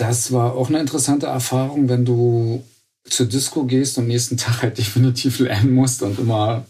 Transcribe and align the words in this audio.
das 0.00 0.32
war 0.32 0.54
auch 0.54 0.70
eine 0.70 0.80
interessante 0.80 1.26
Erfahrung, 1.26 1.88
wenn 1.90 2.06
du 2.06 2.64
zur 3.04 3.26
Disco 3.26 3.64
gehst 3.64 3.98
und 3.98 4.04
am 4.04 4.08
nächsten 4.08 4.38
Tag 4.38 4.62
halt 4.62 4.78
definitiv 4.78 5.40
lernen 5.40 5.74
musst 5.74 6.02
und 6.02 6.18
immer 6.18 6.64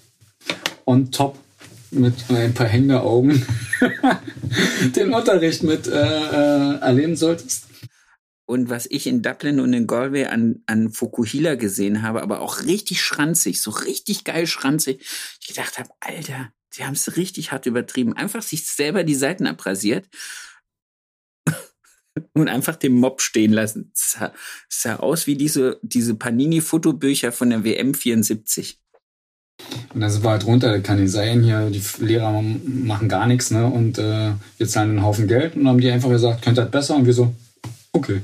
on 0.84 1.12
top 1.12 1.38
mit 1.92 2.14
ein 2.28 2.54
paar 2.54 2.66
hängenden 2.66 2.98
Augen 2.98 3.46
den 4.96 5.14
Unterricht 5.14 5.62
mit 5.62 5.86
äh, 5.86 5.92
äh, 5.92 6.78
erleben 6.80 7.16
solltest. 7.16 7.66
Und 8.46 8.68
was 8.68 8.86
ich 8.90 9.06
in 9.06 9.22
Dublin 9.22 9.60
und 9.60 9.72
in 9.74 9.86
Galway 9.86 10.24
an, 10.26 10.62
an 10.66 10.90
Fukuhila 10.90 11.54
gesehen 11.54 12.02
habe, 12.02 12.22
aber 12.22 12.40
auch 12.40 12.64
richtig 12.64 13.00
schranzig, 13.00 13.62
so 13.62 13.70
richtig 13.70 14.24
geil 14.24 14.48
schranzig. 14.48 15.06
Ich 15.40 15.46
gedacht 15.46 15.78
habe, 15.78 15.90
Alter, 16.00 16.50
sie 16.70 16.84
haben 16.84 16.94
es 16.94 17.16
richtig 17.16 17.52
hart 17.52 17.66
übertrieben. 17.66 18.12
Einfach 18.12 18.42
sich 18.42 18.66
selber 18.66 19.04
die 19.04 19.14
Seiten 19.14 19.46
abrasiert 19.46 20.08
und 22.32 22.48
einfach 22.48 22.76
den 22.76 22.94
Mob 22.94 23.20
stehen 23.20 23.52
lassen. 23.52 23.92
Es 23.94 24.12
sah, 24.12 24.32
sah 24.68 24.96
aus 24.96 25.26
wie 25.26 25.36
diese, 25.36 25.78
diese 25.82 26.14
Panini-Fotobücher 26.14 27.32
von 27.32 27.50
der 27.50 27.64
WM 27.64 27.94
74. 27.94 28.78
Und 29.92 30.00
das 30.00 30.22
war 30.22 30.32
halt 30.32 30.46
runter, 30.46 30.80
kann 30.80 31.00
nicht 31.00 31.12
sein, 31.12 31.42
hier, 31.42 31.68
die 31.70 31.82
Lehrer 32.02 32.42
machen 32.42 33.08
gar 33.08 33.26
nichts, 33.26 33.50
ne? 33.50 33.66
Und 33.66 33.98
äh, 33.98 34.32
wir 34.56 34.68
zahlen 34.68 34.90
einen 34.90 35.02
Haufen 35.02 35.28
Geld 35.28 35.54
und 35.54 35.68
haben 35.68 35.80
die 35.80 35.90
einfach 35.90 36.08
gesagt, 36.08 36.42
könnt 36.42 36.58
ihr 36.58 36.62
das 36.62 36.70
besser? 36.70 36.96
Und 36.96 37.04
wir 37.04 37.12
so, 37.12 37.34
okay, 37.92 38.22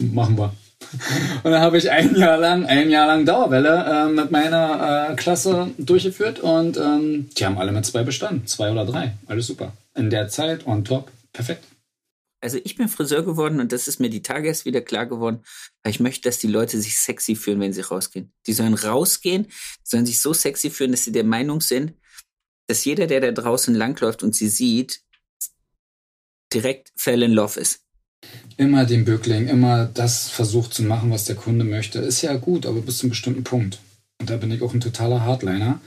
machen 0.00 0.36
wir. 0.36 0.52
Und 1.44 1.52
dann 1.52 1.60
habe 1.60 1.78
ich 1.78 1.88
ein 1.90 2.16
Jahr 2.16 2.38
lang, 2.38 2.64
ein 2.64 2.90
Jahr 2.90 3.06
lang 3.06 3.24
Dauerwelle 3.24 4.08
äh, 4.08 4.12
mit 4.12 4.32
meiner 4.32 5.10
äh, 5.10 5.14
Klasse 5.14 5.70
durchgeführt 5.78 6.40
und 6.40 6.78
ähm, 6.78 7.28
die 7.36 7.44
haben 7.44 7.58
alle 7.58 7.70
mit 7.70 7.84
zwei 7.84 8.02
bestanden, 8.02 8.46
zwei 8.46 8.72
oder 8.72 8.86
drei, 8.86 9.12
alles 9.26 9.46
super. 9.46 9.72
In 9.94 10.10
der 10.10 10.28
Zeit 10.28 10.66
on 10.66 10.84
top, 10.84 11.12
perfekt 11.32 11.64
also 12.40 12.58
ich 12.64 12.76
bin 12.76 12.88
Friseur 12.88 13.22
geworden 13.22 13.60
und 13.60 13.72
das 13.72 13.86
ist 13.86 14.00
mir 14.00 14.10
die 14.10 14.22
Tage 14.22 14.48
erst 14.48 14.64
wieder 14.64 14.80
klar 14.80 15.06
geworden, 15.06 15.40
weil 15.82 15.90
ich 15.90 16.00
möchte, 16.00 16.28
dass 16.28 16.38
die 16.38 16.46
Leute 16.46 16.80
sich 16.80 16.98
sexy 16.98 17.36
fühlen, 17.36 17.60
wenn 17.60 17.72
sie 17.72 17.82
rausgehen. 17.82 18.32
Die 18.46 18.52
sollen 18.52 18.74
rausgehen, 18.74 19.46
sollen 19.82 20.06
sich 20.06 20.20
so 20.20 20.32
sexy 20.32 20.70
fühlen, 20.70 20.92
dass 20.92 21.04
sie 21.04 21.12
der 21.12 21.24
Meinung 21.24 21.60
sind, 21.60 21.94
dass 22.66 22.84
jeder, 22.84 23.06
der 23.06 23.20
da 23.20 23.32
draußen 23.32 23.74
langläuft 23.74 24.22
und 24.22 24.34
sie 24.34 24.48
sieht, 24.48 25.02
direkt 26.52 26.92
fell 26.96 27.22
in 27.22 27.32
love 27.32 27.60
ist. 27.60 27.80
Immer 28.56 28.84
den 28.84 29.04
Bückling, 29.04 29.48
immer 29.48 29.86
das 29.86 30.28
versucht 30.28 30.74
zu 30.74 30.82
machen, 30.82 31.10
was 31.10 31.24
der 31.24 31.36
Kunde 31.36 31.64
möchte. 31.64 31.98
Ist 32.00 32.22
ja 32.22 32.34
gut, 32.36 32.66
aber 32.66 32.80
bis 32.80 32.98
zu 32.98 33.04
einem 33.04 33.10
bestimmten 33.10 33.44
Punkt. 33.44 33.80
Und 34.18 34.28
da 34.28 34.36
bin 34.36 34.50
ich 34.50 34.62
auch 34.62 34.74
ein 34.74 34.80
totaler 34.80 35.22
Hardliner. 35.22 35.80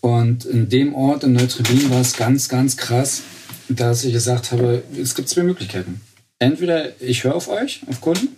Und 0.00 0.44
in 0.44 0.68
dem 0.68 0.94
Ort 0.94 1.24
in 1.24 1.32
Neutrubin 1.32 1.90
war 1.90 2.00
es 2.00 2.16
ganz, 2.16 2.48
ganz 2.48 2.76
krass 2.76 3.22
dass 3.68 4.04
ich 4.04 4.12
gesagt 4.12 4.52
habe, 4.52 4.82
es 5.00 5.14
gibt 5.14 5.28
zwei 5.28 5.42
Möglichkeiten. 5.42 6.00
Entweder 6.38 7.00
ich 7.00 7.24
höre 7.24 7.34
auf 7.34 7.48
euch, 7.48 7.80
auf 7.88 8.00
Kunden, 8.00 8.28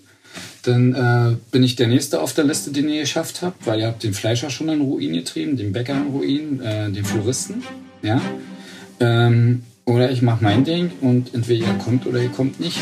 dann 0.63 0.95
äh, 0.95 1.37
bin 1.51 1.63
ich 1.63 1.77
der 1.77 1.87
Nächste 1.87 2.21
auf 2.21 2.35
der 2.35 2.45
Liste, 2.45 2.71
den 2.71 2.89
ihr 2.89 3.03
geschafft 3.03 3.43
habt, 3.43 3.67
weil 3.67 3.81
ihr 3.81 3.87
habt 3.87 4.03
den 4.03 4.15
Fleischer 4.15 4.51
schon 4.51 4.69
in 4.69 4.81
Ruin 4.81 5.13
getrieben, 5.13 5.57
den 5.57 5.73
Bäcker 5.73 5.95
in 5.95 6.09
Ruin, 6.09 6.61
äh, 6.61 6.91
den 6.91 7.05
Floristen, 7.05 7.63
ja. 8.03 8.21
Ähm, 9.01 9.63
oder 9.87 10.11
ich 10.11 10.23
mache 10.23 10.45
mein 10.45 10.65
Ding 10.65 10.93
und 11.01 11.35
entweder 11.35 11.67
ihr 11.67 11.75
kommt 11.75 12.07
oder 12.07 12.21
ihr 12.21 12.29
kommt 12.29 12.61
nicht. 12.61 12.79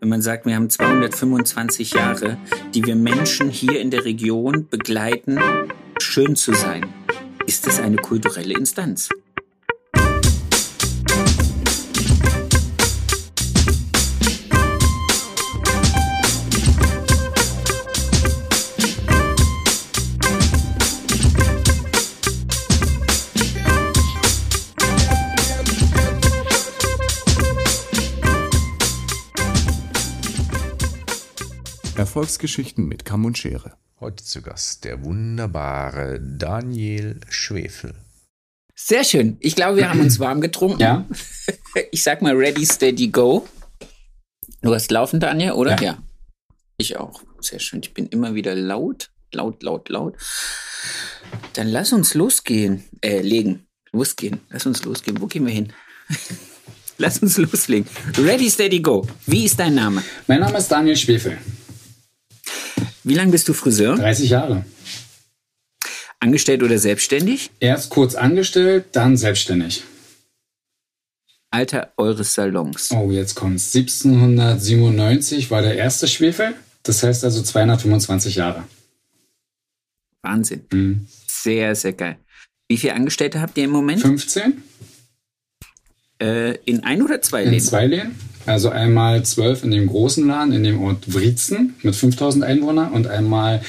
Wenn 0.00 0.08
man 0.08 0.22
sagt, 0.22 0.46
wir 0.46 0.54
haben 0.54 0.70
225 0.70 1.92
Jahre, 1.92 2.38
die 2.72 2.84
wir 2.86 2.94
Menschen 2.94 3.50
hier 3.50 3.80
in 3.80 3.90
der 3.90 4.04
Region 4.04 4.68
begleiten, 4.70 5.38
schön 6.00 6.36
zu 6.36 6.54
sein, 6.54 6.86
ist 7.46 7.66
das 7.66 7.80
eine 7.80 7.96
kulturelle 7.96 8.54
Instanz. 8.54 9.08
Erfolgsgeschichten 32.18 32.88
mit 32.88 33.04
Kamm 33.04 33.26
und 33.26 33.38
Schere. 33.38 33.74
Heute 34.00 34.24
zu 34.24 34.42
Gast 34.42 34.84
der 34.84 35.04
wunderbare 35.04 36.20
Daniel 36.20 37.20
Schwefel. 37.28 37.94
Sehr 38.74 39.04
schön. 39.04 39.36
Ich 39.38 39.54
glaube, 39.54 39.76
wir 39.76 39.88
haben 39.88 40.00
uns 40.00 40.18
warm 40.18 40.40
getrunken. 40.40 40.80
Ja. 40.80 41.06
Ich 41.92 42.02
sag 42.02 42.20
mal 42.20 42.34
ready, 42.34 42.66
steady, 42.66 43.06
go. 43.06 43.46
Du 44.62 44.74
hast 44.74 44.90
laufen, 44.90 45.20
Daniel, 45.20 45.52
oder? 45.52 45.76
Ja. 45.76 45.80
ja. 45.80 45.98
Ich 46.76 46.96
auch. 46.96 47.22
Sehr 47.40 47.60
schön. 47.60 47.82
Ich 47.84 47.94
bin 47.94 48.08
immer 48.08 48.34
wieder 48.34 48.56
laut, 48.56 49.12
laut, 49.32 49.62
laut, 49.62 49.88
laut. 49.88 50.16
Dann 51.52 51.68
lass 51.68 51.92
uns 51.92 52.14
losgehen. 52.14 52.82
Äh, 53.00 53.20
legen. 53.20 53.68
Losgehen. 53.92 54.40
Lass 54.48 54.66
uns 54.66 54.84
losgehen. 54.84 55.20
Wo 55.20 55.28
gehen 55.28 55.46
wir 55.46 55.54
hin? 55.54 55.72
lass 56.98 57.20
uns 57.20 57.38
loslegen. 57.38 57.88
Ready, 58.16 58.50
steady, 58.50 58.80
go. 58.80 59.06
Wie 59.26 59.44
ist 59.44 59.60
dein 59.60 59.76
Name? 59.76 60.02
Mein 60.26 60.40
Name 60.40 60.58
ist 60.58 60.66
Daniel 60.66 60.96
Schwefel. 60.96 61.38
Wie 63.04 63.14
lange 63.14 63.32
bist 63.32 63.48
du 63.48 63.52
Friseur? 63.52 63.96
30 63.96 64.30
Jahre. 64.30 64.64
Angestellt 66.20 66.62
oder 66.62 66.78
selbstständig? 66.78 67.50
Erst 67.60 67.90
kurz 67.90 68.14
angestellt, 68.14 68.86
dann 68.92 69.16
selbstständig. 69.16 69.84
Alter 71.50 71.92
eures 71.96 72.34
Salons. 72.34 72.90
Oh, 72.90 73.10
jetzt 73.10 73.34
kommt's. 73.34 73.74
1797 73.74 75.50
war 75.50 75.62
der 75.62 75.76
erste 75.76 76.06
Schwefel. 76.08 76.54
Das 76.82 77.02
heißt 77.02 77.24
also 77.24 77.42
225 77.42 78.36
Jahre. 78.36 78.64
Wahnsinn. 80.22 80.64
Mhm. 80.72 81.06
Sehr, 81.26 81.74
sehr 81.74 81.92
geil. 81.92 82.18
Wie 82.68 82.76
viele 82.76 82.94
Angestellte 82.94 83.40
habt 83.40 83.56
ihr 83.56 83.64
im 83.64 83.70
Moment? 83.70 84.00
15. 84.00 84.62
Äh, 86.20 86.56
in 86.64 86.84
ein 86.84 87.00
oder 87.02 87.22
zwei 87.22 87.44
Läden? 87.44 87.54
In 87.54 87.60
zwei 87.60 87.86
Läden. 87.86 88.14
Also 88.48 88.70
einmal 88.70 89.26
zwölf 89.26 89.62
in 89.62 89.70
dem 89.72 89.88
großen 89.88 90.26
Laden, 90.26 90.54
in 90.54 90.64
dem 90.64 90.82
Ort 90.82 91.12
Wriezen 91.12 91.74
mit 91.82 91.94
5000 91.94 92.42
Einwohnern 92.42 92.92
und 92.92 93.06
einmal 93.06 93.60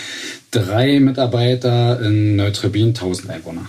drei 0.51 1.01
Mitarbeiter 1.01 1.99
in 1.99 2.37
Neutrebin, 2.37 2.89
1000 2.89 3.29
Einwohner. 3.29 3.67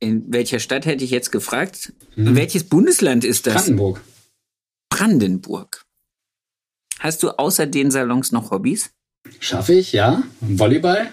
In 0.00 0.24
welcher 0.32 0.58
Stadt 0.58 0.86
hätte 0.86 1.04
ich 1.04 1.10
jetzt 1.10 1.30
gefragt? 1.30 1.92
Hm. 2.14 2.34
Welches 2.34 2.64
Bundesland 2.64 3.24
ist 3.24 3.46
das? 3.46 3.64
Brandenburg. 3.64 4.00
Brandenburg. 4.88 5.84
Hast 7.00 7.22
du 7.22 7.32
außer 7.32 7.66
den 7.66 7.90
Salons 7.90 8.32
noch 8.32 8.50
Hobbys? 8.50 8.88
Schaffe 9.38 9.74
ich, 9.74 9.92
ja. 9.92 10.22
Volleyball. 10.40 11.12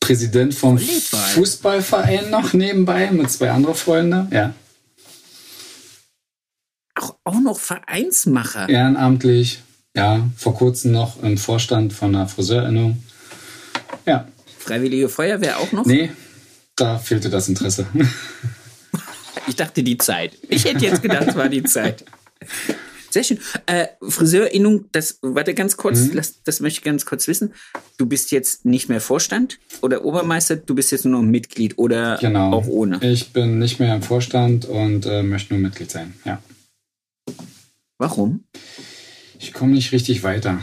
Präsident 0.00 0.52
vom 0.52 0.80
Volleyball. 0.80 1.28
Fußballverein 1.34 2.28
noch 2.28 2.54
nebenbei 2.54 3.12
mit 3.12 3.30
zwei 3.30 3.52
anderen 3.52 3.76
Freunden. 3.76 4.26
Ja. 4.32 4.52
Auch, 7.02 7.16
auch 7.24 7.40
noch 7.40 7.58
Vereinsmacher. 7.58 8.68
Ehrenamtlich. 8.68 9.60
Ja, 9.94 10.26
vor 10.36 10.54
kurzem 10.54 10.92
noch 10.92 11.22
im 11.22 11.36
Vorstand 11.36 11.92
von 11.92 12.14
einer 12.14 12.26
Friseurinnung. 12.28 13.02
Ja. 14.06 14.26
Freiwillige 14.58 15.08
Feuerwehr 15.08 15.58
auch 15.58 15.72
noch? 15.72 15.84
Nee, 15.84 16.10
da 16.76 16.98
fehlte 16.98 17.28
das 17.28 17.48
Interesse. 17.48 17.86
ich 19.46 19.56
dachte 19.56 19.82
die 19.82 19.98
Zeit. 19.98 20.38
Ich 20.48 20.64
hätte 20.64 20.84
jetzt 20.84 21.02
gedacht, 21.02 21.26
es 21.28 21.36
war 21.36 21.48
die 21.48 21.64
Zeit. 21.64 22.04
Sehr 23.10 23.24
schön. 23.24 23.38
Äh, 23.66 23.88
Friseurinnung, 24.00 24.86
das, 24.92 25.18
warte 25.20 25.52
ganz 25.52 25.76
kurz, 25.76 26.00
mhm. 26.00 26.16
das, 26.16 26.42
das 26.44 26.60
möchte 26.60 26.78
ich 26.78 26.84
ganz 26.84 27.04
kurz 27.04 27.28
wissen. 27.28 27.52
Du 27.98 28.06
bist 28.06 28.30
jetzt 28.30 28.64
nicht 28.64 28.88
mehr 28.88 29.02
Vorstand 29.02 29.58
oder 29.82 30.04
Obermeister, 30.04 30.56
du 30.56 30.74
bist 30.74 30.92
jetzt 30.92 31.04
nur 31.04 31.20
noch 31.20 31.28
Mitglied 31.28 31.76
oder 31.76 32.16
genau. 32.18 32.52
auch 32.52 32.66
ohne? 32.68 32.98
Ich 33.02 33.34
bin 33.34 33.58
nicht 33.58 33.80
mehr 33.80 33.94
im 33.94 34.02
Vorstand 34.02 34.64
und 34.64 35.04
äh, 35.04 35.22
möchte 35.22 35.52
nur 35.52 35.62
Mitglied 35.62 35.90
sein, 35.90 36.14
ja. 36.24 36.40
Warum? 38.02 38.42
Ich 39.38 39.52
komme 39.52 39.74
nicht 39.74 39.92
richtig 39.92 40.24
weiter. 40.24 40.60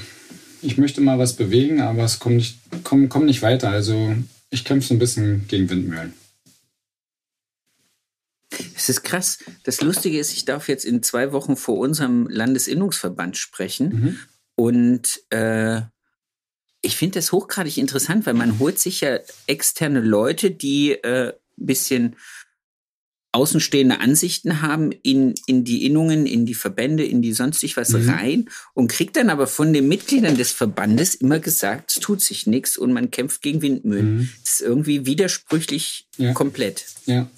Ich 0.62 0.78
möchte 0.78 1.00
mal 1.00 1.20
was 1.20 1.38
bewegen, 1.38 1.80
aber 1.80 2.04
es 2.04 2.20
kommt 2.20 2.36
nicht, 2.36 2.60
komm, 2.84 3.08
komm 3.08 3.24
nicht 3.24 3.42
weiter. 3.42 3.70
Also 3.70 4.14
ich 4.50 4.66
kämpfe 4.66 4.90
so 4.90 4.94
ein 4.94 5.00
bisschen 5.00 5.48
gegen 5.48 5.70
Windmühlen. 5.70 6.14
Es 8.76 8.90
ist 8.90 9.04
krass. 9.04 9.40
Das 9.64 9.80
Lustige 9.80 10.20
ist, 10.20 10.34
ich 10.34 10.44
darf 10.44 10.68
jetzt 10.68 10.84
in 10.84 11.02
zwei 11.02 11.32
Wochen 11.32 11.56
vor 11.56 11.78
unserem 11.78 12.28
Landesinnungsverband 12.28 13.38
sprechen. 13.38 13.88
Mhm. 13.88 14.20
Und 14.56 15.22
äh, 15.30 15.80
ich 16.82 16.98
finde 16.98 17.20
das 17.20 17.32
hochgradig 17.32 17.78
interessant, 17.78 18.26
weil 18.26 18.34
man 18.34 18.60
holt 18.60 18.80
sich 18.80 19.00
ja 19.00 19.18
externe 19.48 20.02
Leute, 20.02 20.52
die 20.52 20.92
äh, 20.92 21.30
ein 21.30 21.66
bisschen 21.66 22.18
außenstehende 23.32 24.00
Ansichten 24.00 24.62
haben 24.62 24.92
in, 24.92 25.36
in 25.46 25.64
die 25.64 25.86
Innungen, 25.86 26.26
in 26.26 26.46
die 26.46 26.56
Verbände, 26.56 27.06
in 27.06 27.22
die 27.22 27.34
sonstig 27.34 27.78
was 27.78 27.90
mhm. 27.90 28.10
rein 28.10 28.50
und 28.74 28.92
kriegt 28.92 29.16
dann 29.18 29.30
aber 29.30 29.46
von 29.46 29.72
den 29.72 29.88
Mitgliedern 29.88 30.36
des 30.36 30.52
Verbandes 30.52 31.16
immer 31.16 31.40
gesagt, 31.40 31.92
es 31.92 32.02
tut 32.02 32.22
sich 32.22 32.48
nichts 32.48 32.78
und 32.78 32.92
man 32.92 33.12
kämpft 33.12 33.42
gegen 33.42 33.62
Windmühlen. 33.62 34.18
Mhm. 34.18 34.30
Das 34.44 34.54
ist 34.54 34.62
irgendwie 34.62 35.06
widersprüchlich 35.06 36.08
ja. 36.18 36.34
komplett. 36.34 36.86
Ja. 37.06 37.30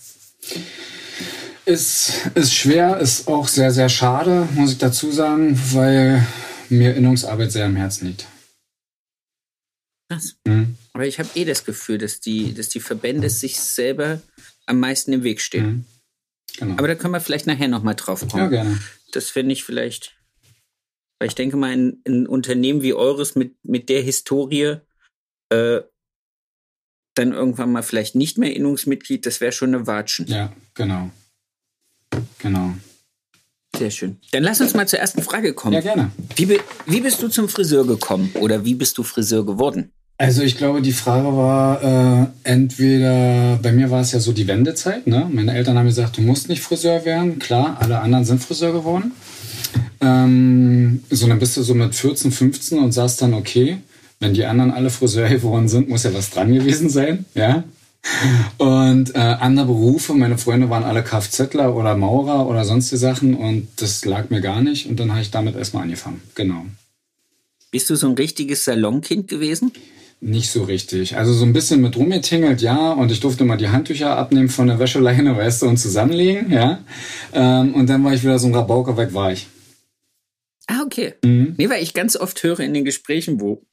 Ist, 1.66 2.14
ist 2.36 2.54
schwer, 2.54 3.00
ist 3.00 3.28
auch 3.28 3.48
sehr, 3.48 3.72
sehr 3.72 3.90
schade, 3.90 4.48
muss 4.56 4.72
ich 4.72 4.78
dazu 4.78 5.12
sagen, 5.12 5.60
weil 5.74 6.26
mir 6.70 6.96
Innungsarbeit 6.96 7.52
sehr 7.52 7.66
am 7.66 7.76
Herzen 7.76 8.08
liegt. 8.08 8.26
Krass. 10.10 10.36
Mhm. 10.46 10.76
Aber 10.94 11.06
ich 11.06 11.20
habe 11.20 11.30
eh 11.36 11.46
das 11.46 11.64
Gefühl, 11.66 11.98
dass 11.98 12.20
die, 12.20 12.54
dass 12.54 12.70
die 12.70 12.80
Verbände 12.80 13.30
sich 13.30 13.60
selber 13.60 14.22
am 14.72 14.80
meisten 14.80 15.14
im 15.14 15.24
Weg 15.24 15.42
stehen. 15.42 15.66
Mhm. 15.66 15.86
Genau. 16.58 16.74
Aber 16.78 16.88
da 16.88 16.96
können 16.96 17.14
wir 17.14 17.22
vielleicht 17.22 17.48
nachher 17.48 17.68
nochmal 17.68 17.96
drauf 17.96 18.28
kommen. 18.28 18.44
Ja, 18.44 18.50
gerne. 18.50 18.80
Das 19.12 19.30
finde 19.30 19.54
ich 19.54 19.64
vielleicht, 19.64 20.18
weil 21.20 21.28
ich 21.28 21.36
denke 21.36 21.58
mal, 21.58 21.72
ein, 21.72 22.02
ein, 22.08 22.28
Unternehmen 22.28 22.82
wie 22.82 22.94
eures 22.94 23.36
mit, 23.36 23.56
mit 23.64 23.90
der 23.90 24.02
Historie 24.02 24.78
äh, 25.50 25.82
dann 27.16 27.34
irgendwann 27.34 27.72
mal 27.72 27.84
vielleicht 27.84 28.16
nicht 28.16 28.38
mehr 28.38 28.56
Innungsmitglied, 28.56 29.26
das 29.26 29.42
wäre 29.42 29.52
schon 29.52 29.76
eine 29.76 29.86
Watschen. 29.86 30.28
Ja, 30.28 30.54
genau. 30.74 31.12
Genau. 32.40 32.74
Sehr 33.78 33.92
schön. 33.92 34.20
Dann 34.32 34.44
lass 34.44 34.62
uns 34.62 34.74
mal 34.74 34.88
zur 34.88 35.00
ersten 35.00 35.22
Frage 35.22 35.54
kommen. 35.54 35.74
Ja, 35.74 35.82
gerne. 35.82 36.12
Wie, 36.36 36.60
wie 36.86 37.02
bist 37.02 37.22
du 37.22 37.28
zum 37.28 37.50
Friseur 37.50 37.86
gekommen 37.86 38.32
oder 38.36 38.66
wie 38.66 38.76
bist 38.76 38.98
du 38.98 39.04
Friseur 39.04 39.46
geworden? 39.46 39.92
Also 40.22 40.44
ich 40.44 40.56
glaube, 40.56 40.84
die 40.84 40.92
Frage 40.92 41.36
war 41.36 41.82
äh, 41.82 42.28
entweder, 42.44 43.58
bei 43.60 43.72
mir 43.72 43.90
war 43.90 44.02
es 44.02 44.12
ja 44.12 44.20
so 44.20 44.34
die 44.34 44.46
Wendezeit. 44.46 45.08
Ne? 45.08 45.28
Meine 45.34 45.56
Eltern 45.56 45.80
haben 45.80 45.88
gesagt, 45.88 46.18
du 46.18 46.22
musst 46.22 46.48
nicht 46.48 46.62
Friseur 46.62 47.06
werden. 47.06 47.40
Klar, 47.40 47.78
alle 47.80 48.02
anderen 48.02 48.24
sind 48.24 48.40
Friseur 48.40 48.72
geworden. 48.72 49.14
Ähm, 50.00 51.02
so, 51.10 51.26
dann 51.26 51.40
bist 51.40 51.58
du 51.58 51.64
so 51.64 51.74
mit 51.74 51.96
14, 51.96 52.32
15 52.32 52.78
und 52.78 52.92
sagst 52.92 53.20
dann, 53.24 53.34
okay, 53.34 53.78
wenn 54.20 54.36
die 54.36 54.46
anderen 54.46 54.70
alle 54.70 54.92
Friseur 54.92 55.28
geworden 55.38 55.68
sind, 55.68 55.90
muss 55.90 56.04
ja 56.04 56.14
was 56.14 56.30
dran 56.30 56.54
gewesen 56.54 56.92
sein. 56.92 57.26
Ja. 57.34 57.64
Und 58.60 59.16
äh, 59.16 59.18
andere 59.18 59.66
Berufe, 59.66 60.14
meine 60.14 60.38
Freunde 60.38 60.70
waren 60.70 60.84
alle 60.84 61.02
Kfzler 61.02 61.76
oder 61.76 61.98
Maurer 61.98 62.48
oder 62.48 62.64
sonstige 62.64 63.00
Sachen 63.00 63.34
und 63.34 63.70
das 63.78 64.06
lag 64.06 64.30
mir 64.30 64.42
gar 64.42 64.62
nicht. 64.62 64.88
Und 64.88 65.00
dann 65.00 65.10
habe 65.10 65.22
ich 65.22 65.32
damit 65.32 65.56
erstmal 65.56 65.82
angefangen. 65.82 66.22
Genau. 66.36 66.68
Bist 67.72 67.90
du 67.90 67.96
so 67.96 68.08
ein 68.08 68.14
richtiges 68.14 68.66
Salonkind 68.66 69.28
gewesen? 69.28 69.72
Nicht 70.24 70.52
so 70.52 70.64
richtig. 70.64 71.18
Also 71.18 71.34
so 71.34 71.44
ein 71.46 71.52
bisschen 71.52 71.82
mit 71.82 71.98
rumgetingelt, 71.98 72.62
ja. 72.62 72.94
Und 72.94 73.12
ich 73.12 73.20
durfte 73.20 73.44
mal 73.44 73.58
die 73.58 73.70
Handtücher 73.70 74.16
abnehmen 74.16 74.50
von 74.50 74.68
der 74.68 74.78
Wäscheleine, 74.78 75.36
weißt 75.36 75.64
du, 75.64 75.68
und 75.68 75.78
zusammenlegen, 75.78 76.52
ja. 76.52 76.84
Ähm, 77.34 77.74
und 77.74 77.88
dann 77.88 78.04
war 78.04 78.14
ich 78.14 78.22
wieder 78.22 78.38
so 78.38 78.46
ein 78.46 78.54
Rabauker, 78.54 78.98
weg 78.98 79.16
war 79.16 79.34
ich. 79.34 79.48
Ah, 80.68 80.84
okay. 80.86 81.16
Mhm. 81.26 81.56
Nee, 81.58 81.70
weil 81.70 81.82
ich 81.82 81.96
ganz 81.96 82.16
oft 82.16 82.44
höre 82.44 82.60
in 82.60 82.76
den 82.76 82.86
Gesprächen, 82.86 83.42
wo 83.42 83.64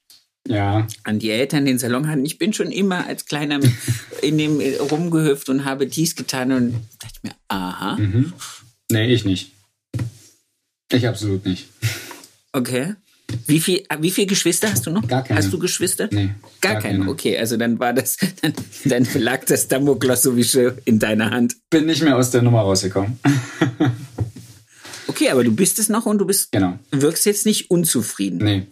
ja. 0.47 0.87
an 1.03 1.19
die 1.19 1.29
Eltern 1.29 1.65
den 1.65 1.77
Salon 1.77 2.07
hatten. 2.07 2.25
Ich 2.25 2.39
bin 2.39 2.51
schon 2.51 2.71
immer 2.71 3.05
als 3.05 3.27
Kleiner 3.27 3.59
in 4.23 4.39
dem 4.39 4.59
äh, 4.59 4.77
rumgehüpft 4.77 5.49
und 5.49 5.65
habe 5.65 5.85
dies 5.85 6.15
getan 6.15 6.51
und 6.51 6.73
dachte 6.99 7.19
mir, 7.21 7.35
aha. 7.47 7.95
Mhm. 7.97 8.33
Nee, 8.91 9.13
ich 9.13 9.23
nicht. 9.23 9.51
Ich 10.91 11.07
absolut 11.07 11.45
nicht. 11.45 11.67
Okay. 12.53 12.95
Wie 13.47 13.59
viel, 13.59 13.83
äh, 13.89 13.97
wie 13.99 14.11
viele 14.11 14.27
Geschwister 14.27 14.71
hast 14.71 14.85
du 14.85 14.91
noch? 14.91 15.07
Gar 15.07 15.23
keine. 15.23 15.39
Hast 15.39 15.51
du 15.51 15.59
Geschwister? 15.59 16.07
Nee. 16.11 16.31
Gar, 16.61 16.73
gar 16.73 16.81
keine. 16.81 16.99
keine. 16.99 17.11
Okay, 17.11 17.37
also 17.37 17.57
dann 17.57 17.79
war 17.79 17.93
das, 17.93 18.17
dann, 18.41 18.53
dann 18.85 19.07
lag 19.15 19.45
das 19.45 19.67
Damoklus 19.67 20.23
sowieso 20.23 20.71
in 20.85 20.99
deiner 20.99 21.31
Hand. 21.31 21.55
Bin 21.69 21.85
nicht 21.85 22.01
mehr 22.01 22.17
aus 22.17 22.31
der 22.31 22.41
Nummer 22.41 22.61
rausgekommen. 22.61 23.19
Okay, 25.09 25.31
aber 25.31 25.43
du 25.43 25.51
bist 25.51 25.79
es 25.79 25.89
noch 25.89 26.05
und 26.05 26.19
du 26.19 26.25
bist 26.25 26.51
genau. 26.51 26.79
wirkst 26.91 27.25
jetzt 27.25 27.45
nicht 27.45 27.71
unzufrieden. 27.71 28.37
Nee, 28.41 28.63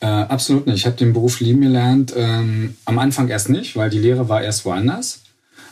äh, 0.00 0.06
absolut 0.06 0.66
nicht. 0.66 0.76
Ich 0.76 0.86
habe 0.86 0.96
den 0.96 1.12
Beruf 1.12 1.40
lieben 1.40 1.62
gelernt. 1.62 2.12
Ähm, 2.16 2.76
am 2.84 2.98
Anfang 2.98 3.28
erst 3.28 3.48
nicht, 3.48 3.74
weil 3.76 3.90
die 3.90 4.00
Lehre 4.00 4.28
war 4.28 4.42
erst 4.42 4.64
woanders. 4.64 5.20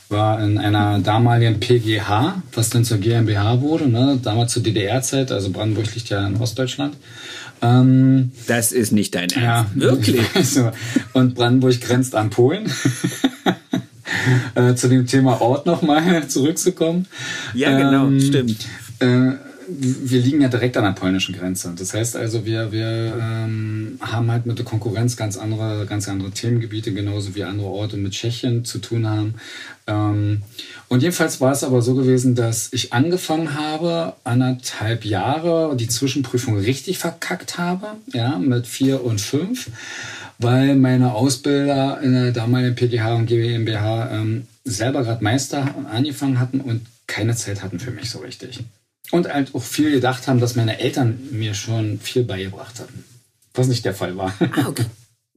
War 0.08 0.42
in 0.42 0.58
einer 0.58 1.00
damaligen 1.00 1.58
PGH, 1.58 2.42
was 2.54 2.70
dann 2.70 2.84
zur 2.84 2.98
GmbH 2.98 3.60
wurde, 3.60 3.88
ne? 3.88 4.18
damals 4.22 4.52
zur 4.52 4.62
DDR-Zeit, 4.62 5.32
also 5.32 5.50
Brandenburg 5.50 5.94
liegt 5.94 6.08
ja 6.08 6.26
in 6.26 6.36
Ostdeutschland. 6.36 6.96
Ähm, 7.62 8.32
das 8.48 8.72
ist 8.72 8.92
nicht 8.92 9.14
dein 9.14 9.30
Ernst. 9.30 9.36
Ja, 9.36 9.66
wirklich. 9.74 10.26
So. 10.42 10.72
Und 11.12 11.34
Brandenburg 11.34 11.80
grenzt 11.80 12.14
an 12.14 12.30
Polen. 12.30 12.70
äh, 14.54 14.74
zu 14.74 14.88
dem 14.88 15.06
Thema 15.06 15.40
Ort 15.40 15.66
nochmal 15.66 16.26
zurückzukommen. 16.28 17.06
Ja, 17.54 17.76
genau, 17.76 18.08
ähm, 18.08 18.20
stimmt. 18.20 18.66
Äh, 18.98 19.32
wir 19.78 20.20
liegen 20.20 20.40
ja 20.40 20.48
direkt 20.48 20.76
an 20.76 20.84
der 20.84 20.92
polnischen 20.92 21.34
Grenze. 21.34 21.72
Das 21.76 21.94
heißt 21.94 22.16
also, 22.16 22.44
wir, 22.44 22.72
wir 22.72 23.14
ähm, 23.20 23.98
haben 24.00 24.30
halt 24.30 24.46
mit 24.46 24.58
der 24.58 24.64
Konkurrenz 24.64 25.16
ganz 25.16 25.36
andere, 25.36 25.86
ganz 25.86 26.08
andere 26.08 26.30
Themengebiete, 26.30 26.92
genauso 26.92 27.34
wie 27.34 27.44
andere 27.44 27.68
Orte 27.68 27.96
mit 27.96 28.12
Tschechien 28.12 28.64
zu 28.64 28.78
tun 28.78 29.08
haben. 29.08 29.34
Ähm, 29.86 30.42
und 30.88 31.02
jedenfalls 31.02 31.40
war 31.40 31.52
es 31.52 31.64
aber 31.64 31.82
so 31.82 31.94
gewesen, 31.94 32.34
dass 32.34 32.72
ich 32.72 32.92
angefangen 32.92 33.54
habe, 33.54 34.14
anderthalb 34.24 35.04
Jahre 35.04 35.76
die 35.76 35.88
Zwischenprüfung 35.88 36.58
richtig 36.58 36.98
verkackt 36.98 37.58
habe, 37.58 37.96
ja, 38.12 38.38
mit 38.38 38.66
vier 38.66 39.04
und 39.04 39.20
fünf, 39.20 39.70
weil 40.38 40.76
meine 40.76 41.14
Ausbilder 41.14 42.00
in 42.02 42.12
der 42.12 42.32
damaligen 42.32 42.74
PGH 42.74 43.14
und 43.14 43.26
GmbH 43.26 44.10
ähm, 44.12 44.46
selber 44.64 45.02
gerade 45.02 45.24
Meister 45.24 45.74
angefangen 45.90 46.38
hatten 46.38 46.60
und 46.60 46.86
keine 47.06 47.34
Zeit 47.34 47.62
hatten 47.62 47.78
für 47.78 47.90
mich 47.90 48.10
so 48.10 48.20
richtig. 48.20 48.60
Und 49.12 49.32
halt 49.32 49.54
auch 49.54 49.62
viel 49.62 49.90
gedacht 49.90 50.26
haben, 50.26 50.40
dass 50.40 50.56
meine 50.56 50.80
Eltern 50.80 51.20
mir 51.30 51.52
schon 51.52 52.00
viel 52.00 52.24
beigebracht 52.24 52.80
hatten. 52.80 53.04
Was 53.52 53.68
nicht 53.68 53.84
der 53.84 53.94
Fall 53.94 54.16
war. 54.16 54.34
Ah, 54.40 54.68
okay. 54.68 54.86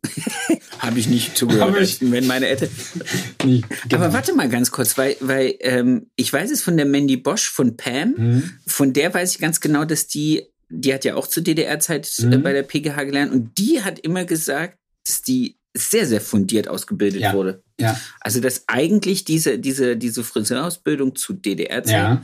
Habe 0.80 0.98
ich 0.98 1.08
nicht 1.08 1.38
zugehört. 1.38 1.80
Ich, 1.82 2.00
wenn 2.00 2.26
meine 2.26 2.48
Eltern. 2.48 2.70
Nie, 3.44 3.66
genau. 3.90 4.04
Aber 4.04 4.14
warte 4.14 4.34
mal 4.34 4.48
ganz 4.48 4.72
kurz, 4.72 4.98
weil, 4.98 5.18
weil 5.20 5.56
ähm, 5.60 6.08
ich 6.16 6.32
weiß 6.32 6.52
es 6.52 6.62
von 6.62 6.78
der 6.78 6.86
Mandy 6.86 7.18
Bosch 7.18 7.50
von 7.50 7.76
Pam. 7.76 8.14
Mhm. 8.18 8.52
Von 8.66 8.94
der 8.94 9.14
weiß 9.14 9.34
ich 9.34 9.40
ganz 9.40 9.60
genau, 9.60 9.84
dass 9.84 10.08
die, 10.08 10.46
die 10.70 10.94
hat 10.94 11.04
ja 11.04 11.16
auch 11.16 11.28
zur 11.28 11.44
DDR-Zeit 11.44 12.10
äh, 12.20 12.26
mhm. 12.28 12.34
äh, 12.34 12.38
bei 12.38 12.54
der 12.54 12.64
PGH 12.64 13.04
gelernt 13.04 13.34
und 13.34 13.58
die 13.58 13.84
hat 13.84 14.00
immer 14.00 14.24
gesagt, 14.24 14.78
dass 15.06 15.22
die 15.22 15.58
sehr, 15.74 16.08
sehr 16.08 16.22
fundiert 16.22 16.70
ausgebildet 16.70 17.22
ja. 17.22 17.34
wurde. 17.34 17.62
Ja. 17.78 18.00
Also, 18.22 18.40
dass 18.40 18.64
eigentlich 18.68 19.26
diese, 19.26 19.60
diese, 19.60 19.98
diese 19.98 20.24
Friseurausbildung 20.24 21.18
zu 21.18 21.34
DDR-Zeit 21.34 21.92
ja 21.94 22.24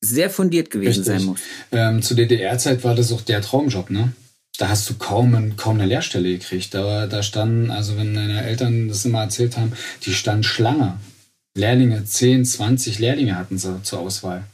sehr 0.00 0.30
fundiert 0.30 0.70
gewesen 0.70 1.00
Richtig. 1.00 1.06
sein 1.06 1.24
muss. 1.24 1.40
Ähm, 1.72 2.02
zu 2.02 2.14
DDR-Zeit 2.14 2.84
war 2.84 2.94
das 2.94 3.12
auch 3.12 3.22
der 3.22 3.42
Traumjob, 3.42 3.90
ne? 3.90 4.12
Da 4.58 4.68
hast 4.68 4.88
du 4.88 4.94
kaum, 4.94 5.56
kaum 5.56 5.76
eine 5.76 5.86
Lehrstelle 5.86 6.30
gekriegt. 6.30 6.72
Da, 6.72 7.06
da 7.06 7.22
standen, 7.22 7.70
also 7.70 7.96
wenn 7.98 8.14
deine 8.14 8.42
Eltern 8.42 8.88
das 8.88 9.04
immer 9.04 9.20
erzählt 9.20 9.56
haben, 9.56 9.72
die 10.04 10.14
standen 10.14 10.44
Schlange. 10.44 10.98
Lehrlinge, 11.54 12.04
10, 12.04 12.44
20 12.44 12.98
Lehrlinge 12.98 13.36
hatten 13.36 13.58
sie 13.58 13.82
zur 13.82 14.00
Auswahl. 14.00 14.44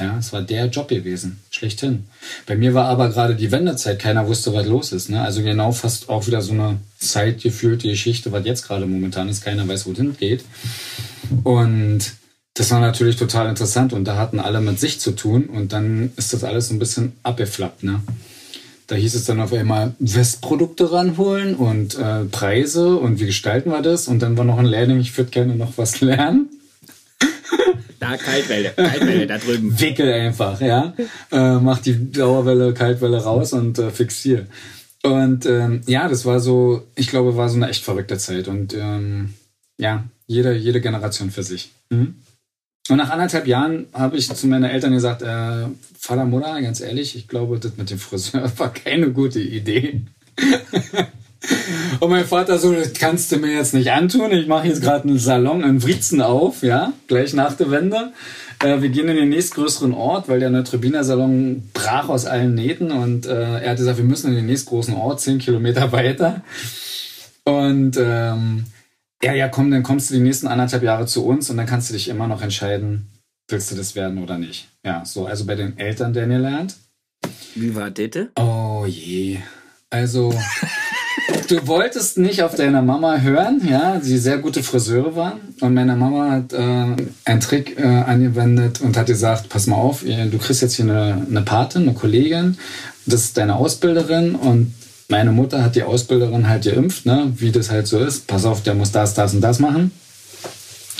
Ja, 0.00 0.18
es 0.18 0.32
war 0.32 0.42
der 0.42 0.66
Job 0.66 0.88
gewesen, 0.88 1.38
schlechthin. 1.50 2.06
Bei 2.46 2.56
mir 2.56 2.74
war 2.74 2.86
aber 2.86 3.10
gerade 3.10 3.36
die 3.36 3.52
Wendezeit, 3.52 4.00
keiner 4.00 4.26
wusste, 4.26 4.52
was 4.52 4.66
los 4.66 4.90
ist. 4.90 5.08
Ne? 5.08 5.22
Also 5.22 5.42
genau 5.42 5.70
fast 5.70 6.08
auch 6.08 6.26
wieder 6.26 6.42
so 6.42 6.52
eine 6.52 6.78
zeitgefühlte 6.98 7.88
Geschichte, 7.88 8.32
was 8.32 8.44
jetzt 8.44 8.66
gerade 8.66 8.86
momentan 8.86 9.28
ist, 9.28 9.44
keiner 9.44 9.68
weiß, 9.68 9.86
wo 9.86 9.92
es 9.92 9.98
hingeht. 9.98 10.44
Und 11.44 12.12
das 12.54 12.70
war 12.70 12.80
natürlich 12.80 13.16
total 13.16 13.48
interessant 13.48 13.92
und 13.92 14.04
da 14.04 14.16
hatten 14.16 14.38
alle 14.38 14.60
mit 14.60 14.78
sich 14.78 15.00
zu 15.00 15.10
tun 15.10 15.46
und 15.46 15.72
dann 15.72 16.12
ist 16.16 16.32
das 16.32 16.44
alles 16.44 16.68
so 16.68 16.74
ein 16.74 16.78
bisschen 16.78 17.12
abgeflappt, 17.24 17.82
ne? 17.82 18.00
Da 18.86 18.96
hieß 18.96 19.14
es 19.14 19.24
dann 19.24 19.40
auf 19.40 19.52
einmal 19.52 19.94
Westprodukte 19.98 20.92
ranholen 20.92 21.54
und 21.54 21.98
äh, 21.98 22.24
Preise 22.26 22.96
und 22.96 23.18
wie 23.18 23.26
gestalten 23.26 23.70
wir 23.70 23.80
das? 23.80 24.08
Und 24.08 24.20
dann 24.20 24.36
war 24.36 24.44
noch 24.44 24.58
ein 24.58 24.66
Lehrling, 24.66 25.00
ich 25.00 25.16
würde 25.16 25.30
gerne 25.30 25.56
noch 25.56 25.76
was 25.76 26.00
lernen. 26.00 26.48
Da 28.00 28.18
Kaltwelle, 28.18 28.70
Kaltwelle 28.76 29.26
da 29.26 29.38
drüben. 29.38 29.80
Wickel 29.80 30.12
einfach, 30.12 30.60
ja. 30.60 30.92
Äh, 31.32 31.54
mach 31.54 31.78
die 31.78 32.12
Dauerwelle, 32.12 32.74
Kaltwelle 32.74 33.16
raus 33.16 33.54
und 33.54 33.78
äh, 33.78 33.90
fixier. 33.90 34.46
Und 35.02 35.46
ähm, 35.46 35.80
ja, 35.86 36.06
das 36.06 36.26
war 36.26 36.38
so, 36.38 36.86
ich 36.96 37.08
glaube, 37.08 37.36
war 37.36 37.48
so 37.48 37.56
eine 37.56 37.70
echt 37.70 37.82
verrückte 37.82 38.18
Zeit. 38.18 38.46
Und 38.46 38.74
ähm, 38.74 39.32
ja, 39.78 40.04
jede, 40.26 40.54
jede 40.54 40.82
Generation 40.82 41.30
für 41.30 41.42
sich. 41.42 41.70
Mhm. 41.88 42.16
Und 42.90 42.98
nach 42.98 43.10
anderthalb 43.10 43.46
Jahren 43.46 43.86
habe 43.94 44.18
ich 44.18 44.30
zu 44.30 44.46
meinen 44.46 44.64
Eltern 44.64 44.92
gesagt, 44.92 45.22
äh, 45.22 45.66
Vater, 45.98 46.26
Mutter, 46.26 46.60
ganz 46.60 46.80
ehrlich, 46.80 47.16
ich 47.16 47.28
glaube, 47.28 47.58
das 47.58 47.76
mit 47.78 47.90
dem 47.90 47.98
Friseur 47.98 48.50
war 48.58 48.72
keine 48.72 49.10
gute 49.10 49.40
Idee. 49.40 50.02
Und 52.00 52.10
mein 52.10 52.24
Vater 52.26 52.58
so, 52.58 52.72
das 52.72 52.92
kannst 52.92 53.32
du 53.32 53.36
mir 53.36 53.52
jetzt 53.54 53.74
nicht 53.74 53.90
antun. 53.90 54.32
Ich 54.32 54.46
mache 54.46 54.68
jetzt 54.68 54.82
gerade 54.82 55.08
einen 55.08 55.18
Salon 55.18 55.62
in 55.62 55.82
Wriezen 55.82 56.20
auf, 56.20 56.62
ja, 56.62 56.92
gleich 57.06 57.32
nach 57.34 57.54
der 57.54 57.70
Wende. 57.70 58.12
Äh, 58.60 58.82
wir 58.82 58.88
gehen 58.90 59.08
in 59.08 59.16
den 59.16 59.28
nächstgrößeren 59.30 59.94
Ort, 59.94 60.28
weil 60.28 60.40
der 60.40 60.50
Neutrebiner 60.50 61.04
Salon 61.04 61.68
brach 61.72 62.08
aus 62.08 62.26
allen 62.26 62.54
Nähten 62.54 62.90
und 62.90 63.26
äh, 63.26 63.60
er 63.60 63.70
hat 63.70 63.76
gesagt, 63.76 63.98
wir 63.98 64.04
müssen 64.04 64.28
in 64.30 64.36
den 64.36 64.46
nächstgroßen 64.46 64.94
Ort, 64.94 65.20
zehn 65.20 65.38
Kilometer 65.38 65.92
weiter. 65.92 66.42
Und 67.44 67.98
ähm, 67.98 68.64
ja, 69.24 69.32
ja, 69.32 69.48
komm, 69.48 69.70
dann 69.70 69.82
kommst 69.82 70.10
du 70.10 70.14
die 70.14 70.20
nächsten 70.20 70.46
anderthalb 70.46 70.82
Jahre 70.82 71.06
zu 71.06 71.24
uns 71.24 71.48
und 71.48 71.56
dann 71.56 71.64
kannst 71.64 71.88
du 71.88 71.94
dich 71.94 72.08
immer 72.08 72.28
noch 72.28 72.42
entscheiden, 72.42 73.10
willst 73.48 73.70
du 73.70 73.74
das 73.74 73.94
werden 73.94 74.22
oder 74.22 74.36
nicht. 74.36 74.68
Ja, 74.84 75.02
so, 75.06 75.26
also 75.26 75.46
bei 75.46 75.54
den 75.54 75.78
Eltern, 75.78 76.12
Daniel 76.12 76.40
lernt. 76.40 76.76
Wie 77.54 77.74
war 77.74 77.90
Dete? 77.90 78.30
Oh 78.38 78.84
je. 78.86 79.38
Also, 79.88 80.34
du 81.48 81.66
wolltest 81.66 82.18
nicht 82.18 82.42
auf 82.42 82.54
deine 82.54 82.82
Mama 82.82 83.16
hören, 83.16 83.66
ja, 83.66 83.98
die 83.98 84.18
sehr 84.18 84.36
gute 84.38 84.62
Friseure 84.62 85.16
war. 85.16 85.40
Und 85.60 85.72
meine 85.72 85.96
Mama 85.96 86.30
hat 86.30 86.52
äh, 86.52 86.96
einen 87.24 87.40
Trick 87.40 87.78
äh, 87.78 87.82
angewendet 87.82 88.82
und 88.82 88.98
hat 88.98 89.06
gesagt, 89.06 89.48
pass 89.48 89.66
mal 89.66 89.76
auf, 89.76 90.02
du 90.02 90.38
kriegst 90.38 90.60
jetzt 90.60 90.74
hier 90.74 90.84
eine, 90.84 91.26
eine 91.26 91.42
Patin, 91.42 91.82
eine 91.82 91.94
Kollegin, 91.94 92.58
das 93.06 93.22
ist 93.22 93.38
deine 93.38 93.56
Ausbilderin 93.56 94.34
und 94.34 94.74
meine 95.14 95.30
Mutter 95.30 95.62
hat 95.62 95.76
die 95.76 95.84
Ausbilderin 95.84 96.48
halt 96.48 96.64
geimpft, 96.64 97.06
ne, 97.06 97.32
wie 97.36 97.52
das 97.52 97.70
halt 97.70 97.86
so 97.86 98.00
ist. 98.00 98.26
Pass 98.26 98.44
auf, 98.44 98.64
der 98.64 98.74
muss 98.74 98.90
das, 98.90 99.14
das 99.14 99.32
und 99.32 99.42
das 99.42 99.60
machen. 99.60 99.92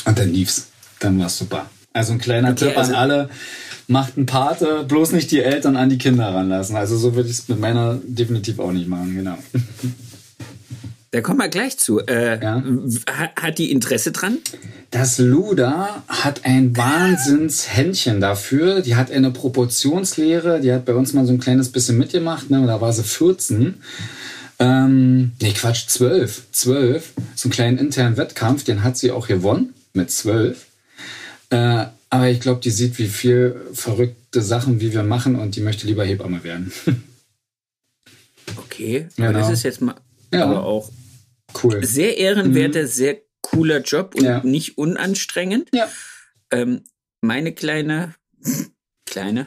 Und 0.04 0.16
dann 0.16 0.32
lief's. 0.32 0.68
Dann 1.00 1.18
war's 1.18 1.36
super. 1.36 1.66
Also 1.92 2.12
ein 2.12 2.20
kleiner 2.20 2.50
okay, 2.50 2.66
Tipp 2.66 2.78
also 2.78 2.92
an 2.92 2.96
alle. 2.96 3.28
Macht 3.88 4.16
einen 4.16 4.26
Pate, 4.26 4.84
bloß 4.84 5.10
nicht 5.12 5.32
die 5.32 5.40
Eltern 5.42 5.76
an 5.76 5.88
die 5.88 5.98
Kinder 5.98 6.32
ranlassen. 6.32 6.76
Also 6.76 6.96
so 6.96 7.16
würde 7.16 7.28
ich 7.28 7.38
es 7.38 7.48
mit 7.48 7.58
meiner 7.58 7.98
definitiv 8.06 8.60
auch 8.60 8.70
nicht 8.70 8.86
machen, 8.86 9.16
genau. 9.16 9.36
Da 11.14 11.20
kommen 11.20 11.38
wir 11.38 11.48
gleich 11.48 11.78
zu. 11.78 12.00
Äh, 12.00 12.42
ja. 12.42 12.60
Hat 13.36 13.58
die 13.58 13.70
Interesse 13.70 14.10
dran? 14.10 14.38
Das 14.90 15.18
Luda 15.18 16.02
hat 16.08 16.44
ein 16.44 16.76
Wahnsinnshändchen 16.76 18.20
dafür. 18.20 18.80
Die 18.80 18.96
hat 18.96 19.12
eine 19.12 19.30
Proportionslehre. 19.30 20.60
Die 20.60 20.72
hat 20.72 20.84
bei 20.84 20.92
uns 20.92 21.12
mal 21.12 21.24
so 21.24 21.32
ein 21.32 21.38
kleines 21.38 21.68
bisschen 21.70 21.98
mitgemacht. 21.98 22.50
Ne? 22.50 22.66
Da 22.66 22.80
war 22.80 22.92
sie 22.92 23.04
14. 23.04 23.74
Ähm, 24.58 25.30
nee, 25.40 25.52
Quatsch, 25.52 25.86
12. 25.86 26.50
12. 26.50 27.12
So 27.36 27.46
einen 27.46 27.52
kleinen 27.52 27.78
internen 27.78 28.16
Wettkampf, 28.16 28.64
den 28.64 28.82
hat 28.82 28.96
sie 28.96 29.12
auch 29.12 29.28
gewonnen 29.28 29.72
mit 29.92 30.10
12. 30.10 30.66
Äh, 31.50 31.84
aber 32.10 32.28
ich 32.28 32.40
glaube, 32.40 32.60
die 32.60 32.70
sieht, 32.70 32.98
wie 32.98 33.06
viel 33.06 33.54
verrückte 33.72 34.42
Sachen, 34.42 34.80
wie 34.80 34.92
wir 34.92 35.04
machen 35.04 35.36
und 35.36 35.54
die 35.54 35.60
möchte 35.60 35.86
lieber 35.86 36.04
Hebamme 36.04 36.42
werden. 36.42 36.72
okay, 38.56 39.06
genau. 39.14 39.28
aber 39.28 39.38
das 39.38 39.50
ist 39.50 39.62
jetzt 39.62 39.80
mal 39.80 39.94
ja. 40.32 40.44
aber 40.44 40.64
auch 40.64 40.90
Cool. 41.62 41.84
Sehr 41.84 42.16
ehrenwerter, 42.16 42.82
mhm. 42.82 42.86
sehr 42.86 43.22
cooler 43.42 43.80
Job 43.80 44.14
und 44.14 44.24
ja. 44.24 44.42
nicht 44.42 44.78
unanstrengend. 44.78 45.68
Ja. 45.72 45.88
Ähm, 46.50 46.82
meine 47.20 47.52
kleine, 47.52 48.14
kleine, 49.06 49.46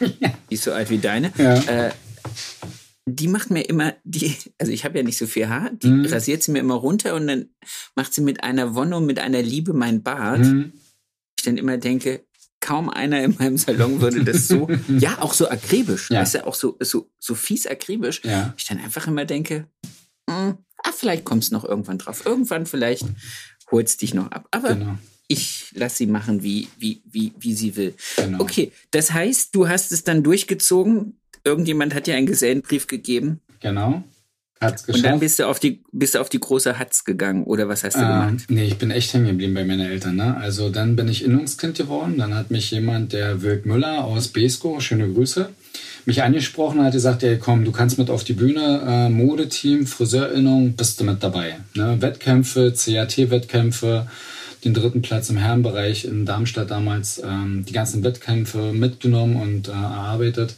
die 0.50 0.54
ist 0.54 0.64
so 0.64 0.72
alt 0.72 0.90
wie 0.90 0.98
deine, 0.98 1.32
ja. 1.36 1.54
äh, 1.86 1.90
die 3.06 3.28
macht 3.28 3.50
mir 3.50 3.62
immer, 3.62 3.94
die, 4.04 4.36
also 4.58 4.72
ich 4.72 4.84
habe 4.84 4.98
ja 4.98 5.04
nicht 5.04 5.18
so 5.18 5.26
viel 5.26 5.48
Haar, 5.48 5.70
die 5.70 5.88
mhm. 5.88 6.06
rasiert 6.06 6.42
sie 6.42 6.52
mir 6.52 6.60
immer 6.60 6.74
runter 6.74 7.14
und 7.14 7.26
dann 7.26 7.50
macht 7.96 8.14
sie 8.14 8.20
mit 8.20 8.42
einer 8.42 8.74
Wonne 8.74 8.96
und 8.96 9.06
mit 9.06 9.18
einer 9.18 9.42
Liebe 9.42 9.72
mein 9.72 10.02
Bart. 10.02 10.40
Mhm. 10.40 10.72
Ich 11.38 11.44
dann 11.44 11.56
immer 11.56 11.78
denke, 11.78 12.24
kaum 12.60 12.90
einer 12.90 13.22
in 13.24 13.36
meinem 13.38 13.56
Salon 13.56 14.00
würde 14.00 14.22
das 14.22 14.48
so, 14.48 14.68
ja, 14.98 15.18
auch 15.20 15.34
so 15.34 15.48
akribisch, 15.48 16.10
ja. 16.10 16.20
weißt 16.20 16.36
du, 16.36 16.46
auch 16.46 16.54
so, 16.54 16.76
so, 16.80 17.10
so 17.18 17.34
fies 17.34 17.66
akribisch. 17.66 18.22
Ja. 18.24 18.54
Ich 18.56 18.66
dann 18.66 18.78
einfach 18.78 19.06
immer 19.06 19.24
denke, 19.24 19.66
mh, 20.28 20.58
ah, 20.82 20.92
vielleicht 20.92 21.24
kommst 21.24 21.50
du 21.50 21.54
noch 21.54 21.64
irgendwann 21.64 21.98
drauf. 21.98 22.24
Irgendwann 22.26 22.66
vielleicht 22.66 23.04
holst 23.70 24.02
dich 24.02 24.14
noch 24.14 24.30
ab. 24.30 24.46
Aber 24.50 24.74
genau. 24.74 24.98
ich 25.28 25.72
lasse 25.74 25.98
sie 25.98 26.06
machen, 26.06 26.42
wie, 26.42 26.68
wie, 26.78 27.02
wie, 27.10 27.32
wie 27.38 27.54
sie 27.54 27.76
will. 27.76 27.94
Genau. 28.16 28.40
Okay, 28.40 28.72
das 28.90 29.12
heißt, 29.12 29.54
du 29.54 29.68
hast 29.68 29.92
es 29.92 30.04
dann 30.04 30.22
durchgezogen. 30.22 31.18
Irgendjemand 31.44 31.94
hat 31.94 32.06
dir 32.06 32.16
einen 32.16 32.26
Gesellenbrief 32.26 32.86
gegeben. 32.86 33.40
Genau. 33.60 34.04
Hat's 34.60 34.84
geschafft. 34.84 35.04
Und 35.04 35.10
dann 35.10 35.20
bist 35.20 35.38
du 35.38 35.46
auf 35.46 35.58
die, 35.58 35.82
bist 35.90 36.14
du 36.14 36.20
auf 36.20 36.28
die 36.28 36.38
große 36.38 36.78
Hatz 36.78 37.04
gegangen 37.04 37.44
oder 37.44 37.68
was 37.68 37.82
hast 37.82 37.96
du 37.96 38.00
äh, 38.00 38.02
gemacht? 38.02 38.44
Nee, 38.48 38.66
ich 38.66 38.76
bin 38.76 38.90
echt 38.90 39.12
hängen 39.14 39.26
geblieben 39.26 39.54
bei 39.54 39.64
meinen 39.64 39.88
Eltern. 39.88 40.16
Ne? 40.16 40.36
Also 40.36 40.68
dann 40.68 40.96
bin 40.96 41.08
ich 41.08 41.24
Innungskind 41.24 41.78
geworden. 41.78 42.18
Dann 42.18 42.34
hat 42.34 42.50
mich 42.50 42.70
jemand, 42.70 43.14
der 43.14 43.40
Wirk 43.40 43.64
Müller 43.64 44.04
aus 44.04 44.28
Besko, 44.28 44.80
schöne 44.80 45.10
Grüße, 45.10 45.48
mich 46.06 46.22
angesprochen 46.22 46.82
hat 46.82 46.92
gesagt, 46.92 47.22
ey, 47.22 47.38
komm, 47.38 47.64
du 47.64 47.72
kannst 47.72 47.98
mit 47.98 48.10
auf 48.10 48.24
die 48.24 48.32
Bühne, 48.32 48.82
äh, 48.86 49.08
Modeteam, 49.08 49.86
Friseurinnung, 49.86 50.74
bist 50.74 51.00
du 51.00 51.04
mit 51.04 51.22
dabei. 51.22 51.56
Ne? 51.74 52.00
Wettkämpfe, 52.00 52.72
CAT-Wettkämpfe, 52.72 54.06
den 54.64 54.74
dritten 54.74 55.02
Platz 55.02 55.30
im 55.30 55.36
Herrenbereich 55.36 56.04
in 56.04 56.26
Darmstadt 56.26 56.70
damals, 56.70 57.20
ähm, 57.24 57.64
die 57.66 57.72
ganzen 57.72 58.02
Wettkämpfe 58.02 58.72
mitgenommen 58.72 59.36
und 59.36 59.68
äh, 59.68 59.72
erarbeitet. 59.72 60.54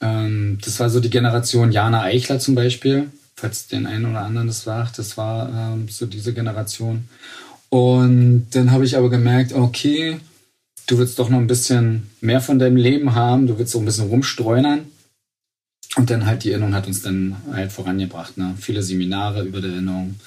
Ähm, 0.00 0.58
das 0.64 0.80
war 0.80 0.90
so 0.90 1.00
die 1.00 1.10
Generation 1.10 1.72
Jana 1.72 2.02
Eichler 2.02 2.38
zum 2.38 2.54
Beispiel, 2.54 3.10
falls 3.36 3.68
den 3.68 3.86
einen 3.86 4.06
oder 4.06 4.20
anderen 4.20 4.48
das 4.48 4.64
sagt, 4.64 4.98
das 4.98 5.16
war 5.16 5.48
ähm, 5.48 5.88
so 5.88 6.06
diese 6.06 6.32
Generation. 6.32 7.08
Und 7.68 8.46
dann 8.52 8.70
habe 8.70 8.84
ich 8.84 8.96
aber 8.96 9.10
gemerkt, 9.10 9.52
okay, 9.52 10.18
du 10.86 10.98
willst 10.98 11.18
doch 11.18 11.28
noch 11.28 11.38
ein 11.38 11.46
bisschen 11.46 12.10
mehr 12.20 12.40
von 12.40 12.58
deinem 12.58 12.76
Leben 12.76 13.14
haben, 13.14 13.46
du 13.46 13.58
willst 13.58 13.72
so 13.72 13.78
ein 13.78 13.84
bisschen 13.84 14.08
rumstreunern. 14.08 14.90
Und 15.96 16.10
dann 16.10 16.26
halt 16.26 16.44
die 16.44 16.50
Erinnerung 16.50 16.74
hat 16.74 16.86
uns 16.86 17.02
dann 17.02 17.36
halt 17.52 17.72
vorangebracht. 17.72 18.36
Ne? 18.36 18.54
Viele 18.60 18.82
Seminare 18.82 19.44
über 19.44 19.60
die 19.60 19.68
Erinnerung, 19.68 20.20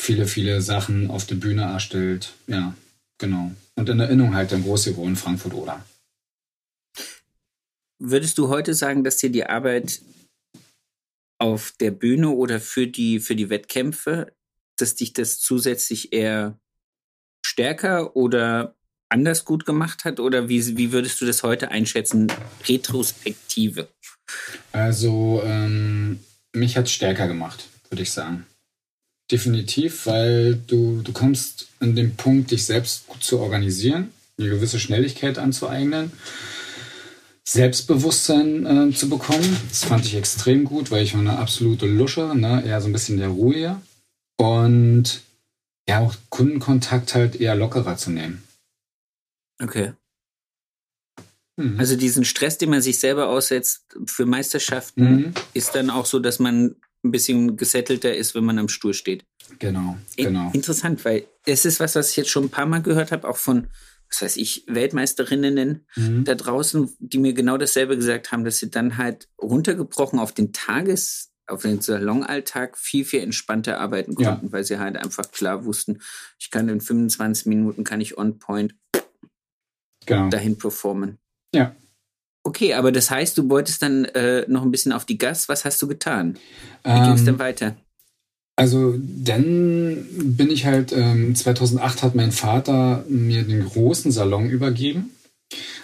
viele, 0.00 0.26
viele 0.26 0.60
Sachen 0.60 1.10
auf 1.10 1.26
der 1.26 1.34
Bühne 1.36 1.62
erstellt. 1.62 2.32
Ja, 2.46 2.74
genau. 3.18 3.50
Und 3.74 3.88
in 3.88 3.98
Erinnerung 3.98 4.34
halt 4.34 4.52
dann 4.52 4.62
groß 4.62 4.84
geworden, 4.84 5.16
Frankfurt 5.16 5.54
oder. 5.54 5.84
Würdest 7.98 8.38
du 8.38 8.48
heute 8.48 8.74
sagen, 8.74 9.02
dass 9.02 9.16
dir 9.16 9.30
die 9.30 9.46
Arbeit 9.46 10.02
auf 11.38 11.72
der 11.80 11.90
Bühne 11.90 12.30
oder 12.30 12.60
für 12.60 12.86
die, 12.86 13.18
für 13.18 13.34
die 13.34 13.50
Wettkämpfe, 13.50 14.32
dass 14.76 14.94
dich 14.94 15.12
das 15.14 15.40
zusätzlich 15.40 16.12
eher 16.12 16.58
stärker 17.44 18.14
oder 18.14 18.76
anders 19.14 19.46
gut 19.46 19.64
gemacht 19.64 20.04
hat? 20.04 20.20
Oder 20.20 20.50
wie, 20.50 20.76
wie 20.76 20.92
würdest 20.92 21.20
du 21.20 21.24
das 21.24 21.42
heute 21.42 21.70
einschätzen, 21.70 22.30
Retrospektive? 22.68 23.88
Also, 24.72 25.42
ähm, 25.44 26.20
mich 26.52 26.76
hat 26.76 26.86
es 26.86 26.92
stärker 26.92 27.26
gemacht, 27.26 27.68
würde 27.88 28.02
ich 28.02 28.10
sagen. 28.10 28.44
Definitiv, 29.30 30.06
weil 30.06 30.60
du, 30.66 31.00
du 31.02 31.12
kommst 31.12 31.68
an 31.80 31.96
den 31.96 32.14
Punkt, 32.16 32.50
dich 32.50 32.66
selbst 32.66 33.06
gut 33.06 33.22
zu 33.22 33.38
organisieren, 33.38 34.10
eine 34.38 34.50
gewisse 34.50 34.78
Schnelligkeit 34.78 35.38
anzueignen, 35.38 36.12
Selbstbewusstsein 37.44 38.66
äh, 38.66 38.94
zu 38.94 39.08
bekommen. 39.08 39.56
Das 39.68 39.84
fand 39.84 40.04
ich 40.06 40.14
extrem 40.14 40.64
gut, 40.64 40.90
weil 40.90 41.04
ich 41.04 41.14
war 41.14 41.20
eine 41.20 41.38
absolute 41.38 41.86
Lusche, 41.86 42.34
ne? 42.34 42.62
eher 42.66 42.80
so 42.80 42.88
ein 42.88 42.92
bisschen 42.92 43.18
der 43.18 43.28
Ruhe. 43.28 43.80
Und 44.36 45.20
ja, 45.88 46.00
auch 46.00 46.14
Kundenkontakt 46.30 47.14
halt 47.14 47.36
eher 47.40 47.54
lockerer 47.54 47.96
zu 47.96 48.10
nehmen. 48.10 48.43
Okay. 49.62 49.92
Mhm. 51.56 51.78
Also 51.78 51.96
diesen 51.96 52.24
Stress, 52.24 52.58
den 52.58 52.70
man 52.70 52.82
sich 52.82 52.98
selber 52.98 53.28
aussetzt 53.28 53.86
für 54.06 54.26
Meisterschaften, 54.26 55.04
mhm. 55.04 55.34
ist 55.52 55.74
dann 55.74 55.90
auch 55.90 56.06
so, 56.06 56.18
dass 56.18 56.38
man 56.38 56.76
ein 57.04 57.10
bisschen 57.10 57.56
gesettelter 57.56 58.14
ist, 58.14 58.34
wenn 58.34 58.44
man 58.44 58.58
am 58.58 58.68
Stuhl 58.68 58.94
steht. 58.94 59.24
Genau, 59.58 59.98
genau. 60.16 60.50
Interessant, 60.52 61.04
weil 61.04 61.26
es 61.44 61.64
ist 61.64 61.80
was, 61.80 61.94
was 61.94 62.10
ich 62.10 62.16
jetzt 62.16 62.30
schon 62.30 62.44
ein 62.44 62.50
paar 62.50 62.66
Mal 62.66 62.82
gehört 62.82 63.12
habe, 63.12 63.28
auch 63.28 63.36
von, 63.36 63.68
was 64.10 64.22
weiß 64.22 64.36
ich, 64.38 64.64
Weltmeisterinnen 64.66 65.86
mhm. 65.94 66.24
da 66.24 66.34
draußen, 66.34 66.90
die 66.98 67.18
mir 67.18 67.34
genau 67.34 67.58
dasselbe 67.58 67.96
gesagt 67.96 68.32
haben, 68.32 68.44
dass 68.44 68.58
sie 68.58 68.70
dann 68.70 68.96
halt 68.96 69.28
runtergebrochen 69.40 70.18
auf 70.18 70.32
den 70.32 70.52
Tages, 70.52 71.30
auf 71.46 71.62
den 71.62 71.82
Salonalltag 71.82 72.78
viel, 72.78 73.04
viel 73.04 73.20
entspannter 73.20 73.78
arbeiten 73.78 74.14
konnten, 74.14 74.46
ja. 74.46 74.52
weil 74.52 74.64
sie 74.64 74.78
halt 74.78 74.96
einfach 74.96 75.30
klar 75.30 75.66
wussten, 75.66 76.00
ich 76.38 76.50
kann 76.50 76.70
in 76.70 76.80
25 76.80 77.46
Minuten, 77.46 77.84
kann 77.84 78.00
ich 78.00 78.16
on 78.16 78.38
point 78.38 78.74
genau. 80.06 80.28
dahin 80.28 80.56
performen. 80.56 81.18
Ja. 81.54 81.74
Okay, 82.42 82.74
aber 82.74 82.92
das 82.92 83.10
heißt, 83.10 83.38
du 83.38 83.48
wolltest 83.48 83.82
dann 83.82 84.04
äh, 84.04 84.44
noch 84.48 84.62
ein 84.62 84.70
bisschen 84.70 84.92
auf 84.92 85.06
die 85.06 85.16
Gas. 85.16 85.48
Was 85.48 85.64
hast 85.64 85.80
du 85.80 85.88
getan? 85.88 86.36
Wie 86.84 86.90
ähm, 86.90 87.04
ging 87.04 87.12
es 87.14 87.24
denn 87.24 87.38
weiter? 87.38 87.74
Also 88.56 88.94
dann 88.98 90.06
bin 90.10 90.50
ich 90.50 90.64
halt, 90.66 90.92
ähm, 90.92 91.34
2008 91.34 92.02
hat 92.02 92.14
mein 92.14 92.32
Vater 92.32 93.04
mir 93.08 93.42
den 93.42 93.64
großen 93.64 94.12
Salon 94.12 94.48
übergeben. 94.48 95.10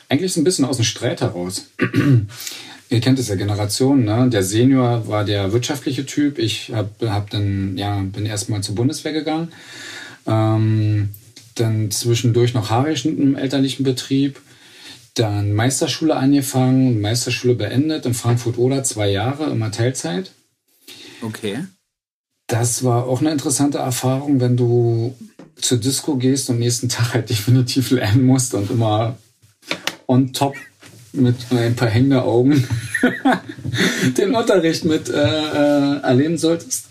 Eigentlich 0.08 0.32
so 0.32 0.40
ein 0.40 0.44
bisschen 0.44 0.64
aus 0.64 0.76
dem 0.76 0.84
Streit 0.84 1.20
heraus. 1.20 1.68
Ihr 2.90 3.00
kennt 3.00 3.18
es 3.20 3.28
ja 3.28 3.36
Generation, 3.36 4.04
ne? 4.04 4.28
Der 4.30 4.42
Senior 4.42 5.06
war 5.06 5.24
der 5.24 5.52
wirtschaftliche 5.52 6.06
Typ. 6.06 6.38
Ich 6.38 6.72
hab, 6.74 7.00
hab 7.02 7.30
dann, 7.30 7.76
ja, 7.78 8.00
bin 8.00 8.26
erstmal 8.26 8.62
zur 8.62 8.74
Bundeswehr 8.74 9.12
gegangen. 9.12 9.52
Ähm, 10.26 11.10
dann 11.60 11.90
zwischendurch 11.90 12.54
noch 12.54 12.70
Haarrecht 12.70 13.06
im 13.06 13.36
elterlichen 13.36 13.84
Betrieb, 13.84 14.40
dann 15.14 15.52
Meisterschule 15.52 16.16
angefangen, 16.16 17.00
Meisterschule 17.00 17.54
beendet 17.54 18.06
in 18.06 18.14
Frankfurt-Oder, 18.14 18.84
zwei 18.84 19.10
Jahre, 19.10 19.50
immer 19.50 19.70
Teilzeit. 19.70 20.30
Okay. 21.22 21.64
Das 22.46 22.82
war 22.82 23.06
auch 23.06 23.20
eine 23.20 23.30
interessante 23.30 23.78
Erfahrung, 23.78 24.40
wenn 24.40 24.56
du 24.56 25.14
zur 25.56 25.78
Disco 25.78 26.16
gehst 26.16 26.50
und 26.50 26.58
nächsten 26.58 26.88
Tag 26.88 27.14
halt 27.14 27.30
definitiv 27.30 27.90
lernen 27.90 28.24
musst 28.24 28.54
und 28.54 28.70
immer 28.70 29.16
on 30.06 30.32
top 30.32 30.56
mit 31.12 31.36
ein 31.50 31.76
paar 31.76 31.88
hängenden 31.88 32.20
Augen 32.20 32.66
den 34.16 34.34
Unterricht 34.34 34.84
mit 34.84 35.08
äh, 35.08 35.14
äh, 35.14 36.00
erleben 36.02 36.38
solltest. 36.38 36.86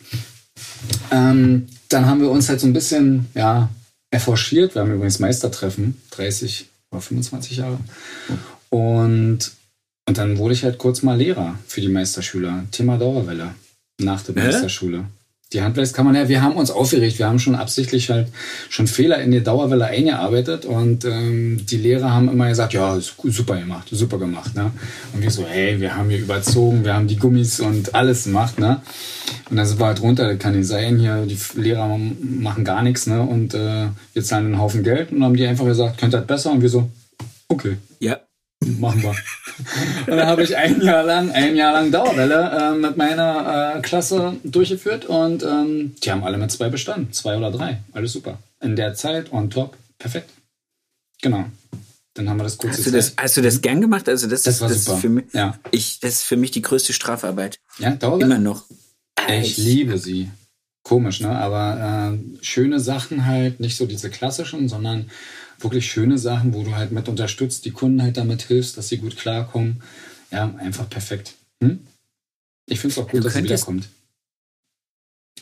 Ähm, 1.11 1.67
dann 1.89 2.05
haben 2.05 2.21
wir 2.21 2.29
uns 2.29 2.49
halt 2.49 2.59
so 2.59 2.67
ein 2.67 2.73
bisschen, 2.73 3.27
ja, 3.33 3.69
erforschiert. 4.11 4.75
Wir 4.75 4.81
haben 4.81 4.93
übrigens 4.93 5.19
Meistertreffen, 5.19 6.01
30 6.11 6.67
oder 6.91 7.01
25 7.01 7.57
Jahre. 7.57 7.79
Und, 8.69 9.51
und 10.07 10.17
dann 10.17 10.37
wurde 10.37 10.53
ich 10.53 10.63
halt 10.63 10.77
kurz 10.77 11.01
mal 11.01 11.17
Lehrer 11.17 11.57
für 11.67 11.81
die 11.81 11.89
Meisterschüler. 11.89 12.63
Thema 12.71 12.97
Dauerwelle. 12.97 13.53
nach 14.01 14.21
der 14.23 14.35
Meisterschule. 14.35 15.05
Die 15.51 15.63
Handwerkskammer, 15.63 16.15
ja, 16.15 16.29
wir 16.29 16.43
haben 16.43 16.57
uns 16.57 16.69
aufgeregt. 16.69 17.17
Wir 17.17 17.25
haben 17.25 17.39
schon 17.39 17.55
absichtlich 17.55 18.11
halt 18.11 18.27
schon 18.69 18.85
Fehler 18.85 19.19
in 19.19 19.31
die 19.31 19.41
Dauerwelle 19.41 19.85
eingearbeitet 19.85 20.65
und 20.65 21.05
ähm, 21.05 21.65
die 21.65 21.77
Lehrer 21.77 22.13
haben 22.13 22.29
immer 22.29 22.49
gesagt, 22.49 22.73
ja, 22.73 22.99
super 22.99 23.57
gemacht, 23.57 23.87
super 23.89 24.19
gemacht. 24.19 24.53
Ne? 24.53 24.71
Und 25.11 25.23
wir 25.23 25.31
so, 25.31 25.47
hey, 25.47 25.81
wir 25.81 25.95
haben 25.95 26.11
hier 26.11 26.19
überzogen, 26.19 26.85
wir 26.85 26.93
haben 26.93 27.07
die 27.07 27.15
Gummis 27.15 27.59
und 27.59 27.95
alles 27.95 28.25
gemacht. 28.25 28.59
Ne? 28.59 28.79
Und 29.49 29.57
dann 29.57 29.65
sind 29.65 29.79
wir 29.79 29.87
halt 29.87 30.03
runter, 30.03 30.35
kann 30.35 30.55
nicht 30.55 30.67
sein, 30.67 30.99
hier, 30.99 31.25
die 31.25 31.39
Lehrer 31.59 31.97
machen 31.97 32.63
gar 32.63 32.83
nichts 32.83 33.07
ne? 33.07 33.19
und 33.19 33.55
äh, 33.55 33.87
wir 34.13 34.23
zahlen 34.23 34.45
einen 34.45 34.59
Haufen 34.59 34.83
Geld 34.83 35.11
und 35.11 35.23
haben 35.23 35.35
die 35.35 35.47
einfach 35.47 35.65
gesagt, 35.65 35.97
könnt 35.97 36.13
das 36.13 36.27
besser? 36.27 36.51
Und 36.51 36.61
wir 36.61 36.69
so, 36.69 36.91
okay. 37.47 37.77
Ja, 37.99 38.19
machen 38.65 39.03
wir. 39.03 39.09
und 39.09 40.17
dann 40.17 40.27
habe 40.27 40.43
ich 40.43 40.55
ein 40.55 40.81
Jahr 40.81 41.03
lang, 41.03 41.31
ein 41.31 41.55
Jahr 41.55 41.73
lang 41.73 41.91
Dauerwelle 41.91 42.51
äh, 42.51 42.77
mit 42.77 42.97
meiner 42.97 43.75
äh, 43.77 43.81
Klasse 43.81 44.37
durchgeführt 44.43 45.05
und 45.05 45.43
ähm, 45.43 45.95
die 46.03 46.11
haben 46.11 46.23
alle 46.23 46.37
mit 46.37 46.51
zwei 46.51 46.69
bestanden, 46.69 47.13
zwei 47.13 47.37
oder 47.37 47.51
drei, 47.51 47.81
alles 47.93 48.13
super. 48.13 48.39
In 48.61 48.75
der 48.75 48.93
Zeit 48.93 49.31
on 49.31 49.49
top, 49.49 49.77
perfekt. 49.97 50.29
Genau. 51.21 51.45
Dann 52.13 52.29
haben 52.29 52.37
wir 52.37 52.43
das 52.43 52.57
kurz. 52.57 52.77
Hast 52.77 52.87
du 52.87 52.91
das, 52.91 53.13
hast 53.15 53.37
du 53.37 53.41
das 53.41 53.61
gern 53.61 53.79
gemacht? 53.79 54.09
Also 54.09 54.27
das, 54.27 54.43
das 54.43 54.55
ist, 54.55 54.61
war 54.61 54.69
das 54.69 54.83
super. 54.83 54.95
Ist 54.97 55.01
für 55.01 55.09
mich, 55.09 55.25
ja. 55.33 55.57
ich, 55.71 55.99
das 55.99 56.15
ist 56.15 56.23
für 56.23 56.37
mich 56.37 56.51
die 56.51 56.61
größte 56.61 56.91
Strafarbeit. 56.91 57.59
Ja, 57.77 57.91
Dauerwelle? 57.91 58.25
Immer 58.25 58.39
noch. 58.39 58.65
Ich 59.29 59.57
liebe 59.57 59.97
sie. 59.97 60.29
Komisch, 60.83 61.21
ne? 61.21 61.29
Aber 61.29 62.17
äh, 62.17 62.43
schöne 62.43 62.79
Sachen 62.79 63.25
halt, 63.25 63.59
nicht 63.59 63.77
so 63.77 63.85
diese 63.85 64.09
klassischen, 64.09 64.67
sondern 64.67 65.09
wirklich 65.59 65.91
schöne 65.91 66.17
Sachen, 66.17 66.53
wo 66.53 66.63
du 66.63 66.75
halt 66.75 66.91
mit 66.91 67.07
unterstützt, 67.07 67.65
die 67.65 67.71
Kunden 67.71 68.01
halt 68.01 68.17
damit 68.17 68.43
hilfst, 68.43 68.77
dass 68.77 68.89
sie 68.89 68.97
gut 68.97 69.17
klarkommen. 69.17 69.81
Ja, 70.31 70.53
einfach 70.57 70.89
perfekt. 70.89 71.33
Hm? 71.63 71.79
Ich 72.67 72.79
finde 72.79 72.93
es 72.93 72.97
auch 72.99 73.07
gut, 73.09 73.19
Du 73.19 73.23
dass 73.23 73.33
könntest- 73.33 73.67
wiederkommt. 73.67 73.89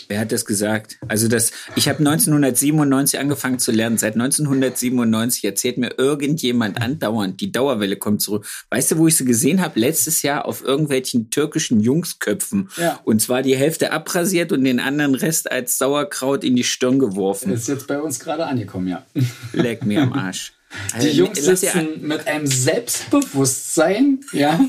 Wer 0.08 0.20
hat 0.20 0.32
das 0.32 0.46
gesagt? 0.46 0.98
Also 1.08 1.27
das, 1.27 1.51
ich 1.75 1.88
habe 1.88 2.00
1997 2.00 3.20
angefangen 3.20 3.60
zu 3.60 3.72
lernen. 3.72 3.98
Seit 3.98 4.13
1997 4.13 5.44
erzählt 5.44 5.77
mir 5.77 5.98
irgendjemand 5.98 6.82
andauernd, 6.82 7.42
die 7.42 7.51
Dauerwelle 7.51 7.98
kommt 7.98 8.22
zurück. 8.22 8.46
Weißt 8.70 8.92
du, 8.92 8.98
wo 8.98 9.08
ich 9.08 9.16
sie 9.16 9.25
gesehen 9.25 9.62
habe? 9.62 9.80
Letztes 9.80 10.22
Jahr 10.22 10.46
auf 10.46 10.63
irgendwelchen 10.63 11.30
türkischen 11.30 11.80
Jungsköpfen. 11.80 12.70
Ja. 12.77 13.00
Und 13.04 13.22
zwar 13.22 13.42
die 13.42 13.56
Hälfte 13.56 13.92
abrasiert 13.92 14.51
und 14.51 14.63
den 14.63 14.80
anderen 14.80 15.16
Rest 15.16 15.51
als 15.51 15.77
Sauerkraut 15.77 16.44
in 16.44 16.56
die 16.56 16.63
Stirn 16.63 17.00
geworfen. 17.00 17.51
Ist 17.51 17.68
jetzt 17.68 17.88
bei 17.88 18.00
uns 18.00 18.20
gerade 18.20 18.46
angekommen, 18.46 18.88
ja. 18.88 19.06
Leck 19.54 19.86
mir 19.86 20.01
am 20.01 20.13
Arsch. 20.13 20.54
Die 20.92 20.96
Also, 20.96 21.08
Jungs 21.08 21.44
sitzen 21.44 21.88
mit 22.01 22.27
einem 22.27 22.46
Selbstbewusstsein, 22.46 24.20
ja, 24.34 24.60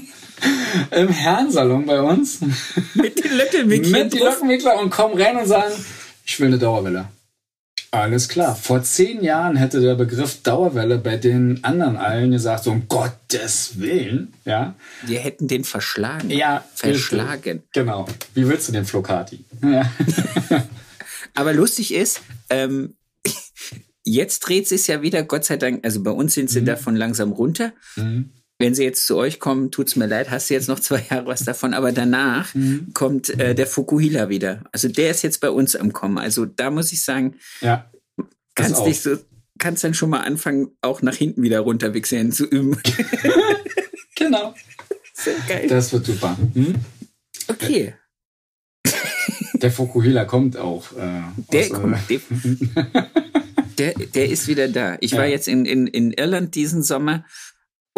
im 0.91 1.09
Herrensalon 1.09 1.87
bei 1.87 2.01
uns. 2.01 2.41
mit 2.95 3.23
den 3.23 3.37
Löckelwickeln 3.37 3.91
mit 3.91 4.13
die 4.13 4.19
drauf. 4.19 4.35
Lockenwickler 4.35 4.81
und 4.81 4.91
kommen 4.91 5.21
rein 5.21 5.37
und 5.37 5.47
sagen, 5.47 5.73
ich 6.25 6.39
will 6.41 6.49
eine 6.49 6.59
Dauerwelle. 6.59 7.09
Alles 7.91 8.29
klar. 8.29 8.55
Vor 8.55 8.83
zehn 8.83 9.25
Jahren 9.25 9.57
hätte 9.57 9.81
der 9.81 9.95
Begriff 9.95 10.43
Dauerwelle 10.43 10.99
bei 10.99 11.17
den 11.17 11.65
anderen 11.65 11.97
allen 11.97 12.31
gesagt, 12.31 12.65
so 12.65 12.71
um 12.71 12.87
Gottes 12.87 13.81
Willen, 13.81 14.35
ja. 14.45 14.75
Wir 15.07 15.21
hätten 15.21 15.49
den 15.49 15.65
verschlagen. 15.65 16.29
Ja, 16.29 16.65
Verschlagen. 16.75 17.63
Genau. 17.73 18.07
Wie 18.35 18.47
willst 18.47 18.69
du 18.69 18.73
den 18.73 18.85
Flocati? 18.85 19.43
Ja. 19.63 19.91
Aber 21.35 21.55
lustig 21.55 21.95
ist, 21.95 22.21
ähm, 22.51 22.95
jetzt 24.05 24.41
dreht 24.41 24.71
es 24.71 24.87
ja 24.87 25.01
wieder, 25.01 25.23
Gott 25.23 25.47
sei 25.47 25.57
Dank, 25.57 25.83
also 25.83 26.03
bei 26.03 26.11
uns 26.11 26.35
sind 26.35 26.51
sie 26.51 26.65
davon 26.65 26.95
langsam 26.95 27.33
runter. 27.33 27.73
Mhm. 27.97 28.31
Wenn 28.61 28.75
sie 28.75 28.83
jetzt 28.83 29.07
zu 29.07 29.17
euch 29.17 29.39
kommen, 29.39 29.71
tut's 29.71 29.95
mir 29.95 30.07
leid, 30.07 30.31
hast 30.31 30.51
du 30.51 30.55
jetzt 30.55 30.67
noch 30.69 30.81
zwei 30.81 31.05
Jahre 31.11 31.27
was 31.27 31.45
davon, 31.45 31.75
aber 31.75 31.93
danach 31.93 32.53
Mhm. 32.57 32.89
kommt 32.93 33.31
äh, 33.31 33.55
der 33.55 33.69
Fukuhila 33.69 34.29
wieder. 34.29 34.65
Also 34.73 34.89
der 34.89 35.11
ist 35.13 35.23
jetzt 35.23 35.41
bei 35.41 35.51
uns 35.51 35.77
am 35.77 35.93
Kommen. 35.93 36.19
Also 36.19 36.45
da 36.45 36.71
muss 36.71 36.93
ich 36.93 37.03
sagen, 37.03 37.37
ja. 37.61 37.89
Kannst 38.57 38.85
dich 38.85 39.01
so, 39.01 39.17
kannst 39.61 39.85
dann 39.85 39.95
schon 39.95 40.11
mal 40.11 40.23
anfangen, 40.23 40.73
auch 40.83 41.01
nach 41.03 41.15
hinten 41.15 41.43
wieder 41.43 41.61
runterwichsen 41.61 42.33
zu 42.33 42.45
üben. 42.47 42.77
Genau. 44.17 44.53
Sehr 45.15 45.37
geil. 45.49 45.69
Das 45.69 45.93
wird 45.93 46.07
super. 46.07 46.37
Hm? 46.55 46.75
Okay. 47.47 47.95
Der 49.55 49.71
Fukuhila 49.71 50.25
kommt 50.25 50.57
auch. 50.57 50.91
Äh, 50.97 51.23
Der, 51.53 51.63
aus, 51.67 51.73
kommt, 51.73 51.97
äh, 52.11 52.19
der, 53.79 53.95
der, 53.95 54.29
ist 54.29 54.49
wieder 54.49 54.67
da. 54.67 54.97
Ich 55.01 55.13
war 55.13 55.25
Ja. 55.25 55.31
jetzt 55.31 55.47
in, 55.47 55.65
in, 55.67 55.87
in 55.87 56.13
Irland 56.13 56.57
diesen 56.57 56.83
Sommer 56.83 57.25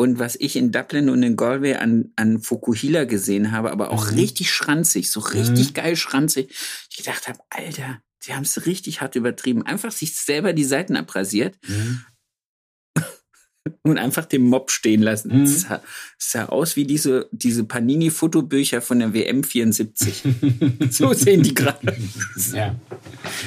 und 0.01 0.19
was 0.19 0.35
ich 0.41 0.57
in 0.57 0.73
Dublin 0.73 1.11
und 1.11 1.23
in 1.23 1.37
Galway 1.37 1.75
an, 1.75 2.13
an 2.17 2.41
Fukuhila 2.41 3.05
gesehen 3.05 3.53
habe, 3.53 3.71
aber 3.71 3.91
auch 3.91 4.11
Mhm. 4.11 4.17
richtig 4.19 4.51
schranzig, 4.51 5.11
so 5.11 5.21
richtig 5.21 5.75
geil 5.75 5.95
schranzig. 5.95 6.51
Ich 6.91 6.97
gedacht 6.97 7.29
habe, 7.29 7.39
Alter, 7.51 8.01
sie 8.19 8.35
haben 8.35 8.45
es 8.45 8.65
richtig 8.67 9.03
hart 9.03 9.15
übertrieben. 9.15 9.63
Einfach 9.67 9.93
sich 9.93 10.17
selber 10.17 10.53
die 10.55 10.65
Seiten 10.65 10.97
abrasiert 10.97 11.57
Mhm. 11.69 12.01
Und 13.83 13.99
einfach 13.99 14.25
den 14.25 14.43
Mob 14.43 14.71
stehen 14.71 15.03
lassen. 15.03 15.37
Mhm. 15.37 15.43
Es 15.45 15.63
sah, 15.63 15.83
es 16.19 16.33
sah 16.33 16.47
aus 16.47 16.77
wie 16.77 16.85
diese, 16.85 17.29
diese 17.31 17.65
Panini-Fotobücher 17.65 18.81
von 18.81 19.01
der 19.01 19.13
WM 19.13 19.45
74. 19.45 20.23
so 20.91 21.13
sehen 21.13 21.43
die 21.43 21.55
gerade. 21.55 21.95
ja. 22.53 22.75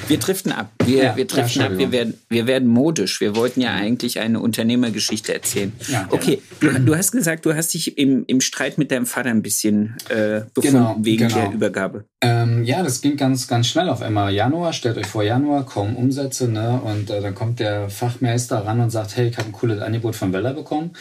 Wir 0.07 0.17
driften 0.19 0.51
ab. 0.51 0.71
Wir, 0.85 1.03
Ja, 1.03 1.15
wir 1.15 1.25
driften 1.25 1.61
ja, 1.61 1.67
ab. 1.67 1.77
Wir 1.77 1.91
werden, 1.91 2.13
wir 2.29 2.45
werden 2.47 2.67
modisch. 2.67 3.21
Wir 3.21 3.35
wollten 3.35 3.61
ja 3.61 3.73
eigentlich 3.73 4.19
eine 4.19 4.39
Unternehmergeschichte 4.39 5.33
erzählen. 5.33 5.71
Ja, 5.87 6.07
okay, 6.11 6.41
du, 6.59 6.71
du 6.79 6.95
hast 6.95 7.11
gesagt, 7.11 7.45
du 7.45 7.55
hast 7.55 7.73
dich 7.73 7.97
im, 7.97 8.23
im 8.27 8.41
Streit 8.41 8.77
mit 8.77 8.91
deinem 8.91 9.05
Vater 9.05 9.29
ein 9.29 9.41
bisschen 9.41 9.95
äh, 10.09 10.41
befunden 10.53 10.73
Genau, 10.73 10.95
wegen 10.99 11.27
genau. 11.27 11.41
der 11.41 11.53
Übergabe. 11.53 12.05
Ähm, 12.21 12.63
ja, 12.63 12.83
das 12.83 13.01
ging 13.01 13.17
ganz, 13.17 13.47
ganz 13.47 13.67
schnell 13.67 13.89
auf 13.89 14.01
einmal. 14.01 14.33
Januar, 14.33 14.73
stellt 14.73 14.97
euch 14.97 15.07
vor, 15.07 15.23
Januar, 15.23 15.65
kaum 15.65 15.95
Umsätze, 15.95 16.47
ne? 16.47 16.79
Und 16.81 17.09
äh, 17.09 17.21
dann 17.21 17.35
kommt 17.35 17.59
der 17.59 17.89
Fachmeister 17.89 18.65
ran 18.65 18.79
und 18.79 18.91
sagt, 18.91 19.17
hey, 19.17 19.27
ich 19.27 19.37
habe 19.37 19.49
ein 19.49 19.51
cooles 19.51 19.81
Angebot 19.81 20.02
von 20.11 20.33
Weller 20.33 20.53
bekommen. 20.53 20.91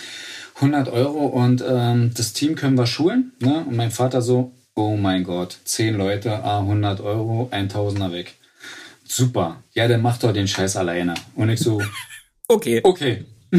100 0.56 0.88
Euro 0.88 1.26
und 1.26 1.64
ähm, 1.66 2.12
das 2.16 2.32
Team 2.34 2.54
können 2.54 2.78
wir 2.78 2.86
schulen, 2.86 3.32
ne? 3.40 3.64
Und 3.66 3.74
mein 3.74 3.90
Vater 3.90 4.22
so, 4.22 4.52
oh 4.76 4.96
mein 4.96 5.24
Gott, 5.24 5.58
10 5.64 5.96
Leute, 5.96 6.44
ah, 6.44 6.60
100 6.60 7.00
Euro, 7.00 7.48
1000er 7.50 8.12
weg. 8.12 8.34
Super. 9.04 9.62
Ja, 9.72 9.88
dann 9.88 10.02
macht 10.02 10.22
doch 10.22 10.32
den 10.32 10.46
Scheiß 10.46 10.76
alleine. 10.76 11.14
Und 11.34 11.48
ich 11.48 11.58
so, 11.58 11.82
Okay. 12.52 12.80
Okay. 12.82 13.24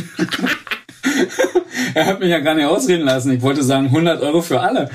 er 1.95 2.05
hat 2.05 2.19
mich 2.19 2.29
ja 2.29 2.39
gar 2.39 2.53
nicht 2.53 2.65
ausreden 2.65 3.05
lassen. 3.05 3.31
Ich 3.31 3.41
wollte 3.41 3.63
sagen 3.63 3.87
100 3.87 4.21
Euro 4.21 4.41
für 4.41 4.59
alle. 4.61 4.89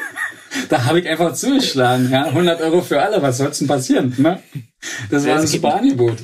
da 0.68 0.84
habe 0.84 1.00
ich 1.00 1.08
einfach 1.08 1.32
zugeschlagen. 1.34 2.10
Ja? 2.10 2.26
100 2.26 2.60
Euro 2.60 2.80
für 2.82 3.02
alle. 3.02 3.20
Was 3.22 3.38
soll's 3.38 3.58
denn 3.58 3.66
passieren? 3.68 4.14
Ne? 4.18 4.40
Das 5.10 5.26
war 5.26 5.40
ein 5.40 5.46
super 5.46 5.74
Angebot. 5.76 6.18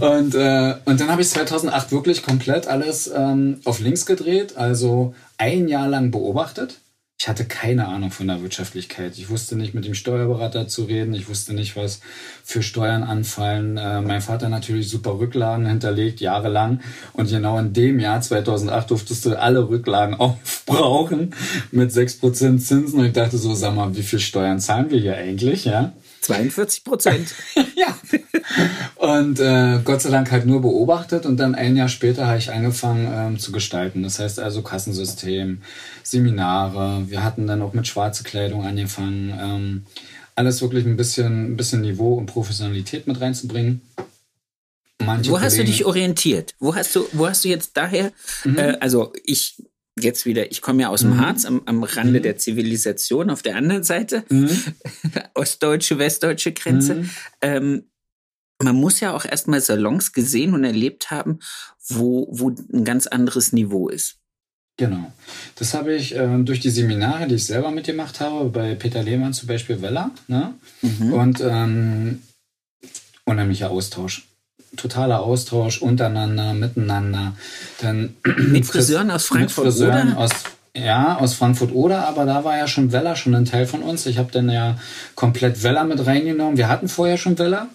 Und, 0.00 0.34
äh, 0.34 0.74
und 0.84 1.00
dann 1.00 1.10
habe 1.10 1.22
ich 1.22 1.28
2008 1.28 1.92
wirklich 1.92 2.22
komplett 2.22 2.66
alles 2.66 3.10
ähm, 3.14 3.60
auf 3.64 3.80
links 3.80 4.06
gedreht. 4.06 4.56
Also 4.56 5.14
ein 5.38 5.68
Jahr 5.68 5.88
lang 5.88 6.10
beobachtet. 6.10 6.78
Ich 7.20 7.28
hatte 7.28 7.44
keine 7.44 7.86
Ahnung 7.86 8.10
von 8.10 8.28
der 8.28 8.40
Wirtschaftlichkeit. 8.40 9.18
Ich 9.18 9.28
wusste 9.28 9.54
nicht, 9.54 9.74
mit 9.74 9.84
dem 9.84 9.94
Steuerberater 9.94 10.68
zu 10.68 10.84
reden. 10.84 11.12
Ich 11.12 11.28
wusste 11.28 11.52
nicht, 11.52 11.76
was 11.76 12.00
für 12.42 12.62
Steuern 12.62 13.02
anfallen. 13.02 13.76
Äh, 13.76 14.00
mein 14.00 14.22
Vater 14.22 14.48
natürlich 14.48 14.88
super 14.88 15.18
Rücklagen 15.18 15.66
hinterlegt, 15.66 16.22
jahrelang. 16.22 16.80
Und 17.12 17.28
genau 17.28 17.58
in 17.58 17.74
dem 17.74 18.00
Jahr 18.00 18.22
2008 18.22 18.90
durftest 18.90 19.26
du 19.26 19.38
alle 19.38 19.68
Rücklagen 19.68 20.14
aufbrauchen 20.18 21.34
mit 21.72 21.90
6% 21.90 22.58
Zinsen. 22.58 22.98
Und 22.98 23.04
ich 23.04 23.12
dachte 23.12 23.36
so, 23.36 23.54
sag 23.54 23.74
mal, 23.74 23.94
wie 23.94 24.02
viel 24.02 24.20
Steuern 24.20 24.58
zahlen 24.58 24.90
wir 24.90 24.98
hier 24.98 25.16
eigentlich? 25.16 25.66
Ja. 25.66 25.92
42 26.22 26.84
Prozent. 26.84 27.34
Ja. 27.76 27.94
Und 28.96 29.40
äh, 29.40 29.78
Gott 29.84 30.02
sei 30.02 30.10
Dank 30.10 30.30
halt 30.30 30.44
nur 30.46 30.60
beobachtet 30.60 31.24
und 31.26 31.36
dann 31.38 31.54
ein 31.54 31.76
Jahr 31.76 31.88
später 31.88 32.26
habe 32.26 32.38
ich 32.38 32.52
angefangen 32.52 33.08
ähm, 33.12 33.38
zu 33.38 33.52
gestalten. 33.52 34.02
Das 34.02 34.18
heißt 34.18 34.38
also 34.40 34.62
Kassensystem, 34.62 35.62
Seminare. 36.02 37.04
Wir 37.08 37.22
hatten 37.24 37.46
dann 37.46 37.62
auch 37.62 37.72
mit 37.72 37.86
schwarze 37.86 38.24
Kleidung 38.24 38.64
angefangen. 38.66 39.32
Ähm, 39.40 39.84
alles 40.34 40.60
wirklich 40.62 40.84
ein 40.86 40.96
bisschen, 40.96 41.52
ein 41.52 41.56
bisschen 41.56 41.80
Niveau 41.82 42.14
und 42.14 42.26
Professionalität 42.26 43.06
mit 43.06 43.20
reinzubringen. 43.20 43.80
Manche 45.02 45.30
Wo 45.30 45.40
hast 45.40 45.54
du 45.54 45.58
Kollegen- 45.62 45.72
dich 45.76 45.84
orientiert? 45.86 46.54
Wo 46.58 46.74
hast 46.74 46.94
du, 46.94 47.06
wo 47.12 47.26
hast 47.26 47.44
du 47.44 47.48
jetzt 47.48 47.76
daher, 47.76 48.12
Mhm. 48.44 48.58
äh, 48.58 48.76
also 48.80 49.12
ich 49.24 49.62
jetzt 49.98 50.24
wieder, 50.26 50.50
ich 50.50 50.62
komme 50.62 50.82
ja 50.82 50.88
aus 50.88 51.00
dem 51.00 51.18
Harz 51.20 51.44
am, 51.44 51.62
am 51.66 51.82
Rande 51.82 52.20
der 52.20 52.36
Zivilisation 52.38 53.28
auf 53.30 53.42
der 53.42 53.56
anderen 53.56 53.82
Seite, 53.82 54.24
Mhm. 54.28 54.48
ostdeutsche, 55.34 55.98
westdeutsche 55.98 56.52
Grenze. 56.52 56.94
Mhm. 56.96 57.10
Ähm, 57.42 57.82
man 58.62 58.76
muss 58.76 59.00
ja 59.00 59.14
auch 59.14 59.24
erstmal 59.24 59.60
Salons 59.60 60.12
gesehen 60.12 60.54
und 60.54 60.64
erlebt 60.64 61.10
haben, 61.10 61.40
wo, 61.88 62.28
wo 62.30 62.50
ein 62.50 62.84
ganz 62.84 63.06
anderes 63.06 63.52
Niveau 63.52 63.88
ist. 63.88 64.16
Genau. 64.76 65.12
Das 65.56 65.74
habe 65.74 65.94
ich 65.94 66.14
ähm, 66.14 66.46
durch 66.46 66.60
die 66.60 66.70
Seminare, 66.70 67.26
die 67.26 67.34
ich 67.34 67.44
selber 67.44 67.70
mitgemacht 67.70 68.20
habe, 68.20 68.48
bei 68.48 68.74
Peter 68.74 69.02
Lehmann 69.02 69.34
zum 69.34 69.46
Beispiel 69.46 69.82
Weller. 69.82 70.10
Ne? 70.26 70.54
Mhm. 70.80 71.12
Und 71.12 71.40
ähm, 71.42 72.22
unheimlicher 73.26 73.70
Austausch. 73.70 74.26
Totaler 74.76 75.20
Austausch 75.20 75.82
untereinander, 75.82 76.54
miteinander. 76.54 77.34
Dann 77.80 78.16
Mit 78.38 78.64
Friseuren 78.64 79.10
aus 79.10 79.26
Frankfurt, 79.26 79.66
Mit 79.66 79.74
Friseuren 79.74 80.12
oder? 80.12 80.18
aus 80.18 80.30
Ja, 80.74 81.18
aus 81.18 81.34
Frankfurt 81.34 81.72
oder, 81.72 82.06
aber 82.06 82.24
da 82.24 82.44
war 82.44 82.56
ja 82.56 82.68
schon 82.68 82.92
Weller 82.92 83.16
schon 83.16 83.34
ein 83.34 83.44
Teil 83.44 83.66
von 83.66 83.82
uns. 83.82 84.06
Ich 84.06 84.16
habe 84.16 84.30
dann 84.30 84.48
ja 84.48 84.78
komplett 85.14 85.62
Weller 85.62 85.84
mit 85.84 86.06
reingenommen. 86.06 86.56
Wir 86.56 86.68
hatten 86.68 86.88
vorher 86.88 87.18
schon 87.18 87.38
Weller. 87.38 87.68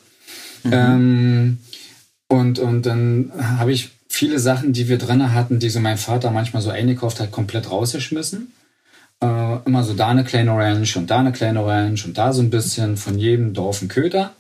Mhm. 0.66 0.74
Ähm, 0.74 1.58
und, 2.28 2.60
und 2.60 2.86
dann 2.86 3.32
habe 3.38 3.72
ich 3.72 3.92
viele 4.10 4.40
Sachen, 4.40 4.74
die 4.74 4.88
wir 4.88 4.98
drin 4.98 5.34
hatten, 5.34 5.60
die 5.60 5.70
so 5.70 5.80
mein 5.80 5.98
Vater 5.98 6.32
manchmal 6.32 6.62
so 6.62 6.70
eingekauft 6.70 7.20
hat, 7.20 7.32
komplett 7.32 7.70
rausgeschmissen. 7.70 8.52
Äh, 9.22 9.58
immer 9.66 9.84
so 9.84 9.94
da 9.94 10.10
eine 10.10 10.24
kleine 10.24 10.52
Ranch 10.52 10.98
und 10.98 11.10
da 11.10 11.20
eine 11.20 11.32
kleine 11.32 11.66
Ranch 11.66 12.06
und 12.06 12.18
da 12.18 12.34
so 12.34 12.42
ein 12.42 12.50
bisschen 12.50 12.98
von 12.98 13.18
jedem 13.18 13.54
Dorf 13.54 13.82
ein 13.82 13.88
Köter. 13.88 14.34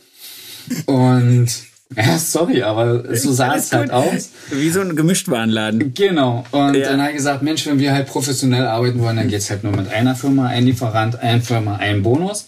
Und 0.86 1.48
ja, 1.96 2.18
sorry, 2.18 2.64
aber 2.64 3.16
so 3.16 3.32
sah 3.32 3.56
es 3.56 3.72
halt 3.72 3.92
aus. 3.92 4.32
Wie 4.50 4.70
so 4.70 4.82
ein 4.82 4.96
Gemischtwarenladen. 4.96 5.94
Genau. 5.94 6.44
Und 6.52 6.76
ja. 6.76 6.90
dann 6.90 7.00
habe 7.00 7.12
ich 7.12 7.18
gesagt, 7.18 7.44
Mensch, 7.44 7.66
wenn 7.68 7.80
wir 7.80 7.94
halt 7.94 8.08
professionell 8.08 8.66
arbeiten 8.66 9.00
wollen, 9.00 9.18
dann 9.18 9.28
geht 9.28 9.40
es 9.40 9.50
halt 9.50 9.64
nur 9.64 9.74
mit 9.74 9.90
einer 9.90 10.16
Firma, 10.16 10.48
ein 10.48 10.66
Lieferant, 10.66 11.20
eine 11.20 11.42
Firma, 11.42 11.76
ein 11.76 12.02
Bonus. 12.02 12.48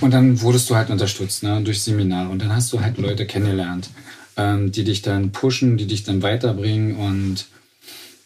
Und 0.00 0.12
dann 0.12 0.40
wurdest 0.40 0.68
du 0.70 0.76
halt 0.76 0.90
unterstützt, 0.90 1.42
ne, 1.42 1.60
durch 1.62 1.82
Seminare. 1.82 2.28
Und 2.28 2.40
dann 2.40 2.54
hast 2.54 2.72
du 2.72 2.80
halt 2.80 2.98
Leute 2.98 3.26
kennengelernt, 3.26 3.90
ähm, 4.36 4.72
die 4.72 4.84
dich 4.84 5.02
dann 5.02 5.32
pushen, 5.32 5.76
die 5.76 5.86
dich 5.86 6.02
dann 6.04 6.22
weiterbringen 6.22 6.96
und 6.96 7.46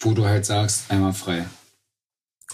wo 0.01 0.13
du 0.13 0.27
halt 0.27 0.47
sagst, 0.47 0.91
einmal 0.91 1.13
frei. 1.13 1.47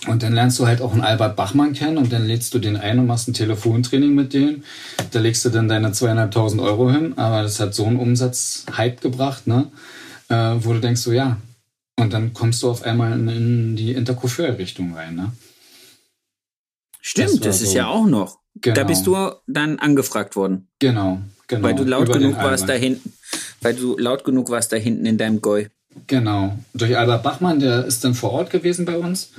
Und 0.06 0.22
dann 0.22 0.34
lernst 0.34 0.58
du 0.58 0.66
halt 0.66 0.82
auch 0.82 0.92
einen 0.92 1.02
Albert 1.02 1.36
Bachmann 1.36 1.72
kennen 1.72 1.96
und 1.96 2.12
dann 2.12 2.26
lädst 2.26 2.52
du 2.52 2.58
den 2.58 2.76
ein 2.76 2.98
und 2.98 3.06
machst 3.06 3.28
ein 3.28 3.34
Telefontraining 3.34 4.14
mit 4.14 4.34
dem. 4.34 4.64
Da 5.12 5.20
legst 5.20 5.44
du 5.44 5.50
dann 5.50 5.68
deine 5.68 5.92
zweieinhalbtausend 5.92 6.60
Euro 6.60 6.90
hin, 6.90 7.16
aber 7.16 7.42
das 7.42 7.60
hat 7.60 7.74
so 7.74 7.86
einen 7.86 7.98
Umsatz-Hype 7.98 9.00
gebracht, 9.00 9.46
ne? 9.46 9.70
Äh, 10.28 10.56
wo 10.58 10.72
du 10.72 10.80
denkst 10.80 11.00
so, 11.00 11.12
ja. 11.12 11.38
Und 11.96 12.12
dann 12.12 12.34
kommst 12.34 12.62
du 12.62 12.70
auf 12.70 12.82
einmal 12.82 13.12
in, 13.12 13.28
in 13.28 13.76
die 13.76 13.92
Intercoiffeur-Richtung 13.92 14.94
rein, 14.94 15.14
ne? 15.14 15.32
Stimmt, 17.00 17.30
das, 17.30 17.40
das 17.40 17.62
ist 17.62 17.70
so, 17.70 17.76
ja 17.76 17.86
auch 17.86 18.06
noch. 18.06 18.43
Genau. 18.60 18.74
Da 18.74 18.84
bist 18.84 19.06
du 19.06 19.16
dann 19.46 19.78
angefragt 19.78 20.36
worden. 20.36 20.68
Genau, 20.78 21.20
genau. 21.48 21.62
Weil 21.62 21.74
du 21.74 21.84
laut 21.84 22.12
genug 22.12 22.36
warst 22.36 22.68
da 22.68 22.72
hinten. 22.74 23.12
Weil 23.60 23.74
du 23.74 23.98
laut 23.98 24.24
genug 24.24 24.50
warst 24.50 24.72
da 24.72 24.76
hinten 24.76 25.06
in 25.06 25.18
deinem 25.18 25.40
Goi. 25.40 25.68
Genau. 26.06 26.58
Durch 26.72 26.96
Albert 26.96 27.22
Bachmann, 27.22 27.60
der 27.60 27.84
ist 27.84 28.04
dann 28.04 28.14
vor 28.14 28.32
Ort 28.32 28.50
gewesen 28.50 28.84
bei 28.84 28.96
uns 28.96 29.30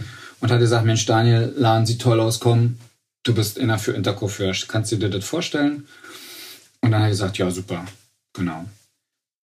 und 0.42 0.52
hat 0.52 0.60
gesagt, 0.60 0.86
Mensch, 0.86 1.06
Daniel, 1.06 1.54
Laden 1.56 1.86
sieht 1.86 2.02
toll 2.02 2.20
aus, 2.20 2.40
komm, 2.40 2.78
du 3.24 3.34
bist 3.34 3.58
inner 3.58 3.80
für 3.80 3.92
Intercoiffeur, 3.92 4.54
kannst 4.68 4.92
du 4.92 4.98
dir 4.98 5.10
das 5.10 5.26
vorstellen? 5.26 5.88
Und 6.82 6.92
dann 6.92 7.02
hat 7.02 7.08
er 7.08 7.12
gesagt, 7.12 7.38
ja, 7.38 7.50
super, 7.52 7.86
genau. 8.34 8.66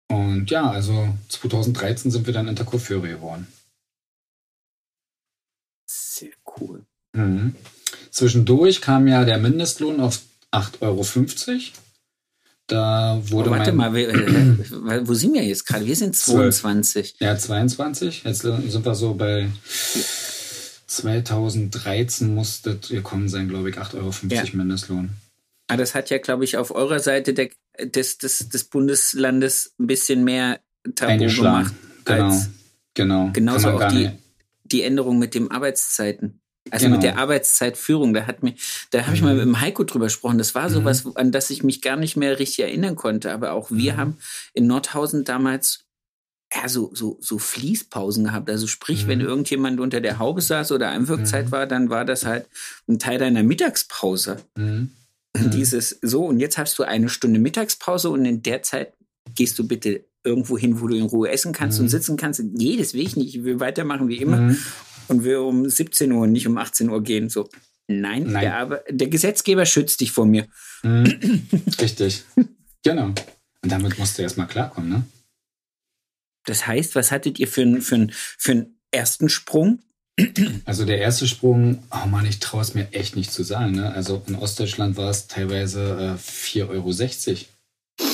Und 0.10 0.52
ja, 0.52 0.70
also 0.70 1.08
2013 1.30 2.12
sind 2.12 2.26
wir 2.26 2.34
dann 2.34 2.48
Intercoiffeure 2.48 3.08
geworden. 3.08 3.48
Sehr 5.86 6.32
cool. 6.60 6.86
Mhm. 7.14 7.56
Zwischendurch 8.12 8.82
kam 8.82 9.08
ja 9.08 9.24
der 9.24 9.38
Mindestlohn 9.38 10.00
auf 10.00 10.20
8,50 10.52 10.82
Euro. 10.82 11.04
Da 12.68 13.22
wurde 13.24 13.50
oh, 13.50 13.54
warte 13.54 13.72
mal, 13.74 13.94
wir, 13.94 14.10
äh, 14.10 15.08
wo 15.08 15.14
sind 15.14 15.34
wir 15.34 15.44
jetzt 15.44 15.66
gerade? 15.66 15.86
Wir 15.86 15.96
sind 15.96 16.16
22. 16.16 17.18
12. 17.18 17.22
Ja, 17.22 17.38
22. 17.38 18.24
Jetzt 18.24 18.42
sind 18.42 18.86
wir 18.86 18.96
so 18.96 19.14
bei 19.14 19.50
2013 20.88 22.36
musste 22.36 22.78
gekommen 22.78 23.30
sein, 23.30 23.48
glaube 23.48 23.70
ich, 23.70 23.78
8,50 23.78 23.96
Euro 23.96 24.14
ja. 24.30 24.44
Mindestlohn. 24.54 25.12
Ah, 25.68 25.78
das 25.78 25.96
hat 25.96 26.10
ja, 26.10 26.18
glaube 26.18 26.44
ich, 26.44 26.58
auf 26.58 26.72
eurer 26.72 27.00
Seite 27.00 27.34
der, 27.34 27.50
des, 27.80 28.18
des, 28.18 28.50
des 28.50 28.66
Bundeslandes 28.66 29.74
ein 29.80 29.88
bisschen 29.88 30.26
mehr 30.26 30.60
Tabu 30.96 31.28
gemacht. 31.28 31.74
Genau, 32.04 32.42
genau. 32.94 33.30
Genauso 33.32 33.70
auch 33.70 33.88
die, 33.88 34.12
die 34.66 34.84
Änderung 34.84 35.18
mit 35.18 35.34
den 35.34 35.50
Arbeitszeiten. 35.50 36.41
Also 36.70 36.86
genau. 36.86 36.98
mit 36.98 37.04
der 37.04 37.18
Arbeitszeitführung, 37.18 38.14
da 38.14 38.28
hat 38.28 38.44
mir, 38.44 38.54
da 38.92 39.06
habe 39.06 39.16
ich 39.16 39.22
mal 39.22 39.34
mhm. 39.34 39.40
mit 39.40 39.46
dem 39.48 39.62
Heiko 39.62 39.84
drüber 39.84 40.06
gesprochen. 40.06 40.38
Das 40.38 40.54
war 40.54 40.70
sowas, 40.70 41.06
mhm. 41.06 41.14
an 41.16 41.32
das 41.32 41.50
ich 41.50 41.64
mich 41.64 41.82
gar 41.82 41.96
nicht 41.96 42.18
mehr 42.18 42.38
richtig 42.38 42.60
erinnern 42.60 42.96
konnte. 42.96 43.32
Aber 43.32 43.54
auch 43.54 43.72
wir 43.72 43.94
mhm. 43.94 43.98
haben 43.98 44.18
in 44.54 44.68
Nordhausen 44.68 45.24
damals 45.24 45.86
ja, 46.54 46.68
so, 46.68 46.92
so, 46.94 47.18
so 47.22 47.40
Fließpausen 47.40 48.26
gehabt. 48.26 48.50
Also 48.50 48.68
sprich, 48.68 49.06
mhm. 49.06 49.08
wenn 49.08 49.22
irgendjemand 49.22 49.80
unter 49.80 50.02
der 50.02 50.20
Haube 50.20 50.42
saß 50.42 50.72
oder 50.72 50.90
Einwirkzeit 50.90 51.48
mhm. 51.48 51.52
war, 51.52 51.66
dann 51.66 51.90
war 51.90 52.06
das 52.06 52.26
halt 52.26 52.48
ein 52.88 53.00
Teil 53.00 53.20
deiner 53.20 53.44
Mittagspause. 53.44 54.38
Mhm. 54.56 54.92
Dieses 55.54 55.98
so, 56.02 56.26
und 56.26 56.40
jetzt 56.40 56.58
hast 56.58 56.78
du 56.78 56.84
eine 56.84 57.08
Stunde 57.08 57.40
Mittagspause 57.40 58.10
und 58.10 58.26
in 58.26 58.44
der 58.44 58.64
Zeit 58.64 58.94
gehst 59.34 59.58
du 59.58 59.66
bitte 59.66 60.04
irgendwo 60.26 60.58
hin, 60.58 60.82
wo 60.82 60.88
du 60.88 60.96
in 60.96 61.04
Ruhe 61.04 61.30
essen 61.30 61.54
kannst 61.54 61.80
und 61.80 61.86
mhm. 61.86 61.90
sitzen 61.90 62.18
kannst. 62.18 62.44
Nee, 62.44 62.76
das 62.78 62.94
will 62.94 63.02
ich 63.02 63.16
nicht. 63.16 63.36
Ich 63.36 63.44
will 63.46 63.60
weitermachen 63.62 64.10
wie 64.10 64.18
immer. 64.18 64.56
Und 65.12 65.26
will 65.26 65.38
um 65.38 65.70
17 65.70 66.10
Uhr, 66.12 66.26
nicht 66.26 66.48
um 66.48 66.58
18 66.58 66.90
Uhr 66.90 67.04
gehen. 67.04 67.30
So. 67.30 67.50
Nein, 67.88 68.32
Nein. 68.32 68.42
Der, 68.42 68.84
der 68.90 69.08
Gesetzgeber 69.08 69.66
schützt 69.66 70.00
dich 70.00 70.14
vor 70.14 70.26
mir. 70.26 70.48
Mhm. 70.84 71.48
Richtig. 71.82 72.24
genau. 72.84 73.08
Und 73.62 73.72
damit 73.72 74.00
musst 74.00 74.18
du 74.18 74.22
erstmal 74.22 74.48
klarkommen, 74.48 74.90
ne? 74.90 75.04
Das 76.46 76.66
heißt, 76.66 76.96
was 76.96 77.12
hattet 77.12 77.40
ihr 77.40 77.48
für, 77.48 77.62
einen 77.62 77.82
für, 77.82 78.08
für 78.38 78.68
ersten 78.90 79.30
Sprung? 79.30 79.80
Also 80.66 80.86
der 80.86 81.00
erste 81.00 81.28
Sprung, 81.28 81.84
oh 81.92 82.08
Mann, 82.08 82.26
ich 82.26 82.40
traue 82.40 82.62
es 82.62 82.74
mir 82.74 82.92
echt 82.94 83.16
nicht 83.16 83.32
zu 83.32 83.44
sagen. 83.44 83.74
Ne? 83.74 83.92
Also 83.92 84.24
in 84.28 84.36
Ostdeutschland 84.36 84.98
war 84.98 85.10
es 85.10 85.28
teilweise 85.28 86.18
äh, 86.18 86.62
4,60 86.62 86.68
Euro. 86.70 88.08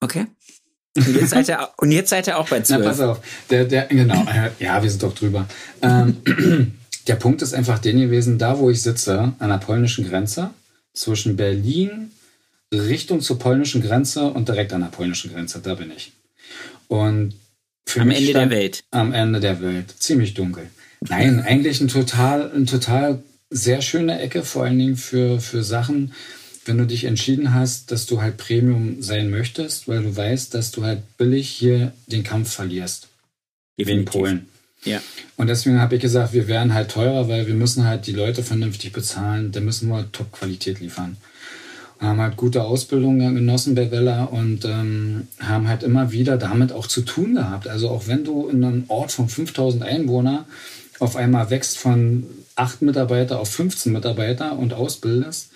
Okay. 0.00 0.26
Und 1.06 1.14
jetzt 1.14 1.30
seid 1.30 1.48
ihr, 1.48 1.68
und 1.76 1.92
jetzt 1.92 2.10
seid 2.10 2.26
ihr 2.26 2.38
auch 2.38 2.48
bei 2.48 2.60
12. 2.60 2.80
Na, 2.80 2.88
pass 2.88 3.00
auf. 3.00 3.20
Der, 3.50 3.64
der, 3.64 3.86
genau, 3.86 4.24
äh, 4.24 4.50
ja, 4.62 4.82
wir 4.82 4.90
sind 4.90 5.02
doch 5.02 5.14
drüber. 5.14 5.46
Ähm, 5.82 6.16
der 7.06 7.16
Punkt 7.16 7.42
ist 7.42 7.54
einfach 7.54 7.78
den 7.78 7.98
gewesen, 8.00 8.38
da 8.38 8.58
wo 8.58 8.70
ich 8.70 8.82
sitze, 8.82 9.32
an 9.38 9.48
der 9.48 9.58
polnischen 9.58 10.08
Grenze, 10.08 10.50
zwischen 10.94 11.36
Berlin, 11.36 12.10
Richtung 12.72 13.20
zur 13.20 13.38
polnischen 13.38 13.82
Grenze 13.82 14.24
und 14.24 14.48
direkt 14.48 14.72
an 14.72 14.82
der 14.82 14.88
polnischen 14.88 15.32
Grenze, 15.32 15.60
da 15.60 15.74
bin 15.74 15.90
ich. 15.96 16.12
Und 16.88 17.34
am 17.96 18.10
Ende 18.10 18.32
der 18.32 18.50
Welt. 18.50 18.84
Am 18.90 19.12
Ende 19.12 19.40
der 19.40 19.62
Welt. 19.62 19.94
Ziemlich 19.98 20.34
dunkel. 20.34 20.68
Nein, 21.00 21.40
eigentlich 21.40 21.80
ein 21.80 21.88
total, 21.88 22.52
ein 22.54 22.66
total 22.66 23.22
sehr 23.50 23.80
schöne 23.80 24.20
Ecke, 24.20 24.42
vor 24.42 24.64
allen 24.64 24.78
Dingen 24.78 24.96
für, 24.96 25.40
für 25.40 25.62
Sachen, 25.62 26.12
wenn 26.68 26.78
du 26.78 26.86
dich 26.86 27.04
entschieden 27.04 27.54
hast, 27.54 27.90
dass 27.90 28.06
du 28.06 28.20
halt 28.20 28.36
Premium 28.36 29.02
sein 29.02 29.30
möchtest, 29.30 29.88
weil 29.88 30.02
du 30.02 30.16
weißt, 30.16 30.54
dass 30.54 30.70
du 30.70 30.84
halt 30.84 31.16
billig 31.16 31.48
hier 31.48 31.92
den 32.06 32.22
Kampf 32.22 32.52
verlierst. 32.52 33.08
Definitiv. 33.78 33.98
In 33.98 34.04
Polen. 34.04 34.48
Ja. 34.84 35.00
Und 35.36 35.48
deswegen 35.48 35.80
habe 35.80 35.96
ich 35.96 36.02
gesagt, 36.02 36.32
wir 36.32 36.46
werden 36.46 36.74
halt 36.74 36.90
teurer, 36.90 37.28
weil 37.28 37.46
wir 37.46 37.54
müssen 37.54 37.84
halt 37.84 38.06
die 38.06 38.12
Leute 38.12 38.42
vernünftig 38.42 38.92
bezahlen. 38.92 39.50
Da 39.50 39.60
müssen 39.60 39.88
wir 39.88 40.10
Top-Qualität 40.12 40.80
liefern 40.80 41.16
haben 42.00 42.20
halt 42.20 42.36
gute 42.36 42.62
Ausbildung 42.62 43.18
genossen 43.18 43.74
bei 43.74 43.90
Vella 43.90 44.24
und 44.24 44.64
ähm, 44.64 45.26
haben 45.40 45.68
halt 45.68 45.82
immer 45.82 46.12
wieder 46.12 46.36
damit 46.36 46.72
auch 46.72 46.86
zu 46.86 47.02
tun 47.02 47.34
gehabt. 47.34 47.66
Also 47.66 47.90
auch 47.90 48.06
wenn 48.06 48.24
du 48.24 48.48
in 48.48 48.62
einem 48.62 48.84
Ort 48.88 49.10
von 49.10 49.28
5000 49.28 49.82
Einwohner 49.82 50.46
auf 51.00 51.16
einmal 51.16 51.50
wächst 51.50 51.78
von 51.78 52.24
8 52.54 52.82
Mitarbeiter 52.82 53.40
auf 53.40 53.50
15 53.50 53.92
Mitarbeiter 53.92 54.56
und 54.56 54.74
ausbildest, 54.74 55.50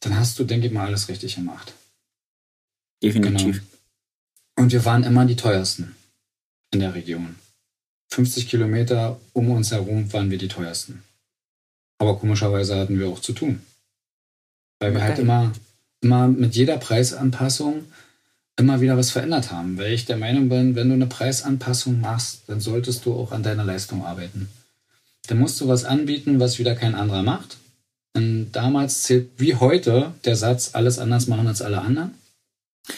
dann 0.00 0.16
hast 0.18 0.38
du, 0.38 0.44
denke 0.44 0.66
ich 0.66 0.72
mal, 0.72 0.86
alles 0.86 1.08
richtig 1.08 1.36
gemacht. 1.36 1.72
Definitiv. 3.02 3.56
Genau. 3.56 4.64
Und 4.64 4.72
wir 4.72 4.84
waren 4.84 5.04
immer 5.04 5.26
die 5.26 5.36
teuersten 5.36 5.94
in 6.72 6.80
der 6.80 6.94
Region. 6.94 7.36
50 8.10 8.48
Kilometer 8.48 9.20
um 9.32 9.50
uns 9.50 9.72
herum 9.72 10.12
waren 10.12 10.30
wir 10.30 10.38
die 10.38 10.48
teuersten. 10.48 11.02
Aber 11.98 12.18
komischerweise 12.18 12.76
hatten 12.76 12.98
wir 12.98 13.08
auch 13.08 13.20
zu 13.20 13.32
tun. 13.32 13.62
Weil 14.78 14.92
wir 14.92 15.00
okay. 15.00 15.08
halt 15.08 15.18
immer 15.18 15.52
immer 16.04 16.28
mit 16.28 16.54
jeder 16.54 16.76
Preisanpassung 16.76 17.86
immer 18.56 18.80
wieder 18.80 18.96
was 18.96 19.10
verändert 19.10 19.50
haben. 19.50 19.76
Weil 19.78 19.92
ich 19.92 20.04
der 20.04 20.16
Meinung 20.16 20.48
bin, 20.48 20.76
wenn 20.76 20.88
du 20.88 20.94
eine 20.94 21.06
Preisanpassung 21.06 22.00
machst, 22.00 22.42
dann 22.46 22.60
solltest 22.60 23.04
du 23.04 23.14
auch 23.14 23.32
an 23.32 23.42
deiner 23.42 23.64
Leistung 23.64 24.04
arbeiten. 24.04 24.48
Dann 25.26 25.38
musst 25.38 25.60
du 25.60 25.66
was 25.66 25.84
anbieten, 25.84 26.38
was 26.38 26.58
wieder 26.58 26.76
kein 26.76 26.94
anderer 26.94 27.22
macht. 27.22 27.56
Und 28.14 28.52
damals 28.52 29.02
zählt 29.02 29.30
wie 29.38 29.56
heute 29.56 30.14
der 30.24 30.36
Satz, 30.36 30.70
alles 30.72 30.98
anders 30.98 31.26
machen 31.26 31.46
als 31.48 31.62
alle 31.62 31.80
anderen. 31.80 32.14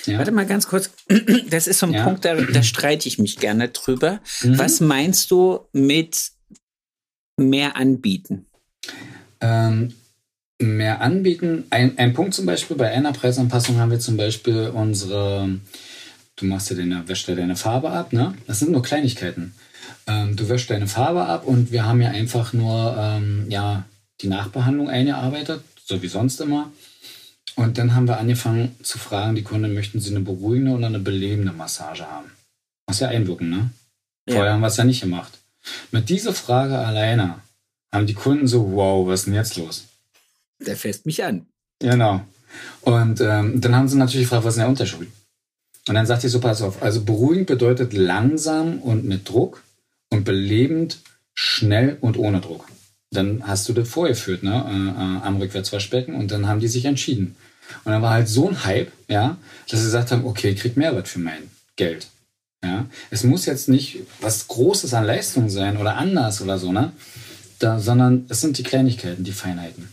Ja. 0.05 0.19
Warte 0.19 0.33
mal 0.33 0.47
ganz 0.47 0.67
kurz. 0.67 0.91
Das 1.51 1.67
ist 1.67 1.79
so 1.79 1.87
ein 1.87 1.95
ja. 1.95 2.05
Punkt, 2.05 2.25
da, 2.25 2.35
da, 2.35 2.63
streite 2.63 3.09
ich 3.09 3.19
mich 3.19 3.39
gerne 3.39 3.69
drüber. 3.69 4.21
Mhm. 4.43 4.59
Was 4.59 4.81
meinst 4.81 5.31
du 5.31 5.61
mit 5.73 6.33
mehr 7.37 7.77
anbieten? 7.77 8.47
Ähm, 9.41 9.95
mehr 10.59 11.01
anbieten. 11.01 11.65
Ein, 11.71 11.97
ein 11.99 12.15
Punkt 12.15 12.35
zum 12.35 12.47
Beispiel, 12.47 12.77
bei 12.77 12.91
einer 12.91 13.13
Preisanpassung 13.13 13.79
haben 13.79 13.91
wir 13.91 14.01
zum 14.01 14.17
Beispiel 14.17 14.71
unsere, 14.75 15.49
du 16.37 16.47
machst 16.47 16.71
ja 16.71 16.77
deine, 16.77 17.09
wäschst 17.09 17.29
ja 17.29 17.35
deine 17.35 17.57
Farbe 17.57 17.91
ab, 17.91 18.13
ne? 18.13 18.35
Das 18.47 18.59
sind 18.59 18.73
nur 18.73 18.83
Kleinigkeiten. 18.83 19.55
Ähm, 20.07 20.37
du 20.37 20.49
wäschst 20.49 20.71
deine 20.71 20.89
Farbe 20.89 21.27
ab 21.27 21.47
und 21.47 21.71
wir 21.71 21.85
haben 21.85 22.01
ja 22.01 22.11
einfach 22.11 22.53
nur, 22.53 22.97
ähm, 22.99 23.47
ja, 23.49 23.85
die 24.21 24.29
Nachbehandlung 24.29 24.89
eingearbeitet, 24.89 25.63
so 25.85 26.03
wie 26.03 26.09
sonst 26.09 26.41
immer. 26.41 26.73
Und 27.55 27.79
dann 27.79 27.95
haben 27.95 28.07
wir 28.07 28.19
angefangen 28.19 28.77
zu 28.83 28.99
fragen, 28.99 29.35
die 29.35 29.43
Kunden, 29.43 29.73
möchten 29.73 30.01
sie 30.01 30.11
eine 30.11 30.21
beruhigende 30.21 30.73
oder 30.73 30.87
eine 30.87 30.99
belebende 30.99 31.53
Massage 31.53 32.07
haben? 32.07 32.31
Was 32.87 33.01
ja 33.01 33.09
einwirken, 33.09 33.51
ne? 33.51 33.71
Vorher 34.29 34.47
ja. 34.47 34.53
haben 34.53 34.61
wir 34.61 34.67
es 34.67 34.77
ja 34.77 34.85
nicht 34.85 35.01
gemacht. 35.01 35.39
Mit 35.91 36.09
dieser 36.09 36.35
Frage 36.35 36.79
alleine 36.79 37.41
haben 37.93 38.07
die 38.07 38.15
Kunden 38.15 38.47
so, 38.47 38.73
wow, 38.73 39.07
was 39.07 39.21
ist 39.21 39.27
denn 39.27 39.35
jetzt 39.35 39.57
los? 39.57 39.85
Der 40.61 40.77
fässt 40.77 41.07
mich 41.07 41.25
an. 41.25 41.47
Genau. 41.79 42.21
Und 42.83 43.21
ähm, 43.21 43.61
dann 43.61 43.75
haben 43.75 43.89
sie 43.89 43.97
natürlich 43.97 44.27
gefragt, 44.27 44.45
was 44.45 44.55
ist 44.55 44.57
denn 44.57 44.65
der 44.65 44.71
Unterschied? 44.71 45.11
Und 45.89 45.95
dann 45.95 46.07
sagt 46.07 46.25
ich 46.25 46.31
so, 46.31 46.41
pass 46.41 46.63
auf, 46.63 46.83
also 46.83 47.05
beruhigend 47.05 47.47
bedeutet 47.47 47.93
langsam 47.93 48.79
und 48.81 49.05
mit 49.05 49.29
Druck 49.29 49.63
und 50.11 50.25
belebend 50.25 50.99
schnell 51.35 51.97
und 52.01 52.17
ohne 52.17 52.41
Druck. 52.41 52.67
Dann 53.17 53.43
hast 53.47 53.69
du 53.69 53.73
das 53.73 53.89
vorgeführt, 53.89 54.43
ne, 54.43 54.53
äh, 54.53 55.01
äh, 55.01 55.27
am 55.27 55.37
Rückwärtswaschbecken 55.39 56.15
und 56.15 56.31
dann 56.31 56.47
haben 56.47 56.61
die 56.61 56.69
sich 56.69 56.85
entschieden. 56.85 57.37
Und 57.85 57.93
dann 57.93 58.03
war 58.03 58.13
halt 58.13 58.29
so 58.29 58.49
ein 58.49 58.65
Hype, 58.65 58.93
ja, 59.09 59.39
dass 59.69 59.81
sie 59.81 59.87
gesagt 59.87 60.13
haben, 60.13 60.25
okay, 60.25 60.51
ich 60.51 60.61
krieg 60.61 60.77
Mehrwert 60.77 61.09
für 61.09 61.19
mein 61.19 61.51
Geld. 61.77 62.09
Ja, 62.65 62.87
es 63.11 63.23
muss 63.25 63.47
jetzt 63.47 63.69
nicht 63.69 63.99
was 64.21 64.49
Großes 64.49 64.95
an 64.95 65.05
Leistung 65.05 65.49
sein 65.51 65.77
oder 65.77 65.97
anders 65.97 66.41
oder 66.41 66.59
so, 66.59 66.73
ne? 66.73 66.93
Da, 67.59 67.79
sondern 67.79 68.27
es 68.29 68.41
sind 68.41 68.59
die 68.59 68.63
Kleinigkeiten, 68.63 69.25
die 69.25 69.33
Feinheiten. 69.33 69.89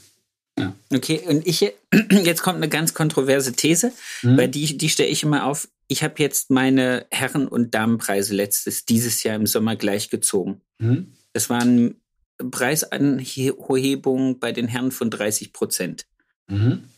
Ja. 0.59 0.73
Okay, 0.93 1.21
und 1.27 1.45
ich 1.47 1.62
jetzt 2.12 2.41
kommt 2.43 2.57
eine 2.57 2.69
ganz 2.69 2.93
kontroverse 2.93 3.53
These, 3.53 3.91
Mhm. 4.21 4.38
weil 4.38 4.47
die, 4.49 4.77
die 4.77 4.89
stelle 4.89 5.09
ich 5.09 5.23
immer 5.23 5.45
auf. 5.45 5.67
Ich 5.88 6.03
habe 6.03 6.15
jetzt 6.17 6.49
meine 6.49 7.05
Herren- 7.12 7.47
und 7.47 7.73
Damenpreise 7.75 8.33
letztes, 8.33 8.86
dieses 8.86 9.23
Jahr 9.23 9.36
im 9.36 9.45
Sommer 9.47 9.75
gleichgezogen. 9.75 10.62
Hm? 10.79 11.13
Das 11.33 11.49
waren 11.49 11.95
Preisanhebungen 12.38 14.39
bei 14.39 14.52
den 14.52 14.67
Herren 14.67 14.91
von 14.91 15.10
30 15.10 15.54
Prozent. 15.54 16.06
Mhm. 16.48 16.89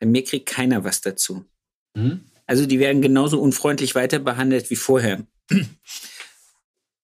Bei 0.00 0.06
mir 0.06 0.24
kriegt 0.24 0.48
keiner 0.48 0.84
was 0.84 1.00
dazu. 1.00 1.44
Mhm. 1.94 2.20
Also 2.46 2.66
die 2.66 2.78
werden 2.78 3.02
genauso 3.02 3.40
unfreundlich 3.40 3.94
weiter 3.94 4.18
behandelt 4.18 4.70
wie 4.70 4.76
vorher. 4.76 5.26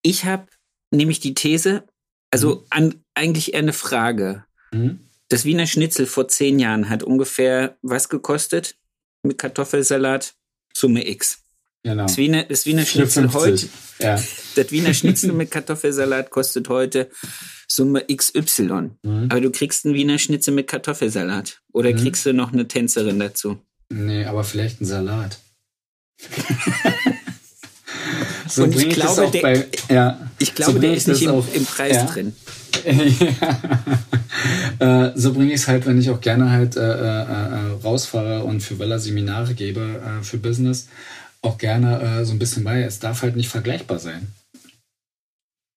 Ich 0.02 0.24
habe 0.24 0.46
nämlich 0.90 1.20
die 1.20 1.34
These, 1.34 1.84
also 2.30 2.66
an, 2.70 3.02
eigentlich 3.14 3.54
eher 3.54 3.60
eine 3.60 3.72
Frage. 3.72 4.44
Mhm. 4.72 5.00
Das 5.28 5.44
Wiener 5.44 5.66
Schnitzel 5.66 6.06
vor 6.06 6.28
zehn 6.28 6.58
Jahren 6.58 6.88
hat 6.88 7.02
ungefähr 7.02 7.78
was 7.82 8.08
gekostet 8.08 8.76
mit 9.22 9.38
Kartoffelsalat? 9.38 10.34
Summe 10.74 11.08
X. 11.08 11.41
Genau. 11.84 12.04
Das 12.06 12.16
Wiener, 12.16 12.44
das 12.44 12.64
Wiener 12.64 12.84
Schnitzel 12.86 13.26
4,50. 13.26 13.34
heute, 13.34 13.68
Ja. 13.98 14.22
das 14.54 14.70
Wiener 14.70 14.94
Schnitzel 14.94 15.32
mit 15.32 15.50
Kartoffelsalat 15.50 16.30
kostet 16.30 16.68
heute 16.68 17.10
Summe 17.68 18.04
XY. 18.14 18.90
Mhm. 19.02 19.28
Aber 19.30 19.40
du 19.40 19.50
kriegst 19.50 19.84
einen 19.84 19.94
Wiener 19.94 20.18
Schnitzel 20.18 20.54
mit 20.54 20.68
Kartoffelsalat. 20.68 21.60
Oder 21.72 21.90
Mhm. 21.92 21.96
kriegst 21.96 22.24
du 22.26 22.32
noch 22.32 22.52
eine 22.52 22.68
Tänzerin 22.68 23.18
dazu? 23.18 23.58
Nee, 23.92 24.24
aber 24.26 24.44
vielleicht 24.44 24.80
ein 24.80 24.84
Salat. 24.84 25.38
so 28.48 28.62
Und 28.64 28.70
ich 28.70 28.76
bring 28.76 28.90
ich 28.90 28.96
das 28.98 29.14
glaube, 29.14 29.26
auch 29.28 29.32
der- 29.32 29.40
bei, 29.42 29.66
ja, 29.88 30.30
Ich 30.38 30.54
glaube, 30.54 30.72
so 30.74 30.78
der 30.78 30.94
ist 30.94 31.08
nicht 31.08 31.22
im, 31.22 31.30
auch- 31.30 31.52
im 31.52 31.64
Preis 31.64 31.96
ja. 31.96 32.04
drin. 32.04 32.32
ja. 34.78 35.08
äh, 35.08 35.12
so 35.16 35.32
bringe 35.32 35.48
ich 35.52 35.60
es 35.62 35.68
halt, 35.68 35.86
wenn 35.86 35.98
ich 35.98 36.10
auch 36.10 36.20
gerne 36.20 36.50
halt 36.50 36.76
äh, 36.76 36.80
äh, 36.80 37.22
äh, 37.22 37.72
rausfahre 37.82 38.44
und 38.44 38.60
für 38.60 38.78
Weller 38.78 38.98
Seminare 38.98 39.54
gebe 39.54 39.80
äh, 40.20 40.22
für 40.24 40.38
Business, 40.38 40.88
auch 41.42 41.58
gerne 41.58 42.20
äh, 42.20 42.24
so 42.24 42.32
ein 42.32 42.38
bisschen 42.38 42.64
bei. 42.64 42.82
Es 42.82 42.98
darf 42.98 43.22
halt 43.22 43.36
nicht 43.36 43.48
vergleichbar 43.48 43.98
sein. 43.98 44.32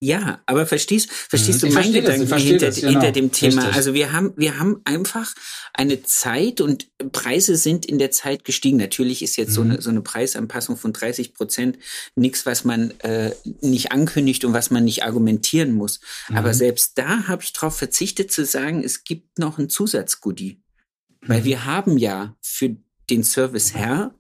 Ja, 0.02 0.42
aber 0.46 0.66
verstehst, 0.68 1.10
verstehst 1.12 1.64
Mhm. 1.64 1.70
du 1.70 1.74
meinen 1.74 1.94
das, 1.94 2.02
Gedanken 2.04 2.28
verstehe 2.28 2.52
hinter, 2.52 2.66
das, 2.68 2.76
genau. 2.76 2.92
hinter 2.92 3.12
dem 3.12 3.32
Thema? 3.32 3.62
Richtig. 3.62 3.76
Also 3.76 3.94
wir 3.94 4.12
haben, 4.12 4.34
wir 4.36 4.60
haben 4.60 4.82
einfach 4.84 5.34
eine 5.74 6.04
Zeit 6.04 6.60
und 6.62 6.88
Preise 7.12 7.56
sind 7.56 7.86
in 7.86 7.98
der 7.98 8.12
Zeit 8.12 8.44
gestiegen. 8.44 8.78
Natürlich 8.78 9.24
ist 9.24 9.38
jetzt 9.38 9.54
so, 9.54 9.64
Mhm. 9.64 9.72
eine, 9.72 9.82
so 9.82 9.90
eine 9.90 10.02
Preisanpassung 10.02 10.76
von 10.78 10.92
30 10.94 11.34
Prozent 11.34 11.80
nichts, 12.16 12.46
was 12.46 12.66
man 12.66 12.92
äh, 13.00 13.32
nicht 13.62 13.94
ankündigt 13.94 14.44
und 14.46 14.54
was 14.54 14.70
man 14.70 14.84
nicht 14.84 15.04
argumentieren 15.04 15.72
muss. 15.72 16.02
Mhm. 16.30 16.38
Aber 16.38 16.54
selbst 16.54 16.98
da 16.98 17.28
habe 17.28 17.42
ich 17.44 17.54
darauf 17.54 17.76
verzichtet 17.78 18.32
zu 18.32 18.46
sagen, 18.46 18.84
es 18.84 19.06
gibt 19.06 19.40
noch 19.40 19.58
ein 19.58 19.70
Zusatzgoodie. 19.70 20.62
Weil 21.22 21.40
Mhm. 21.40 21.46
wir 21.46 21.66
haben 21.66 21.98
ja 21.98 22.36
für 22.42 22.76
den 23.10 23.24
Service 23.24 23.74
Herr, 23.74 24.14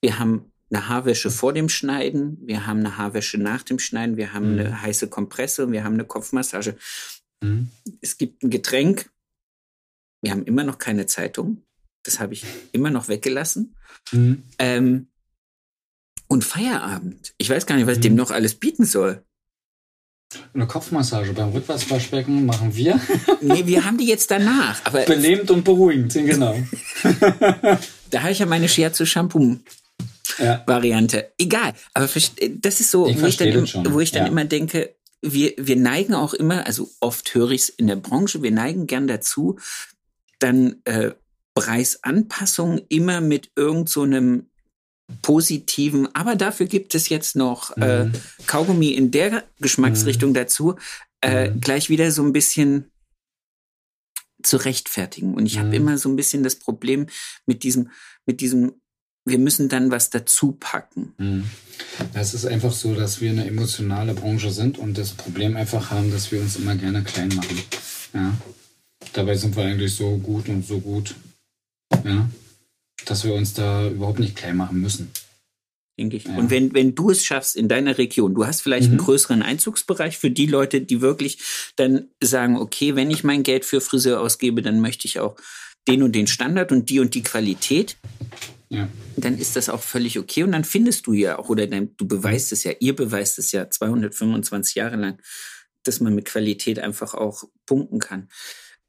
wir 0.00 0.18
haben 0.18 0.50
eine 0.70 0.88
Haarwäsche 0.88 1.30
vor 1.30 1.52
dem 1.52 1.68
Schneiden, 1.68 2.38
wir 2.46 2.66
haben 2.66 2.80
eine 2.80 2.96
Haarwäsche 2.96 3.38
nach 3.38 3.62
dem 3.62 3.78
Schneiden, 3.78 4.16
wir 4.16 4.32
haben 4.32 4.54
Mhm. 4.54 4.60
eine 4.60 4.82
heiße 4.82 5.08
Kompresse 5.08 5.66
und 5.66 5.72
wir 5.72 5.84
haben 5.84 5.94
eine 5.94 6.04
Kopfmassage. 6.04 6.76
Mhm. 7.42 7.68
Es 8.00 8.16
gibt 8.18 8.42
ein 8.42 8.50
Getränk. 8.50 9.10
Wir 10.22 10.32
haben 10.32 10.44
immer 10.44 10.64
noch 10.64 10.78
keine 10.78 11.06
Zeitung. 11.06 11.62
Das 12.02 12.18
habe 12.20 12.32
ich 12.34 12.44
immer 12.72 12.90
noch 12.90 13.08
weggelassen. 13.08 13.76
Mhm. 14.12 14.42
Ähm, 14.58 15.08
und 16.28 16.44
Feierabend. 16.44 17.34
Ich 17.38 17.50
weiß 17.50 17.66
gar 17.66 17.76
nicht, 17.76 17.86
was 17.86 17.94
ich 17.94 17.98
Mhm. 17.98 18.02
dem 18.02 18.14
noch 18.16 18.30
alles 18.30 18.54
bieten 18.54 18.84
soll. 18.86 19.22
Eine 20.54 20.66
Kopfmassage 20.66 21.32
beim 21.34 21.50
Rückwärtswaschbecken 21.50 22.46
machen 22.46 22.74
wir. 22.74 22.98
Nee, 23.42 23.66
wir 23.66 23.84
haben 23.84 23.98
die 23.98 24.06
jetzt 24.06 24.30
danach. 24.30 24.80
Aber 24.84 25.02
Belebend 25.04 25.50
und 25.50 25.62
beruhigend, 25.64 26.12
genau. 26.14 26.56
da 28.10 28.22
habe 28.22 28.32
ich 28.32 28.38
ja 28.38 28.46
meine 28.46 28.68
Shiatsu 28.68 29.04
Shampoo 29.04 29.58
Ja. 30.38 30.62
Variante. 30.66 31.32
Egal. 31.38 31.74
Aber 31.92 32.06
das 32.06 32.80
ist 32.80 32.90
so, 32.90 33.06
Ich 33.08 33.20
wo 33.20 33.26
ich 33.26 33.36
dann, 33.36 33.48
im- 33.48 33.92
wo 33.92 34.00
ich 34.00 34.10
dann 34.12 34.22
ja. 34.24 34.28
immer 34.30 34.44
denke, 34.44 34.94
wir, 35.22 35.54
wir 35.56 35.76
neigen 35.76 36.14
auch 36.14 36.34
immer, 36.34 36.66
also 36.66 36.90
oft 37.00 37.34
höre 37.34 37.50
ich 37.52 37.62
es 37.62 37.68
in 37.70 37.86
der 37.86 37.96
Branche, 37.96 38.42
wir 38.42 38.50
neigen 38.50 38.86
gern 38.86 39.06
dazu, 39.06 39.58
dann 40.38 40.76
äh, 40.84 41.12
Preisanpassungen 41.54 42.82
immer 42.88 43.20
mit 43.20 43.50
irgend 43.56 43.88
so 43.88 44.02
einem 44.02 44.46
positiven, 45.22 46.08
aber 46.14 46.34
dafür 46.34 46.66
gibt 46.66 46.94
es 46.94 47.08
jetzt 47.08 47.36
noch 47.36 47.76
äh, 47.76 48.04
Mhm. 48.04 48.12
Kaugummi 48.46 48.90
in 48.90 49.10
der 49.10 49.44
Geschmacksrichtung 49.60 50.34
dazu, 50.34 50.76
äh, 51.22 51.50
Mhm. 51.50 51.60
gleich 51.60 51.88
wieder 51.90 52.10
so 52.10 52.22
ein 52.22 52.32
bisschen 52.32 52.90
zu 54.42 54.56
rechtfertigen. 54.58 55.34
Und 55.34 55.46
ich 55.46 55.58
habe 55.58 55.68
Mhm. 55.68 55.74
immer 55.74 55.98
so 55.98 56.08
ein 56.08 56.16
bisschen 56.16 56.42
das 56.42 56.56
Problem 56.56 57.06
mit 57.46 57.62
diesem, 57.62 57.90
mit 58.26 58.40
diesem, 58.40 58.74
wir 59.24 59.38
müssen 59.38 59.68
dann 59.68 59.90
was 59.90 60.10
dazu 60.10 60.52
packen. 60.52 61.14
Mhm. 61.18 61.44
Es 62.12 62.34
ist 62.34 62.46
einfach 62.46 62.72
so, 62.72 62.94
dass 62.94 63.20
wir 63.20 63.30
eine 63.30 63.46
emotionale 63.46 64.14
Branche 64.14 64.50
sind 64.50 64.78
und 64.78 64.96
das 64.98 65.10
Problem 65.12 65.56
einfach 65.56 65.90
haben, 65.90 66.10
dass 66.10 66.30
wir 66.30 66.40
uns 66.40 66.56
immer 66.56 66.74
gerne 66.76 67.02
klein 67.02 67.28
machen. 67.28 67.58
Ja. 68.12 68.36
Dabei 69.12 69.36
sind 69.36 69.56
wir 69.56 69.64
eigentlich 69.64 69.94
so 69.94 70.16
gut 70.18 70.48
und 70.48 70.66
so 70.66 70.78
gut, 70.80 71.14
ja, 72.04 72.28
dass 73.06 73.24
wir 73.24 73.34
uns 73.34 73.54
da 73.54 73.88
überhaupt 73.88 74.18
nicht 74.18 74.36
klein 74.36 74.56
machen 74.56 74.80
müssen. 74.80 75.10
denke 75.98 76.16
ich. 76.16 76.24
Ja. 76.24 76.36
Und 76.36 76.50
wenn, 76.50 76.74
wenn 76.74 76.94
du 76.96 77.10
es 77.10 77.24
schaffst 77.24 77.54
in 77.54 77.68
deiner 77.68 77.98
Region, 77.98 78.34
du 78.34 78.46
hast 78.46 78.62
vielleicht 78.62 78.88
einen 78.88 78.96
Mhm. 78.96 79.04
größeren 79.04 79.42
Einzugsbereich 79.42 80.18
für 80.18 80.30
die 80.30 80.46
Leute, 80.46 80.80
die 80.80 81.00
wirklich 81.00 81.38
dann 81.76 82.08
sagen, 82.20 82.56
okay, 82.56 82.96
wenn 82.96 83.10
ich 83.12 83.22
mein 83.22 83.44
Geld 83.44 83.64
für 83.64 83.80
Friseur 83.80 84.20
ausgebe, 84.20 84.60
dann 84.60 84.80
möchte 84.80 85.06
ich 85.06 85.20
auch 85.20 85.36
den 85.86 86.02
und 86.02 86.12
den 86.12 86.26
Standard 86.26 86.72
und 86.72 86.90
die 86.90 86.98
und 86.98 87.14
die 87.14 87.22
Qualität, 87.22 87.96
Ja. 88.70 88.88
dann 89.16 89.38
ist 89.38 89.56
das 89.56 89.68
auch 89.68 89.82
völlig 89.82 90.18
okay. 90.18 90.42
Und 90.42 90.52
dann 90.52 90.64
findest 90.64 91.06
du 91.06 91.12
ja 91.12 91.38
auch, 91.38 91.48
oder 91.48 91.66
dann, 91.66 91.90
du 91.96 92.06
beweist 92.08 92.50
es 92.52 92.64
ja, 92.64 92.72
ihr 92.80 92.96
beweist 92.96 93.38
es 93.38 93.52
ja 93.52 93.68
225 93.70 94.74
Jahre 94.74 94.96
lang, 94.96 95.18
dass 95.84 96.00
man 96.00 96.14
mit 96.14 96.24
Qualität 96.24 96.78
einfach 96.78 97.14
auch 97.14 97.44
punkten 97.66 97.98
kann. 97.98 98.28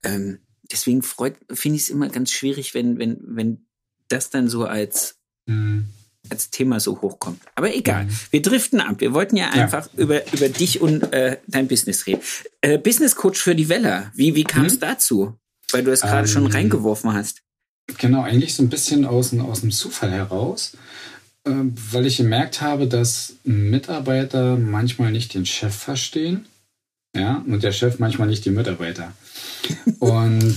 Ähm, 0.04 0.40
deswegen 0.72 1.02
finde 1.04 1.76
ich 1.76 1.84
es 1.84 1.90
immer 1.90 2.10
ganz 2.10 2.32
schwierig, 2.32 2.74
wenn, 2.74 2.98
wenn, 3.00 3.18
wenn 3.22 3.66
das 4.08 4.30
dann 4.30 4.48
so 4.50 4.66
als 4.66 5.18
Mhm. 5.48 5.86
als 6.32 6.50
Thema 6.50 6.80
so 6.80 7.02
hochkommt. 7.02 7.40
Aber 7.54 7.76
egal, 7.76 8.06
Mhm. 8.06 8.10
wir 8.32 8.42
driften 8.42 8.80
ab. 8.80 8.96
Wir 9.00 9.14
wollten 9.14 9.36
ja 9.38 9.46
Ja. 9.56 9.62
einfach 9.64 9.88
über, 9.94 10.26
über 10.34 10.50
dich 10.50 10.82
und 10.82 11.14
äh, 11.14 11.38
dein 11.46 11.68
Business 11.68 12.08
reden. 12.08 12.22
Äh, 12.62 12.80
Business 12.80 13.16
Coach 13.16 13.40
für 13.40 13.54
die 13.54 13.70
Weller, 13.70 14.12
wie, 14.16 14.34
wie 14.34 14.44
kam 14.44 14.66
es 14.66 14.76
Mhm. 14.78 14.80
dazu? 14.80 15.38
Weil 15.72 15.84
du 15.84 15.92
es 15.92 16.02
gerade 16.02 16.28
schon 16.28 16.46
Ähm, 16.46 16.52
reingeworfen 16.52 17.14
hast. 17.14 17.44
Genau, 17.98 18.24
eigentlich 18.24 18.56
so 18.56 18.64
ein 18.64 18.70
bisschen 18.70 19.06
aus, 19.06 19.38
aus 19.38 19.62
dem 19.62 19.72
Zufall 19.72 20.12
heraus, 20.12 20.76
ähm, 21.46 21.74
weil 21.92 22.06
ich 22.08 22.18
gemerkt 22.18 22.62
habe, 22.62 22.88
dass 22.88 23.36
Mitarbeiter 23.44 24.58
manchmal 24.58 25.12
nicht 25.12 25.34
den 25.34 25.46
Chef 25.46 25.76
verstehen, 25.76 26.46
ja, 27.16 27.44
und 27.48 27.64
der 27.64 27.72
Chef 27.72 28.00
manchmal 28.00 28.28
nicht 28.28 28.44
die 28.44 28.50
Mitarbeiter. 28.50 29.14
und, 30.00 30.56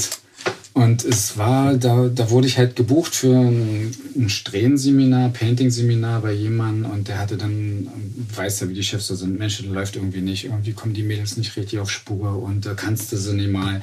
und 0.72 1.04
es 1.04 1.36
war, 1.36 1.74
da, 1.74 2.08
da 2.08 2.30
wurde 2.30 2.46
ich 2.46 2.56
halt 2.56 2.76
gebucht 2.76 3.14
für 3.14 3.36
ein, 3.36 3.94
ein 4.16 4.30
Strähnen-Seminar, 4.30 5.28
Painting-Seminar 5.28 6.22
bei 6.22 6.32
jemandem 6.32 6.90
und 6.90 7.08
der 7.08 7.18
hatte 7.18 7.36
dann, 7.36 7.88
weiß 8.34 8.60
ja, 8.60 8.68
wie 8.70 8.74
die 8.74 8.82
Chefs 8.82 9.06
so 9.06 9.14
sind, 9.14 9.38
Mensch, 9.38 9.58
das 9.58 9.66
läuft 9.66 9.96
irgendwie 9.96 10.22
nicht, 10.22 10.46
irgendwie 10.46 10.72
kommen 10.72 10.94
die 10.94 11.02
Mädels 11.02 11.36
nicht 11.36 11.56
richtig 11.56 11.78
auf 11.78 11.90
Spur 11.90 12.42
und 12.42 12.64
da 12.64 12.74
kannst 12.74 13.12
du 13.12 13.18
sie 13.18 13.34
nicht 13.34 13.50
mal. 13.50 13.82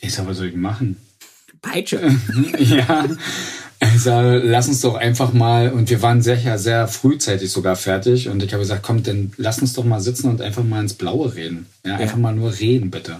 Ich 0.00 0.14
sag, 0.14 0.26
was 0.26 0.36
soll 0.36 0.48
ich 0.48 0.56
machen? 0.56 0.96
Peitsche. 1.64 2.00
ja. 2.58 3.06
Also 3.80 4.10
lass 4.42 4.68
uns 4.68 4.80
doch 4.80 4.94
einfach 4.94 5.32
mal, 5.32 5.70
und 5.72 5.90
wir 5.90 6.00
waren 6.00 6.22
sehr, 6.22 6.58
sehr 6.58 6.88
frühzeitig 6.88 7.50
sogar 7.50 7.76
fertig. 7.76 8.28
Und 8.28 8.42
ich 8.42 8.52
habe 8.52 8.62
gesagt, 8.62 8.82
komm, 8.82 9.02
dann 9.02 9.32
lass 9.36 9.58
uns 9.58 9.74
doch 9.74 9.84
mal 9.84 10.00
sitzen 10.00 10.30
und 10.30 10.40
einfach 10.40 10.64
mal 10.64 10.80
ins 10.80 10.94
Blaue 10.94 11.34
reden. 11.34 11.66
Ja, 11.84 11.96
einfach 11.96 12.16
mal 12.16 12.34
nur 12.34 12.58
reden, 12.58 12.90
bitte. 12.90 13.16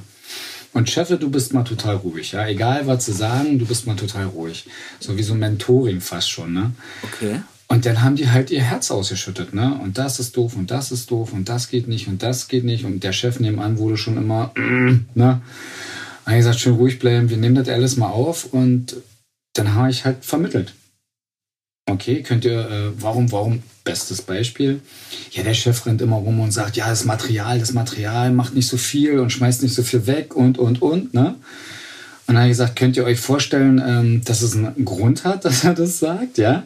Und 0.73 0.91
Cheffe, 0.91 1.19
du 1.19 1.31
bist 1.31 1.55
mal 1.55 1.63
total 1.63 1.97
ruhig, 1.97 2.33
ja. 2.33 2.47
Egal 2.47 2.87
was 2.87 3.05
zu 3.05 3.13
sagen, 3.13 3.59
du 3.59 3.67
bist 3.67 3.87
mal 3.87 3.95
total 3.95 4.27
ruhig. 4.27 4.67
So 4.99 5.17
wie 5.17 5.23
so 5.23 5.35
ein 5.35 5.39
Mentoring 5.39 6.01
fast 6.01 6.31
schon, 6.31 6.53
ne? 6.53 6.73
Okay. 7.03 7.41
Und 7.69 7.87
dann 7.87 8.03
haben 8.03 8.17
die 8.17 8.29
halt 8.29 8.51
ihr 8.51 8.63
Herz 8.63 8.91
ausgeschüttet, 8.91 9.55
ne? 9.55 9.79
Und 9.83 9.99
das 9.99 10.19
ist 10.19 10.37
doof 10.37 10.57
und 10.57 10.71
das 10.71 10.91
ist 10.91 11.11
doof 11.11 11.33
und 11.33 11.49
das 11.49 11.69
geht 11.69 11.89
nicht 11.89 12.09
und 12.09 12.23
das 12.23 12.49
geht 12.49 12.65
nicht. 12.65 12.85
Und 12.85 13.05
der 13.05 13.13
Chef 13.13 13.39
nebenan 13.39 13.79
wurde 13.79 13.97
schon 13.97 14.17
immer, 14.17 14.53
ne? 15.15 15.41
Habe 16.27 16.37
gesagt, 16.37 16.61
schön 16.61 16.75
ruhig 16.75 16.99
bleiben, 16.99 17.31
wir 17.31 17.37
nehmen 17.37 17.55
das 17.55 17.69
alles 17.69 17.97
mal 17.97 18.09
auf 18.09 18.47
und 18.53 18.97
dann 19.55 19.75
habe 19.75 19.91
ich 19.91 20.05
halt 20.05 20.25
vermittelt. 20.25 20.75
Okay, 21.87 22.23
könnt 22.23 22.45
ihr, 22.45 22.71
äh, 22.71 23.03
warum, 23.03 23.31
warum, 23.31 23.63
bestes 23.85 24.23
Beispiel. 24.23 24.81
Ja, 25.31 25.43
der 25.43 25.55
Chef 25.55 25.85
rennt 25.85 26.01
immer 26.01 26.17
rum 26.17 26.41
und 26.41 26.51
sagt, 26.51 26.77
ja, 26.77 26.89
das 26.89 27.05
Material, 27.05 27.59
das 27.59 27.75
Material 27.75 28.33
macht 28.33 28.55
nicht 28.55 28.67
so 28.67 28.79
viel 28.79 29.19
und 29.19 29.31
schmeißt 29.31 29.63
nicht 29.63 29.75
so 29.75 29.83
viel 29.83 30.07
weg 30.07 30.35
und, 30.35 30.59
und, 30.59 30.81
und, 30.81 31.13
ne? 31.13 31.37
Und 32.27 32.35
dann 32.35 32.39
habe 32.39 32.47
ich 32.47 32.53
gesagt, 32.53 32.77
könnt 32.77 32.97
ihr 32.97 33.05
euch 33.05 33.21
vorstellen, 33.21 33.83
ähm, 33.87 34.23
dass 34.25 34.41
es 34.41 34.57
einen 34.57 34.87
Grund 34.87 35.25
hat, 35.25 35.45
dass 35.45 35.65
er 35.65 35.75
das 35.75 35.99
sagt, 35.99 36.39
ja? 36.39 36.65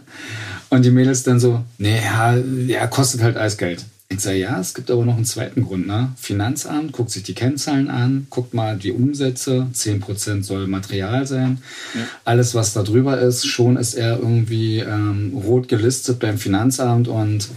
Und 0.70 0.84
die 0.84 0.90
Mädels 0.90 1.24
dann 1.24 1.40
so, 1.40 1.64
nee, 1.78 1.98
ja, 1.98 2.36
ja 2.36 2.86
kostet 2.86 3.22
halt 3.22 3.36
alles 3.36 3.58
Geld. 3.58 3.84
Ich 4.10 4.20
sage, 4.20 4.38
ja, 4.38 4.58
es 4.58 4.72
gibt 4.72 4.90
aber 4.90 5.04
noch 5.04 5.16
einen 5.16 5.26
zweiten 5.26 5.64
Grund. 5.64 5.86
Ne? 5.86 6.12
Finanzamt 6.16 6.92
guckt 6.92 7.10
sich 7.10 7.24
die 7.24 7.34
Kennzahlen 7.34 7.90
an, 7.90 8.26
guckt 8.30 8.54
mal 8.54 8.78
die 8.78 8.92
Umsätze, 8.92 9.68
10% 9.72 10.42
soll 10.42 10.66
Material 10.66 11.26
sein. 11.26 11.58
Ja. 11.94 12.00
Alles, 12.24 12.54
was 12.54 12.72
da 12.72 12.82
drüber 12.82 13.20
ist, 13.20 13.46
schon 13.46 13.76
ist 13.76 13.94
er 13.94 14.18
irgendwie 14.18 14.78
ähm, 14.78 15.32
rot 15.44 15.68
gelistet 15.68 16.20
beim 16.20 16.38
Finanzamt 16.38 17.06
und 17.06 17.48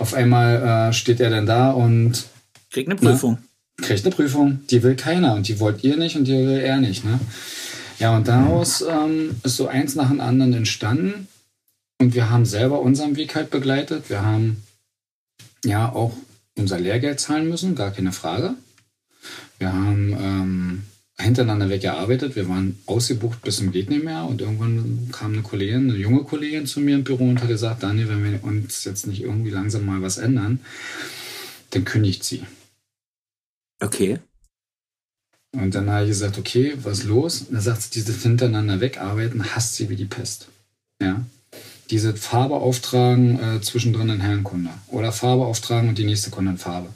auf 0.00 0.14
einmal 0.14 0.88
äh, 0.88 0.92
steht 0.92 1.20
er 1.20 1.30
dann 1.30 1.46
da 1.46 1.70
und 1.70 2.24
kriegt 2.72 2.90
eine 2.90 2.98
Prüfung. 2.98 3.38
Ne, 3.78 3.86
kriegt 3.86 4.04
eine 4.04 4.14
Prüfung. 4.14 4.60
Die 4.70 4.82
will 4.82 4.96
keiner 4.96 5.34
und 5.34 5.46
die 5.46 5.60
wollt 5.60 5.84
ihr 5.84 5.96
nicht 5.96 6.16
und 6.16 6.24
die 6.24 6.32
will 6.32 6.58
er 6.58 6.78
nicht. 6.78 7.04
Ne? 7.04 7.20
Ja, 8.00 8.16
und 8.16 8.26
daraus 8.26 8.82
ähm, 8.82 9.30
ist 9.44 9.56
so 9.56 9.68
eins 9.68 9.94
nach 9.94 10.08
dem 10.08 10.20
anderen 10.20 10.54
entstanden. 10.54 11.28
Und 12.00 12.14
wir 12.14 12.30
haben 12.30 12.44
selber 12.44 12.80
unseren 12.80 13.14
Weg 13.14 13.36
halt 13.36 13.50
begleitet. 13.50 14.10
Wir 14.10 14.22
haben 14.22 14.64
ja 15.64 15.92
auch 15.92 16.16
unser 16.56 16.78
Lehrgeld 16.78 17.20
zahlen 17.20 17.48
müssen, 17.48 17.74
gar 17.74 17.90
keine 17.90 18.12
Frage. 18.12 18.54
Wir 19.58 19.72
haben 19.72 20.16
ähm, 20.18 20.82
hintereinander 21.18 21.70
weggearbeitet. 21.70 22.36
Wir 22.36 22.48
waren 22.48 22.78
ausgebucht 22.86 23.42
bis 23.42 23.56
zum 23.56 23.70
nicht 23.70 23.90
mehr. 23.90 24.24
Und 24.24 24.40
irgendwann 24.40 25.08
kam 25.12 25.32
eine 25.32 25.42
Kollegin, 25.42 25.90
eine 25.90 25.98
junge 25.98 26.24
Kollegin 26.24 26.66
zu 26.66 26.80
mir 26.80 26.96
im 26.96 27.04
Büro 27.04 27.24
und 27.24 27.40
hat 27.40 27.48
gesagt, 27.48 27.82
Daniel, 27.82 28.08
wenn 28.08 28.24
wir 28.24 28.44
uns 28.44 28.84
jetzt 28.84 29.06
nicht 29.06 29.22
irgendwie 29.22 29.50
langsam 29.50 29.86
mal 29.86 30.02
was 30.02 30.18
ändern, 30.18 30.60
dann 31.70 31.84
kündigt 31.84 32.24
sie. 32.24 32.44
Okay. 33.80 34.18
Und 35.52 35.74
dann 35.74 35.88
habe 35.88 36.04
ich 36.04 36.10
gesagt, 36.10 36.38
okay, 36.38 36.74
was 36.82 37.04
los? 37.04 37.42
Und 37.42 37.54
dann 37.54 37.62
sagt 37.62 37.82
sie, 37.82 37.90
dieses 37.90 38.22
hintereinander 38.22 38.80
wegarbeiten 38.80 39.54
hasst 39.54 39.76
sie 39.76 39.88
wie 39.88 39.96
die 39.96 40.04
Pest. 40.04 40.48
Ja 41.00 41.24
diese 41.90 42.16
Farbe 42.16 42.54
auftragen, 42.54 43.38
äh, 43.38 43.60
zwischendrin 43.60 44.10
ein 44.10 44.20
Herrenkunde. 44.20 44.70
Oder 44.88 45.12
Farbe 45.12 45.44
auftragen 45.44 45.88
und 45.88 45.98
die 45.98 46.04
nächste 46.04 46.30
Kunde 46.30 46.56
Farbe. 46.56 46.88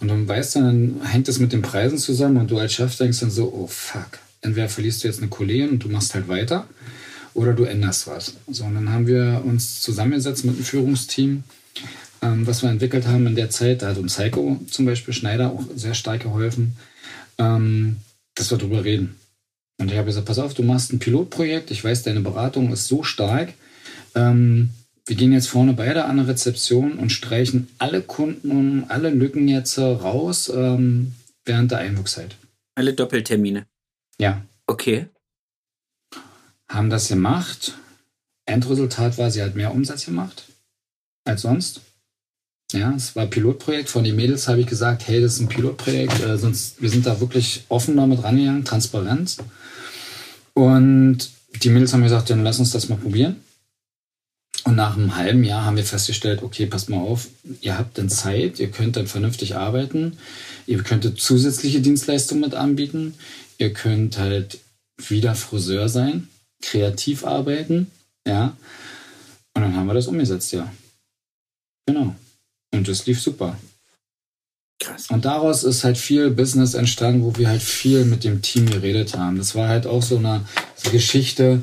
Und 0.00 0.08
dann 0.08 0.28
weißt 0.28 0.56
du, 0.56 0.60
dann 0.60 1.00
hängt 1.04 1.28
das 1.28 1.38
mit 1.38 1.52
den 1.52 1.62
Preisen 1.62 1.98
zusammen 1.98 2.36
und 2.36 2.50
du 2.50 2.58
als 2.58 2.72
Chef 2.72 2.96
denkst 2.96 3.20
dann 3.20 3.30
so, 3.30 3.52
oh 3.52 3.66
fuck, 3.66 4.18
entweder 4.42 4.68
verlierst 4.68 5.02
du 5.02 5.08
jetzt 5.08 5.18
eine 5.18 5.28
Kollegin 5.28 5.70
und 5.70 5.84
du 5.84 5.88
machst 5.88 6.14
halt 6.14 6.28
weiter 6.28 6.66
oder 7.34 7.52
du 7.52 7.64
änderst 7.64 8.06
was. 8.06 8.34
So, 8.48 8.64
und 8.64 8.74
dann 8.74 8.90
haben 8.90 9.06
wir 9.06 9.42
uns 9.44 9.80
zusammengesetzt 9.82 10.44
mit 10.44 10.56
dem 10.56 10.64
Führungsteam, 10.64 11.42
ähm, 12.22 12.46
was 12.46 12.62
wir 12.62 12.70
entwickelt 12.70 13.06
haben 13.06 13.26
in 13.26 13.34
der 13.34 13.50
Zeit. 13.50 13.82
Da 13.82 13.88
hat 13.88 13.98
uns 13.98 14.18
Heiko 14.18 14.60
zum 14.70 14.86
Beispiel 14.86 15.14
Schneider 15.14 15.50
auch 15.50 15.64
sehr 15.74 15.94
stark 15.94 16.22
geholfen, 16.22 16.76
ähm, 17.38 17.96
dass 18.34 18.50
wir 18.50 18.58
drüber 18.58 18.84
reden. 18.84 19.16
Und 19.78 19.90
ich 19.90 19.96
habe 19.96 20.06
gesagt, 20.06 20.26
pass 20.26 20.38
auf, 20.38 20.54
du 20.54 20.62
machst 20.62 20.92
ein 20.92 20.98
Pilotprojekt. 20.98 21.70
Ich 21.70 21.84
weiß, 21.84 22.02
deine 22.02 22.20
Beratung 22.20 22.72
ist 22.72 22.88
so 22.88 23.02
stark 23.04 23.52
ähm, 24.18 24.70
wir 25.06 25.16
gehen 25.16 25.32
jetzt 25.32 25.48
vorne 25.48 25.72
beide 25.72 26.04
an 26.04 26.18
eine 26.18 26.28
Rezeption 26.28 26.98
und 26.98 27.10
streichen 27.10 27.68
alle 27.78 28.02
Kunden, 28.02 28.84
alle 28.88 29.10
Lücken 29.10 29.48
jetzt 29.48 29.78
raus 29.78 30.50
ähm, 30.54 31.14
während 31.44 31.70
der 31.70 31.78
Einwuchszeit. 31.78 32.36
Alle 32.74 32.92
Doppeltermine. 32.92 33.66
Ja. 34.20 34.42
Okay. 34.66 35.06
Haben 36.68 36.90
das 36.90 37.08
gemacht. 37.08 37.74
Endresultat 38.44 39.16
war, 39.18 39.30
sie 39.30 39.42
hat 39.42 39.54
mehr 39.54 39.72
Umsatz 39.72 40.04
gemacht 40.04 40.44
als 41.24 41.42
sonst. 41.42 41.80
Ja, 42.72 42.92
es 42.94 43.16
war 43.16 43.22
ein 43.22 43.30
Pilotprojekt. 43.30 43.88
Von 43.88 44.04
den 44.04 44.16
Mädels 44.16 44.46
habe 44.46 44.60
ich 44.60 44.66
gesagt, 44.66 45.08
hey, 45.08 45.22
das 45.22 45.34
ist 45.34 45.40
ein 45.40 45.48
Pilotprojekt, 45.48 46.22
äh, 46.22 46.36
sonst 46.36 46.82
wir 46.82 46.90
sind 46.90 47.06
da 47.06 47.18
wirklich 47.20 47.64
offen 47.68 47.96
damit 47.96 48.22
rangegangen, 48.22 48.64
Transparenz. 48.64 49.38
Und 50.52 51.30
die 51.62 51.70
Mädels 51.70 51.94
haben 51.94 52.02
gesagt, 52.02 52.28
dann 52.28 52.44
lass 52.44 52.58
uns 52.58 52.72
das 52.72 52.90
mal 52.90 52.98
probieren. 52.98 53.36
Und 54.68 54.76
nach 54.76 54.98
einem 54.98 55.16
halben 55.16 55.44
Jahr 55.44 55.64
haben 55.64 55.78
wir 55.78 55.84
festgestellt, 55.84 56.42
okay, 56.42 56.66
passt 56.66 56.90
mal 56.90 56.98
auf, 56.98 57.28
ihr 57.62 57.78
habt 57.78 57.96
dann 57.96 58.10
Zeit, 58.10 58.60
ihr 58.60 58.70
könnt 58.70 58.96
dann 58.96 59.06
vernünftig 59.06 59.56
arbeiten, 59.56 60.18
ihr 60.66 60.82
könntet 60.82 61.18
zusätzliche 61.18 61.80
Dienstleistungen 61.80 62.42
mit 62.42 62.52
anbieten, 62.52 63.14
ihr 63.56 63.72
könnt 63.72 64.18
halt 64.18 64.58
wieder 64.98 65.34
Friseur 65.34 65.88
sein, 65.88 66.28
kreativ 66.60 67.24
arbeiten, 67.24 67.90
ja. 68.26 68.58
Und 69.54 69.62
dann 69.62 69.74
haben 69.74 69.86
wir 69.86 69.94
das 69.94 70.06
umgesetzt, 70.06 70.52
ja. 70.52 70.70
Genau. 71.86 72.14
Und 72.70 72.88
das 72.88 73.06
lief 73.06 73.22
super. 73.22 73.56
Krass. 74.80 75.06
Und 75.08 75.24
daraus 75.24 75.64
ist 75.64 75.82
halt 75.82 75.96
viel 75.96 76.28
Business 76.28 76.74
entstanden, 76.74 77.24
wo 77.24 77.34
wir 77.38 77.48
halt 77.48 77.62
viel 77.62 78.04
mit 78.04 78.22
dem 78.22 78.42
Team 78.42 78.66
geredet 78.68 79.16
haben. 79.16 79.38
Das 79.38 79.54
war 79.54 79.66
halt 79.66 79.86
auch 79.86 80.02
so 80.02 80.18
eine 80.18 80.44
Geschichte. 80.92 81.62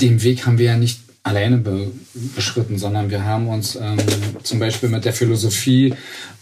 Den 0.00 0.24
Weg 0.24 0.44
haben 0.44 0.58
wir 0.58 0.66
ja 0.66 0.76
nicht 0.76 1.05
alleine 1.26 1.58
be 1.58 1.90
beschritten, 2.36 2.78
sondern 2.78 3.10
wir 3.10 3.24
haben 3.24 3.48
uns 3.48 3.76
ähm, 3.76 3.98
zum 4.44 4.60
Beispiel 4.60 4.88
mit 4.88 5.04
der 5.04 5.12
Philosophie, 5.12 5.94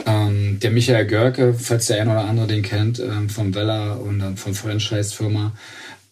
ähm, 0.05 0.59
der 0.61 0.70
Michael 0.70 1.07
Görke, 1.07 1.55
falls 1.55 1.87
der 1.87 2.03
ein 2.03 2.09
oder 2.09 2.25
andere 2.25 2.47
den 2.47 2.62
kennt, 2.62 2.99
ähm, 2.99 3.31
von 3.31 3.55
Weller 3.55 4.01
und 4.01 4.18
dann 4.18 4.37
von 4.37 4.55
Franchise-Firma, 4.55 5.53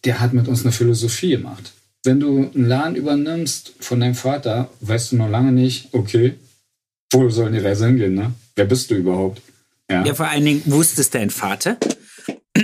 der 0.05 0.21
hat 0.21 0.33
mit 0.33 0.49
uns 0.49 0.63
eine 0.63 0.73
Philosophie 0.73 1.31
gemacht. 1.31 1.73
Wenn 2.03 2.19
du 2.19 2.51
einen 2.55 2.67
Laden 2.67 2.97
übernimmst 2.97 3.75
von 3.79 4.01
deinem 4.01 4.15
Vater, 4.15 4.71
weißt 4.81 5.13
du 5.13 5.17
noch 5.17 5.29
lange 5.29 5.53
nicht, 5.53 5.89
okay, 5.93 6.35
wo 7.13 7.29
soll 7.29 7.53
die 7.53 7.59
Reise 7.59 7.87
hingehen, 7.87 8.15
ne? 8.15 8.33
Wer 8.57 8.65
bist 8.65 8.91
du 8.91 8.95
überhaupt? 8.95 9.43
Ja, 9.91 10.05
ja 10.05 10.15
vor 10.15 10.29
allen 10.29 10.45
Dingen, 10.45 10.63
wusstest 10.65 11.15
dein 11.15 11.29
Vater? 11.29 11.77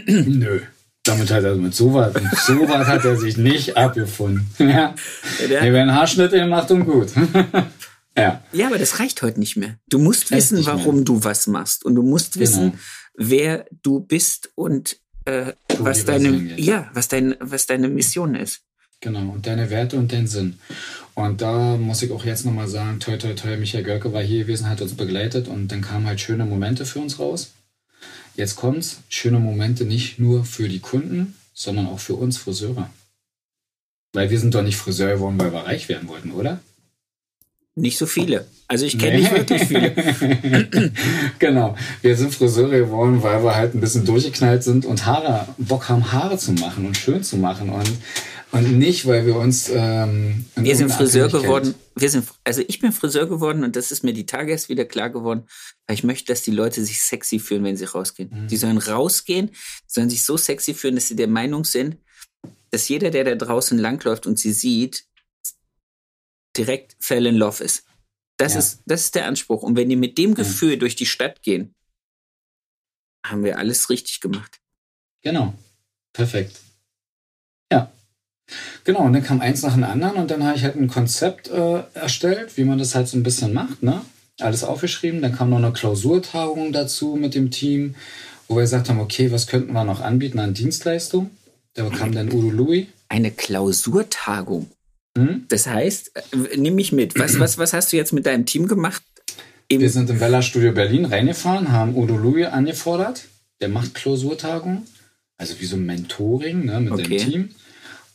Nö. 0.07 0.61
Damit 1.09 1.31
hat 1.31 1.42
er 1.44 1.55
mit 1.55 1.75
sowas, 1.75 2.12
mit 2.14 2.38
sowas 2.38 2.87
hat 2.87 3.05
er 3.05 3.16
sich 3.16 3.38
nicht 3.38 3.77
abgefunden. 3.77 4.47
ja. 4.59 4.94
Der, 5.40 5.49
der 5.49 5.73
werden 5.73 5.94
Haarschnitte 5.94 6.37
gemacht 6.37 6.71
und 6.71 6.85
gut. 6.85 7.09
ja. 8.16 8.42
Ja, 8.53 8.66
aber 8.66 8.79
das 8.79 9.01
reicht 9.01 9.23
heute 9.23 9.40
nicht 9.40 9.57
mehr. 9.57 9.77
Du 9.88 9.99
musst 9.99 10.31
wissen, 10.31 10.64
warum 10.66 10.97
mehr. 10.97 11.05
du 11.05 11.25
was 11.25 11.47
machst. 11.47 11.85
Und 11.85 11.94
du 11.94 12.03
musst 12.03 12.35
genau. 12.35 12.42
wissen, 12.42 12.79
wer 13.14 13.64
du 13.83 14.01
bist 14.01 14.51
und 14.55 14.99
äh, 15.25 15.53
was 15.79 16.05
deine, 16.05 16.31
ja, 16.61 16.90
was 16.92 17.09
dein, 17.09 17.37
was 17.40 17.66
deine 17.66 17.88
Mission 17.88 18.35
ist. 18.35 18.61
Genau, 19.01 19.31
und 19.33 19.47
deine 19.47 19.71
Werte 19.71 19.97
und 19.97 20.12
deinen 20.12 20.27
Sinn. 20.27 20.59
Und 21.14 21.40
da 21.40 21.77
muss 21.77 22.03
ich 22.03 22.11
auch 22.12 22.25
jetzt 22.25 22.44
nochmal 22.44 22.68
sagen, 22.68 23.01
toi, 23.01 23.16
toi, 23.16 23.33
toi, 23.33 23.57
Michael 23.57 23.85
Görke 23.85 24.12
war 24.12 24.23
hier 24.23 24.40
gewesen, 24.40 24.68
hat 24.68 24.83
uns 24.83 24.94
begleitet 24.94 25.49
und 25.49 25.68
dann 25.68 25.81
kamen 25.81 26.07
halt 26.07 26.21
schöne 26.21 26.44
Momente 26.44 26.85
für 26.85 26.99
uns 26.99 27.18
raus. 27.18 27.53
Jetzt 28.38 28.55
kommt's, 28.55 29.01
schöne 29.09 29.40
Momente 29.40 29.85
nicht 29.85 30.20
nur 30.20 30.44
für 30.44 30.68
die 30.68 30.79
Kunden, 30.79 31.35
sondern 31.55 31.88
auch 31.88 31.98
für 31.98 32.14
uns 32.14 32.38
Friseure. 32.38 32.88
Weil 34.12 34.31
wir 34.31 34.38
sind 34.38 34.55
doch 34.55 34.62
nicht 34.62 34.77
Friseur 34.77 35.14
geworden, 35.14 35.40
weil 35.40 35.53
wir 35.53 35.66
reich 35.66 35.88
werden 35.88 36.07
wollten, 36.07 36.31
oder? 36.31 36.61
Nicht 37.74 37.98
so 37.98 38.07
viele. 38.07 38.46
Also 38.68 38.87
ich 38.87 38.96
kenne 38.96 39.16
nee. 39.16 39.22
nicht 39.22 39.33
wirklich 39.33 39.64
viele. 39.64 39.90
genau. 41.40 41.77
Wir 42.01 42.16
sind 42.16 42.33
Friseure 42.33 42.79
geworden, 42.79 43.24
weil 43.24 43.42
wir 43.42 43.57
halt 43.57 43.74
ein 43.74 43.81
bisschen 43.81 44.05
durchgeknallt 44.05 44.62
sind 44.62 44.87
und 44.87 45.05
Haare, 45.05 45.48
Bock 45.59 45.88
haben, 45.88 46.12
Haare 46.12 46.38
zu 46.38 46.53
machen 46.53 46.87
und 46.87 46.96
schön 46.96 47.24
zu 47.24 47.38
machen. 47.38 47.70
Und 47.70 47.90
und 48.50 48.78
nicht, 48.78 49.06
weil 49.06 49.26
wir 49.26 49.37
uns. 49.37 49.68
Ähm, 49.68 50.46
wir 50.56 50.76
sind 50.76 50.90
Friseur 50.90 51.28
geworden. 51.28 51.74
Wir 51.94 52.11
sind, 52.11 52.26
also 52.44 52.62
ich 52.66 52.80
bin 52.80 52.92
Friseur 52.92 53.26
geworden 53.26 53.64
und 53.64 53.76
das 53.76 53.90
ist 53.90 54.04
mir 54.04 54.12
die 54.12 54.26
Tage 54.26 54.52
erst 54.52 54.68
wieder 54.68 54.84
klar 54.84 55.11
geworden, 55.11 55.46
weil 55.87 55.94
ich 55.94 56.04
möchte, 56.04 56.32
dass 56.32 56.42
die 56.42 56.50
Leute 56.50 56.84
sich 56.84 57.02
sexy 57.02 57.38
fühlen, 57.38 57.64
wenn 57.64 57.76
sie 57.76 57.84
rausgehen. 57.84 58.30
Mhm. 58.30 58.48
Die 58.48 58.56
sollen 58.56 58.78
rausgehen, 58.78 59.50
sollen 59.87 60.08
sich 60.08 60.24
so 60.24 60.37
sexy 60.37 60.74
fühlen, 60.74 60.94
dass 60.94 61.08
sie 61.08 61.16
der 61.16 61.28
Meinung 61.28 61.64
sind, 61.64 61.98
dass 62.70 62.88
jeder, 62.88 63.11
der 63.11 63.24
da 63.24 63.34
draußen 63.34 63.78
langläuft 63.78 64.26
und 64.26 64.38
sie 64.38 64.52
sieht, 64.52 65.04
direkt 66.56 66.96
fell 67.00 67.27
in 67.27 67.37
love 67.37 67.62
ist. 67.62 67.85
Das 68.38 68.54
ja. 68.54 68.60
ist, 68.60 68.83
das 68.87 69.02
ist 69.02 69.14
der 69.14 69.27
Anspruch. 69.27 69.62
Und 69.62 69.77
wenn 69.77 69.88
die 69.88 69.96
mit 69.96 70.16
dem 70.16 70.35
Gefühl 70.35 70.73
ja. 70.73 70.77
durch 70.77 70.96
die 70.96 71.06
Stadt 71.06 71.42
gehen, 71.42 71.75
haben 73.27 73.44
wir 73.44 73.58
alles 73.58 73.90
richtig 73.90 74.20
gemacht. 74.20 74.60
Genau. 75.23 75.54
Perfekt. 76.12 76.58
Ja. 77.70 77.92
Genau, 78.85 79.01
und 79.01 79.13
dann 79.13 79.23
kam 79.23 79.40
eins 79.40 79.63
nach 79.63 79.75
dem 79.75 79.85
anderen 79.85 80.17
und 80.17 80.31
dann 80.31 80.44
habe 80.44 80.57
ich 80.57 80.65
halt 80.65 80.77
ein 80.77 80.88
Konzept 80.88 81.49
äh, 81.49 81.83
erstellt, 81.94 82.57
wie 82.57 82.65
man 82.65 82.79
das 82.79 82.94
halt 82.94 83.09
so 83.09 83.17
ein 83.17 83.23
bisschen 83.23 83.53
macht, 83.53 83.83
ne? 83.83 84.01
Alles 84.40 84.65
aufgeschrieben. 84.65 85.21
Dann 85.21 85.35
kam 85.35 85.51
noch 85.51 85.59
eine 85.59 85.73
Klausurtagung 85.73 86.73
dazu 86.73 87.17
mit 87.17 87.35
dem 87.35 87.51
Team, 87.51 87.94
wo 88.46 88.57
wir 88.57 88.63
gesagt 88.63 88.88
haben, 88.88 89.01
okay, 89.01 89.33
was 89.33 89.46
könnten 89.46 89.73
wir 89.73 89.85
noch 89.85 90.01
anbieten 90.01 90.38
an 90.38 90.55
Dienstleistung? 90.55 91.31
Da 91.75 91.88
kam 91.90 92.13
dann 92.13 92.33
Udo 92.33 92.51
Louis. 92.51 92.87
Eine 93.09 93.31
Klausurtagung? 93.31 94.71
Hm? 95.17 95.44
Das 95.49 95.67
heißt, 95.67 96.13
äh, 96.17 96.57
nimm 96.57 96.75
mich 96.75 96.92
mit. 96.92 97.19
Was, 97.19 97.38
was, 97.38 97.59
was 97.59 97.73
hast 97.73 97.92
du 97.92 97.96
jetzt 97.96 98.13
mit 98.13 98.27
deinem 98.27 98.46
Team 98.46 98.69
gemacht? 98.69 99.03
Im 99.69 99.81
wir 99.81 99.90
sind 99.90 100.09
im 100.09 100.21
Weller 100.21 100.40
Studio 100.40 100.73
Berlin 100.73 101.05
reingefahren, 101.05 101.73
haben 101.73 101.94
Udo 101.94 102.17
Louis 102.17 102.46
angefordert. 102.46 103.25
Der 103.61 103.69
macht 103.69 103.94
Klausurtagung. 103.94 104.87
Also 105.37 105.61
wie 105.61 105.67
so 105.67 105.77
ein 105.77 105.85
Mentoring 105.85 106.65
ne, 106.65 106.81
mit 106.81 106.92
okay. 106.92 107.03
dem 107.03 107.19
Team. 107.19 107.51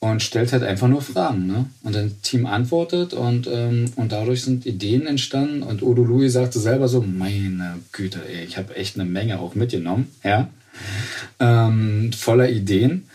Und 0.04 0.22
stellt 0.22 0.52
halt 0.52 0.64
einfach 0.64 0.90
nur 0.90 1.02
Fragen. 1.02 1.48
Ne? 1.48 1.66
Und 1.82 1.96
das 1.96 2.12
Team 2.24 2.46
antwortet 2.46 3.14
und, 3.14 3.48
ähm, 3.48 3.86
und 3.96 4.12
dadurch 4.12 4.42
sind 4.42 4.66
Ideen 4.66 5.08
entstanden. 5.08 5.64
Und 5.64 5.82
Udo 5.82 6.04
Louis 6.04 6.34
sagte 6.34 6.60
selber 6.60 6.90
so, 6.90 7.00
meine 7.00 7.80
Güte, 7.94 8.20
ey, 8.28 8.44
ich 8.44 8.58
habe 8.58 8.76
echt 8.76 9.00
eine 9.00 9.10
Menge 9.10 9.40
auch 9.40 9.56
mitgenommen. 9.56 10.10
Ja? 10.22 10.50
Ähm, 11.40 12.12
voller 12.12 12.50
Ideen. 12.50 13.08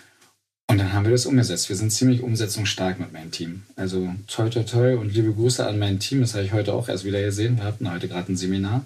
Und 0.66 0.78
dann 0.78 0.94
haben 0.94 1.04
wir 1.04 1.12
das 1.12 1.26
umgesetzt. 1.26 1.68
Wir 1.68 1.76
sind 1.76 1.92
ziemlich 1.92 2.22
umsetzungsstark 2.22 2.98
mit 2.98 3.12
meinem 3.12 3.32
Team. 3.32 3.64
Also 3.76 4.08
toi 4.26 4.48
toi 4.48 4.62
toi 4.62 4.96
und 4.96 5.12
liebe 5.12 5.34
Grüße 5.34 5.66
an 5.66 5.78
mein 5.78 5.98
Team. 5.98 6.22
Das 6.22 6.32
habe 6.32 6.46
ich 6.46 6.54
heute 6.54 6.72
auch 6.72 6.88
erst 6.88 7.04
wieder 7.04 7.20
gesehen. 7.20 7.58
Wir 7.58 7.64
hatten 7.64 7.92
heute 7.92 8.08
gerade 8.08 8.32
ein 8.32 8.36
Seminar. 8.38 8.82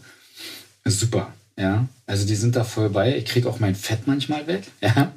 Super, 0.85 1.33
ja. 1.57 1.87
Also 2.07 2.27
die 2.27 2.35
sind 2.35 2.57
da 2.57 2.65
voll 2.65 2.91
bei. 2.91 3.17
Ich 3.17 3.27
kriege 3.27 3.49
auch 3.49 3.61
mein 3.61 3.77
Fett 3.77 4.09
manchmal 4.09 4.49
weg, 4.49 4.65
ja. 4.81 5.13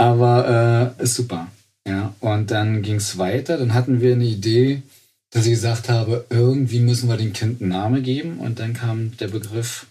Aber 0.00 0.94
äh, 0.98 1.02
ist 1.02 1.16
super, 1.16 1.48
ja. 1.86 2.14
Und 2.20 2.50
dann 2.50 2.80
ging 2.80 2.96
es 2.96 3.18
weiter. 3.18 3.58
Dann 3.58 3.74
hatten 3.74 4.00
wir 4.00 4.14
eine 4.14 4.24
Idee, 4.24 4.80
dass 5.28 5.44
ich 5.44 5.52
gesagt 5.52 5.90
habe, 5.90 6.24
irgendwie 6.30 6.80
müssen 6.80 7.06
wir 7.10 7.18
dem 7.18 7.34
Kind 7.34 7.60
einen 7.60 7.70
Namen 7.70 8.02
geben. 8.02 8.38
Und 8.38 8.60
dann 8.60 8.72
kam 8.72 9.14
der 9.18 9.28
Begriff, 9.28 9.86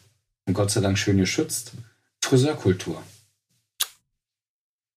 und 0.48 0.56
Gott 0.56 0.72
sei 0.72 0.82
Dank 0.82 0.98
schön 0.98 1.18
geschützt, 1.18 1.74
Friseurkultur. 2.22 3.04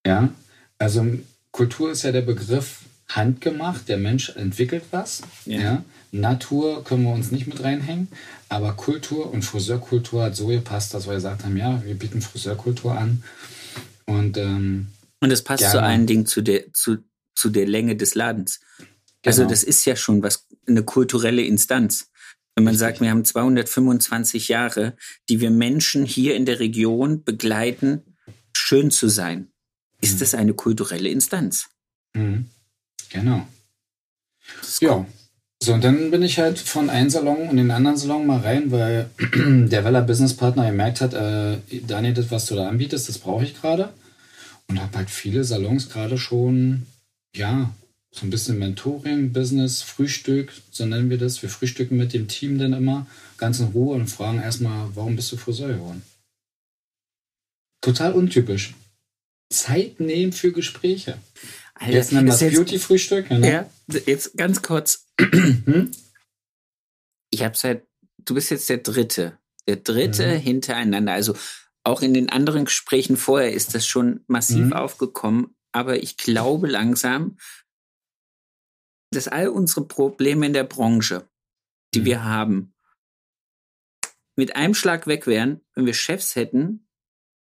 Ja, 0.06 0.30
also 0.78 1.06
Kultur 1.50 1.92
ist 1.92 2.04
ja 2.04 2.12
der 2.12 2.22
Begriff 2.22 2.80
handgemacht, 3.08 3.90
der 3.90 3.98
Mensch 3.98 4.30
entwickelt 4.30 4.84
was. 4.92 5.20
Ja. 5.44 5.60
ja. 5.60 5.84
Natur 6.10 6.84
können 6.84 7.02
wir 7.02 7.12
uns 7.12 7.30
nicht 7.30 7.46
mit 7.46 7.62
reinhängen, 7.62 8.08
aber 8.48 8.72
Kultur 8.72 9.30
und 9.30 9.44
Friseurkultur 9.44 10.24
hat 10.24 10.36
so 10.36 10.46
gepasst, 10.46 10.94
dass 10.94 11.06
wir 11.06 11.14
gesagt 11.14 11.44
haben, 11.44 11.58
ja, 11.58 11.82
wir 11.84 11.98
bieten 11.98 12.22
Friseurkultur 12.22 12.96
an. 12.96 13.22
Und, 14.06 14.38
ähm, 14.38 14.88
und 15.22 15.30
das 15.30 15.42
passt 15.42 15.60
gerne. 15.60 15.72
zu 15.72 15.82
allen 15.82 16.06
Dingen 16.06 16.26
zu 16.26 16.42
der, 16.42 16.72
zu, 16.72 16.98
zu 17.34 17.48
der 17.48 17.66
Länge 17.66 17.96
des 17.96 18.14
Ladens. 18.14 18.60
Also 19.24 19.42
genau. 19.42 19.50
das 19.50 19.62
ist 19.62 19.84
ja 19.84 19.96
schon 19.96 20.22
was, 20.22 20.46
eine 20.66 20.82
kulturelle 20.82 21.42
Instanz. 21.42 22.10
Wenn 22.54 22.64
man 22.64 22.72
Richtig. 22.72 22.88
sagt, 22.88 23.00
wir 23.00 23.10
haben 23.10 23.24
225 23.24 24.48
Jahre, 24.48 24.96
die 25.30 25.40
wir 25.40 25.50
Menschen 25.50 26.04
hier 26.04 26.36
in 26.36 26.44
der 26.44 26.60
Region 26.60 27.24
begleiten, 27.24 28.02
schön 28.52 28.90
zu 28.90 29.08
sein 29.08 29.52
ist 30.02 30.20
das 30.20 30.34
eine 30.34 30.52
kulturelle 30.52 31.08
Instanz. 31.08 31.68
Mhm. 32.14 32.46
Genau. 33.10 33.46
Ja. 34.80 35.06
So, 35.62 35.74
und 35.74 35.84
dann 35.84 36.10
bin 36.10 36.22
ich 36.22 36.40
halt 36.40 36.58
von 36.58 36.90
einem 36.90 37.08
Salon 37.08 37.48
in 37.48 37.56
den 37.56 37.70
anderen 37.70 37.96
Salon 37.96 38.26
mal 38.26 38.40
rein, 38.40 38.72
weil 38.72 39.10
der 39.68 39.84
Weller 39.84 40.02
Business 40.02 40.34
Partner 40.34 40.66
gemerkt 40.66 41.00
hat, 41.00 41.14
äh, 41.14 41.58
Daniel, 41.86 42.14
das, 42.14 42.32
was 42.32 42.46
du 42.46 42.56
da 42.56 42.68
anbietest, 42.68 43.08
das 43.08 43.18
brauche 43.18 43.44
ich 43.44 43.58
gerade. 43.60 43.90
Und 44.72 44.80
habe 44.80 44.98
halt 44.98 45.10
viele 45.10 45.44
Salons 45.44 45.90
gerade 45.90 46.16
schon, 46.16 46.86
ja, 47.36 47.74
so 48.10 48.26
ein 48.26 48.30
bisschen 48.30 48.58
Mentoring, 48.58 49.32
Business, 49.32 49.82
Frühstück, 49.82 50.52
so 50.70 50.86
nennen 50.86 51.10
wir 51.10 51.18
das. 51.18 51.42
Wir 51.42 51.48
frühstücken 51.50 51.96
mit 51.96 52.12
dem 52.12 52.26
Team 52.26 52.58
dann 52.58 52.72
immer 52.72 53.06
ganz 53.36 53.60
in 53.60 53.66
Ruhe 53.66 53.94
und 53.96 54.06
fragen 54.06 54.40
erstmal, 54.40 54.88
warum 54.94 55.16
bist 55.16 55.30
du 55.32 55.36
Friseur 55.36 55.68
geworden? 55.68 56.02
Total 57.82 58.12
untypisch. 58.12 58.74
Zeit 59.50 60.00
nehmen 60.00 60.32
für 60.32 60.52
Gespräche. 60.52 61.18
Alter, 61.74 61.92
jetzt 61.92 62.12
nennen 62.12 62.26
wir 62.26 62.32
das 62.32 62.40
Beauty-Frühstück. 62.40 63.30
Ne? 63.30 63.50
Ja, 63.50 63.70
jetzt 64.06 64.36
ganz 64.36 64.62
kurz. 64.62 65.06
hm? 65.20 65.90
Ich 67.30 67.42
habe 67.42 67.56
seit, 67.56 67.82
du 68.24 68.34
bist 68.34 68.50
jetzt 68.50 68.70
der 68.70 68.78
Dritte. 68.78 69.38
Der 69.66 69.76
Dritte 69.76 70.26
mhm. 70.26 70.40
hintereinander. 70.40 71.12
Also 71.12 71.34
auch 71.84 72.02
in 72.02 72.14
den 72.14 72.28
anderen 72.28 72.66
Gesprächen 72.66 73.16
vorher 73.16 73.52
ist 73.52 73.74
das 73.74 73.86
schon 73.86 74.24
massiv 74.26 74.66
mhm. 74.66 74.72
aufgekommen. 74.72 75.56
Aber 75.72 76.02
ich 76.02 76.16
glaube 76.16 76.68
langsam, 76.68 77.38
dass 79.10 79.28
all 79.28 79.48
unsere 79.48 79.86
Probleme 79.86 80.46
in 80.46 80.52
der 80.52 80.64
Branche, 80.64 81.28
die 81.94 82.00
mhm. 82.00 82.04
wir 82.04 82.24
haben, 82.24 82.74
mit 84.36 84.56
einem 84.56 84.74
Schlag 84.74 85.06
weg 85.06 85.26
wären, 85.26 85.60
wenn 85.74 85.86
wir 85.86 85.94
Chefs 85.94 86.36
hätten, 86.36 86.88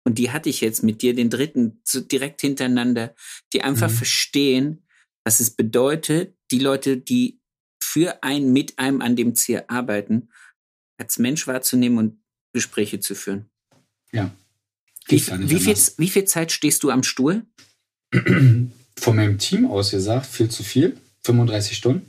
und 0.05 0.19
die 0.19 0.33
hatte 0.33 0.49
ich 0.49 0.61
jetzt 0.61 0.83
mit 0.83 1.03
dir, 1.03 1.15
den 1.15 1.31
dritten, 1.31 1.81
so 1.85 2.01
direkt 2.01 2.41
hintereinander, 2.41 3.15
die 3.53 3.63
einfach 3.63 3.89
mhm. 3.89 3.95
verstehen, 3.95 4.87
was 5.25 5.39
es 5.39 5.51
bedeutet, 5.51 6.37
die 6.51 6.59
Leute, 6.59 6.97
die 6.97 7.41
für 7.81 8.23
einen, 8.25 8.53
mit 8.53 8.81
einem 8.81 9.01
an 9.01 9.15
dem 9.15 9.37
Ziel 9.37 9.63
arbeiten, 9.69 10.31
als 10.99 11.19
Mensch 11.19 11.47
wahrzunehmen 11.47 11.99
und 11.99 12.25
Gespräche 12.53 12.99
zu 12.99 13.15
führen. 13.15 13.52
Ja. 14.13 14.31
Wie, 15.07 15.23
wie, 15.49 15.59
viel, 15.59 15.77
wie 15.97 16.09
viel 16.09 16.25
Zeit 16.25 16.53
stehst 16.53 16.83
du 16.83 16.91
am 16.91 17.03
Stuhl? 17.03 17.43
Von 18.13 19.17
meinem 19.17 19.39
Team 19.39 19.67
aus 19.67 19.91
gesagt, 19.91 20.27
viel 20.27 20.49
zu 20.49 20.63
viel. 20.63 20.97
35 21.25 21.77
Stunden. 21.77 22.07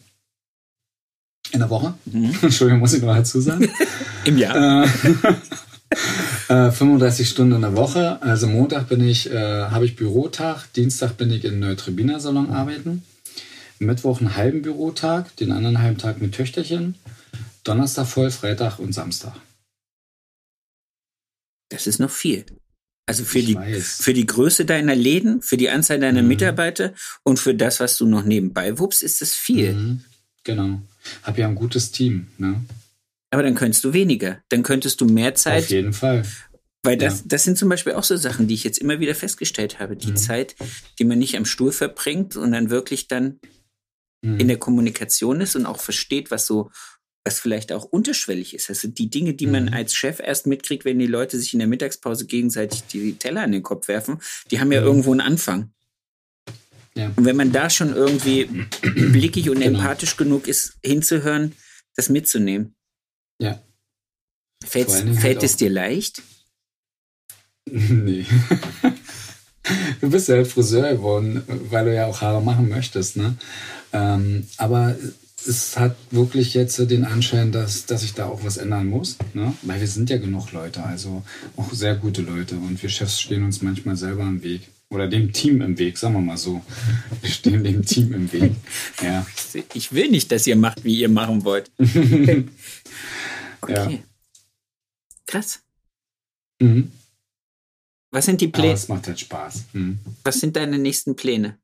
In 1.52 1.60
der 1.60 1.70
Woche. 1.70 1.94
Mhm. 2.06 2.36
Entschuldigung, 2.42 2.80
muss 2.80 2.94
ich 2.94 3.02
noch 3.02 3.16
dazu 3.16 3.40
sagen. 3.42 3.70
Im 4.26 4.38
Jahr. 4.38 4.86
Äh, 4.86 4.88
äh, 6.68 6.72
35 6.72 7.28
Stunden 7.28 7.56
in 7.56 7.62
der 7.62 7.76
Woche. 7.76 8.22
Also 8.22 8.48
Montag 8.48 8.90
bin 8.90 9.06
ich, 9.08 9.30
äh, 9.32 9.66
habe 9.66 9.86
ich 9.86 9.96
Bürotag, 9.96 10.72
Dienstag 10.74 11.18
bin 11.18 11.32
ich 11.32 11.46
in 11.46 11.60
Neutrebiner 11.60 12.20
Salon 12.20 12.52
arbeiten. 12.52 13.04
Mittwoch 13.80 14.20
einen 14.20 14.36
halben 14.38 14.62
Bürotag, 14.62 15.36
den 15.38 15.52
anderen 15.52 15.80
halben 15.80 15.98
Tag 15.98 16.22
mit 16.22 16.34
Töchterchen. 16.34 16.96
Donnerstag 17.64 18.08
voll, 18.08 18.32
Freitag 18.32 18.80
und 18.80 18.94
Samstag. 18.94 19.34
Das 21.70 21.88
ist 21.88 22.00
noch 22.00 22.12
viel. 22.12 22.46
Also 23.06 23.26
für 23.26 23.42
die, 23.42 23.58
für 23.82 24.14
die 24.14 24.26
Größe 24.26 24.64
deiner 24.64 24.96
Läden, 24.96 25.42
für 25.42 25.58
die 25.58 25.70
Anzahl 25.70 26.00
deiner 26.00 26.22
mhm. 26.22 26.30
Mitarbeiter 26.30 26.94
und 27.24 27.38
für 27.38 27.54
das, 27.54 27.82
was 27.82 27.98
du 27.98 28.06
noch 28.06 28.24
nebenbei 28.24 28.80
wuppst, 28.80 29.04
ist 29.04 29.22
das 29.22 29.34
viel. 29.34 29.74
Mhm. 29.74 30.02
Genau. 30.46 30.82
Hab 31.24 31.38
ja 31.38 31.48
ein 31.48 31.56
gutes 31.56 31.92
Team. 31.92 32.28
Ne? 32.38 32.64
Aber 33.30 33.44
dann 33.44 33.56
könntest 33.56 33.84
du 33.84 33.94
weniger. 33.94 34.42
Dann 34.50 34.64
könntest 34.64 35.02
du 35.02 35.06
mehr 35.06 35.36
Zeit. 35.36 35.64
Auf 35.64 35.70
jeden 35.70 35.92
Fall. 35.92 36.24
Weil 36.82 36.98
das, 36.98 37.20
ja. 37.20 37.26
das 37.28 37.44
sind 37.44 37.58
zum 37.58 37.70
Beispiel 37.70 37.94
auch 37.94 38.04
so 38.04 38.16
Sachen, 38.16 38.48
die 38.48 38.54
ich 38.54 38.64
jetzt 38.64 38.78
immer 38.78 39.00
wieder 39.00 39.16
festgestellt 39.16 39.80
habe. 39.80 39.96
Die 39.96 40.12
mhm. 40.12 40.18
Zeit, 40.18 40.56
die 41.00 41.06
man 41.06 41.20
nicht 41.20 41.36
am 41.36 41.46
Stuhl 41.46 41.72
verbringt 41.72 42.36
und 42.36 42.52
dann 42.52 42.70
wirklich 42.70 43.08
dann 43.08 43.40
mhm. 44.22 44.40
in 44.40 44.48
der 44.48 44.58
Kommunikation 44.58 45.42
ist 45.42 45.56
und 45.56 45.66
auch 45.66 45.80
versteht, 45.80 46.30
was 46.30 46.46
so, 46.46 46.72
was 47.26 47.40
vielleicht 47.40 47.72
auch 47.72 47.86
unterschwellig 47.86 48.54
ist. 48.54 48.70
Also 48.70 48.88
die 48.88 49.10
Dinge, 49.10 49.34
die 49.34 49.46
mhm. 49.46 49.52
man 49.52 49.70
als 49.70 49.94
Chef 49.94 50.20
erst 50.20 50.46
mitkriegt, 50.48 50.86
wenn 50.86 51.00
die 51.00 51.08
Leute 51.08 51.38
sich 51.38 51.54
in 51.54 51.60
der 51.60 51.68
Mittagspause 51.68 52.26
gegenseitig 52.26 52.84
die 52.84 53.14
Teller 53.14 53.44
an 53.44 53.52
den 53.52 53.64
Kopf 53.64 53.88
werfen, 53.88 54.20
die 54.52 54.60
haben 54.60 54.72
ja 54.72 54.82
mhm. 54.82 54.88
irgendwo 54.88 55.12
einen 55.12 55.22
Anfang. 55.22 55.72
Ja. 56.96 57.12
Und 57.16 57.26
wenn 57.26 57.36
man 57.36 57.52
da 57.52 57.70
schon 57.70 57.96
irgendwie 57.96 58.46
blickig 58.84 59.50
und 59.50 59.60
genau. 59.60 59.80
empathisch 59.80 60.16
genug 60.18 60.48
ist, 60.48 60.78
hinzuhören, 60.84 61.54
das 61.96 62.10
mitzunehmen. 62.10 62.76
Ja. 63.40 63.62
Fällt, 64.64 64.92
fällt 64.92 65.24
halt 65.24 65.44
es 65.44 65.56
dir 65.56 65.70
leicht? 65.70 66.22
Nee. 67.66 68.26
du 70.02 70.10
bist 70.10 70.28
ja 70.28 70.36
halt 70.36 70.48
Friseur 70.48 70.96
geworden, 70.96 71.44
weil 71.70 71.86
du 71.86 71.96
ja 71.96 72.08
auch 72.08 72.20
Haare 72.20 72.42
machen 72.42 72.68
möchtest, 72.68 73.16
ne? 73.16 73.38
Ähm, 73.94 74.46
aber 74.58 74.98
es 75.48 75.78
hat 75.78 75.96
wirklich 76.12 76.54
jetzt 76.54 76.78
den 76.90 77.06
Anschein, 77.06 77.52
dass, 77.52 77.86
dass 77.86 78.04
ich 78.04 78.14
da 78.14 78.26
auch 78.26 78.44
was 78.44 78.58
ändern 78.58 78.88
muss, 78.88 79.18
ne? 79.34 79.54
Weil 79.62 79.80
wir 79.80 79.88
sind 79.88 80.10
ja 80.10 80.18
genug 80.18 80.52
Leute, 80.52 80.84
also 80.84 81.24
auch 81.58 81.72
sehr 81.74 81.96
gute 81.96 82.22
Leute 82.22 82.56
und 82.56 82.82
wir 82.82 82.90
Chefs 82.90 83.20
stehen 83.20 83.44
uns 83.44 83.62
manchmal 83.62 83.96
selber 83.96 84.24
im 84.24 84.44
Weg. 84.44 84.62
Oder 84.90 85.08
dem 85.08 85.34
Team 85.34 85.62
im 85.62 85.80
Weg, 85.80 85.98
sagen 85.98 86.14
wir 86.14 86.22
mal 86.22 86.38
so. 86.38 86.62
Wir 87.22 87.30
stehen 87.32 87.64
dem 87.64 87.84
Team 87.84 88.14
im 88.14 88.32
Weg. 88.32 88.52
Ja. 89.02 89.26
Ich 89.74 89.92
will 89.92 90.10
nicht, 90.10 90.32
dass 90.32 90.46
ihr 90.46 90.56
macht, 90.56 90.84
wie 90.84 91.00
ihr 91.00 91.10
machen 91.10 91.44
wollt. 91.44 91.72
okay. 91.80 92.46
Ja. 93.70 93.92
Krass. 95.26 95.62
Mhm. 96.60 96.92
Was 98.12 98.26
sind 98.26 98.40
die 98.40 98.50
Pläne? 98.50 98.74
Es 98.74 98.88
macht 98.88 99.08
halt 99.08 99.20
Spaß. 99.20 99.64
Mhm. 99.74 99.98
Was 100.24 100.40
sind 100.40 100.56
deine 100.56 100.78
nächsten 100.78 101.16
Pläne? 101.16 101.58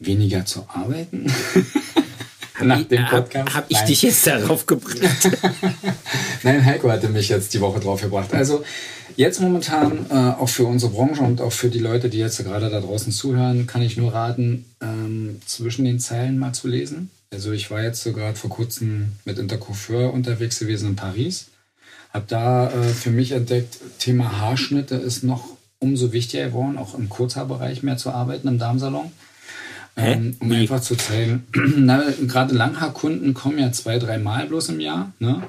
Weniger 0.00 0.44
zu 0.44 0.68
arbeiten. 0.68 1.32
Nach 2.64 2.82
dem 2.82 3.06
Podcast. 3.06 3.48
Habe 3.48 3.56
hab 3.56 3.64
ich 3.68 3.76
Nein. 3.78 3.86
dich 3.86 4.02
jetzt 4.02 4.26
darauf 4.26 4.66
gebracht? 4.66 4.98
Nein, 6.42 6.64
Heiko 6.64 6.90
hatte 6.90 7.08
mich 7.08 7.28
jetzt 7.28 7.54
die 7.54 7.60
Woche 7.60 7.80
drauf 7.80 8.02
gebracht. 8.02 8.32
Also 8.32 8.64
jetzt 9.16 9.40
momentan, 9.40 10.06
äh, 10.10 10.14
auch 10.14 10.48
für 10.48 10.64
unsere 10.64 10.92
Branche 10.92 11.22
und 11.22 11.40
auch 11.40 11.52
für 11.52 11.68
die 11.68 11.78
Leute, 11.78 12.08
die 12.08 12.18
jetzt 12.18 12.42
gerade 12.42 12.70
da 12.70 12.80
draußen 12.80 13.12
zuhören, 13.12 13.66
kann 13.66 13.82
ich 13.82 13.96
nur 13.96 14.14
raten, 14.14 14.64
ähm, 14.80 15.40
zwischen 15.46 15.84
den 15.84 16.00
Zeilen 16.00 16.38
mal 16.38 16.52
zu 16.52 16.68
lesen. 16.68 17.10
Also 17.32 17.52
ich 17.52 17.70
war 17.70 17.82
jetzt 17.82 18.02
so 18.02 18.12
gerade 18.12 18.36
vor 18.36 18.50
kurzem 18.50 19.12
mit 19.24 19.38
Intercoiffeur 19.38 20.12
unterwegs 20.12 20.58
gewesen 20.58 20.90
in 20.90 20.96
Paris. 20.96 21.46
Habe 22.12 22.26
da 22.28 22.70
äh, 22.70 22.88
für 22.88 23.10
mich 23.10 23.32
entdeckt, 23.32 23.78
Thema 23.98 24.38
Haarschnitte 24.38 24.96
ist 24.96 25.24
noch 25.24 25.44
umso 25.78 26.12
wichtiger 26.12 26.46
geworden, 26.46 26.78
auch 26.78 26.94
im 26.94 27.08
Kurzhaarbereich 27.08 27.82
mehr 27.82 27.96
zu 27.96 28.10
arbeiten 28.10 28.48
im 28.48 28.58
Darmsalon. 28.58 29.10
Ähm, 29.94 30.36
um 30.40 30.50
einfach 30.52 30.80
zu 30.80 30.96
zeigen, 30.96 31.44
gerade 32.26 32.54
Langhaarkunden 32.54 33.34
kommen 33.34 33.58
ja 33.58 33.72
zwei, 33.72 33.98
drei 33.98 34.18
Mal 34.18 34.46
bloß 34.46 34.70
im 34.70 34.80
Jahr, 34.80 35.12
ne? 35.18 35.42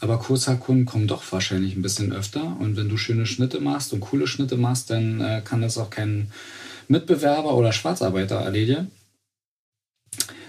Aber 0.00 0.18
Kurzhaarkunden 0.18 0.86
kommen 0.86 1.06
doch 1.06 1.22
wahrscheinlich 1.30 1.76
ein 1.76 1.82
bisschen 1.82 2.12
öfter. 2.12 2.56
Und 2.58 2.76
wenn 2.76 2.88
du 2.88 2.96
schöne 2.96 3.26
Schnitte 3.26 3.60
machst 3.60 3.92
und 3.92 4.00
coole 4.00 4.26
Schnitte 4.26 4.56
machst, 4.56 4.88
dann 4.90 5.20
äh, 5.20 5.42
kann 5.44 5.60
das 5.60 5.76
auch 5.76 5.90
kein 5.90 6.30
Mitbewerber 6.88 7.54
oder 7.54 7.72
Schwarzarbeiter 7.72 8.36
erledigen. 8.36 8.90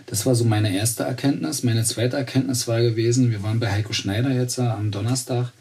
Das 0.05 0.25
war 0.25 0.35
so 0.35 0.45
meine 0.45 0.73
erste 0.73 1.03
Erkenntnis. 1.03 1.63
Meine 1.63 1.83
zweite 1.83 2.17
Erkenntnis 2.17 2.67
war 2.67 2.81
gewesen, 2.81 3.31
wir 3.31 3.43
waren 3.43 3.59
bei 3.59 3.71
Heiko 3.71 3.93
Schneider 3.93 4.31
jetzt 4.31 4.57
äh, 4.57 4.61
am 4.61 4.91
Donnerstag 4.91 5.51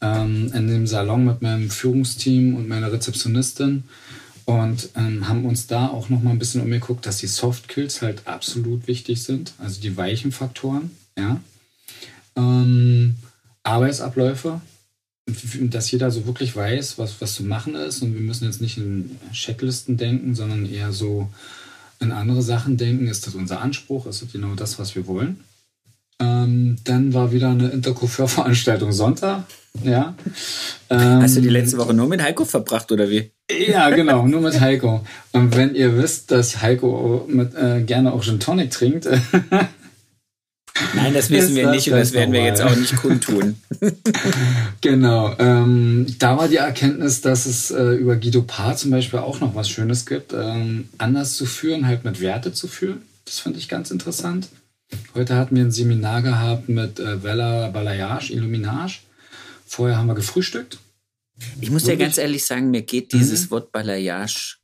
ähm, 0.00 0.52
in 0.54 0.68
dem 0.68 0.86
Salon 0.86 1.24
mit 1.24 1.42
meinem 1.42 1.70
Führungsteam 1.70 2.54
und 2.54 2.68
meiner 2.68 2.92
Rezeptionistin 2.92 3.84
und 4.44 4.90
ähm, 4.96 5.28
haben 5.28 5.44
uns 5.44 5.66
da 5.66 5.88
auch 5.88 6.08
noch 6.08 6.22
mal 6.22 6.30
ein 6.30 6.38
bisschen 6.38 6.60
umgeguckt, 6.60 7.06
dass 7.06 7.18
die 7.18 7.26
Soft 7.26 7.68
Kills 7.68 8.02
halt 8.02 8.26
absolut 8.26 8.86
wichtig 8.86 9.22
sind, 9.22 9.54
also 9.58 9.80
die 9.80 9.96
weichen 9.96 10.32
Faktoren, 10.32 10.90
ja. 11.18 11.40
Ähm, 12.36 13.16
Arbeitsabläufe, 13.62 14.60
dass 15.60 15.90
jeder 15.90 16.10
so 16.10 16.26
wirklich 16.26 16.54
weiß, 16.54 16.98
was, 16.98 17.20
was 17.20 17.34
zu 17.34 17.44
machen 17.44 17.74
ist 17.74 18.02
und 18.02 18.12
wir 18.12 18.20
müssen 18.20 18.44
jetzt 18.44 18.60
nicht 18.60 18.76
in 18.76 19.18
Checklisten 19.32 19.96
denken, 19.96 20.34
sondern 20.34 20.66
eher 20.66 20.92
so 20.92 21.28
in 22.00 22.12
andere 22.12 22.42
Sachen 22.42 22.76
denken. 22.76 23.06
Ist 23.06 23.26
das 23.26 23.34
unser 23.34 23.60
Anspruch? 23.60 24.06
Ist 24.06 24.22
das 24.22 24.32
genau 24.32 24.54
das, 24.54 24.78
was 24.78 24.94
wir 24.94 25.06
wollen? 25.06 25.40
Ähm, 26.20 26.76
dann 26.84 27.12
war 27.12 27.32
wieder 27.32 27.50
eine 27.50 27.68
Intercoiffeur-Veranstaltung 27.68 28.92
Sonntag. 28.92 29.44
Ja. 29.82 30.14
Ähm, 30.90 30.98
Hast 31.22 31.36
du 31.36 31.40
die 31.40 31.48
letzte 31.48 31.78
Woche 31.78 31.94
nur 31.94 32.06
mit 32.06 32.22
Heiko 32.22 32.44
verbracht 32.44 32.92
oder 32.92 33.10
wie? 33.10 33.30
Ja, 33.50 33.90
genau, 33.94 34.26
nur 34.26 34.40
mit 34.40 34.60
Heiko. 34.60 35.04
Und 35.32 35.56
wenn 35.56 35.74
ihr 35.74 35.96
wisst, 35.96 36.30
dass 36.30 36.62
Heiko 36.62 37.26
mit, 37.28 37.54
äh, 37.54 37.82
gerne 37.82 38.12
auch 38.12 38.22
Gin 38.22 38.38
Tonic 38.38 38.70
trinkt. 38.70 39.08
Nein, 40.94 41.14
das 41.14 41.30
wissen 41.30 41.54
wir 41.54 41.70
nicht 41.70 41.88
und 41.88 41.96
das 41.96 42.12
werden 42.12 42.32
normal. 42.32 42.42
wir 42.42 42.50
jetzt 42.50 42.62
auch 42.62 42.74
nicht 42.74 42.96
kundtun. 42.96 43.56
genau. 44.80 45.32
Ähm, 45.38 46.06
da 46.18 46.36
war 46.36 46.48
die 46.48 46.56
Erkenntnis, 46.56 47.20
dass 47.20 47.46
es 47.46 47.70
äh, 47.70 47.92
über 47.92 48.16
Guido 48.16 48.42
Paar 48.42 48.76
zum 48.76 48.90
Beispiel 48.90 49.20
auch 49.20 49.38
noch 49.38 49.54
was 49.54 49.68
Schönes 49.68 50.04
gibt, 50.04 50.32
ähm, 50.32 50.88
anders 50.98 51.36
zu 51.36 51.46
führen, 51.46 51.86
halt 51.86 52.04
mit 52.04 52.20
Werte 52.20 52.52
zu 52.52 52.66
führen. 52.66 53.02
Das 53.24 53.38
finde 53.38 53.60
ich 53.60 53.68
ganz 53.68 53.92
interessant. 53.92 54.48
Heute 55.14 55.36
hatten 55.36 55.56
wir 55.56 55.64
ein 55.64 55.72
Seminar 55.72 56.22
gehabt 56.22 56.68
mit 56.68 56.98
äh, 56.98 57.22
Vella 57.22 57.68
Balayage, 57.68 58.32
Illuminage. 58.32 59.00
Vorher 59.66 59.96
haben 59.96 60.06
wir 60.06 60.14
gefrühstückt. 60.14 60.78
Ich 61.60 61.70
muss 61.70 61.84
dir 61.84 61.96
ganz 61.96 62.18
ehrlich 62.18 62.44
sagen, 62.44 62.70
mir 62.70 62.82
geht 62.82 63.12
dieses 63.12 63.46
mhm. 63.46 63.50
Wort 63.50 63.72
Balayage, 63.72 64.58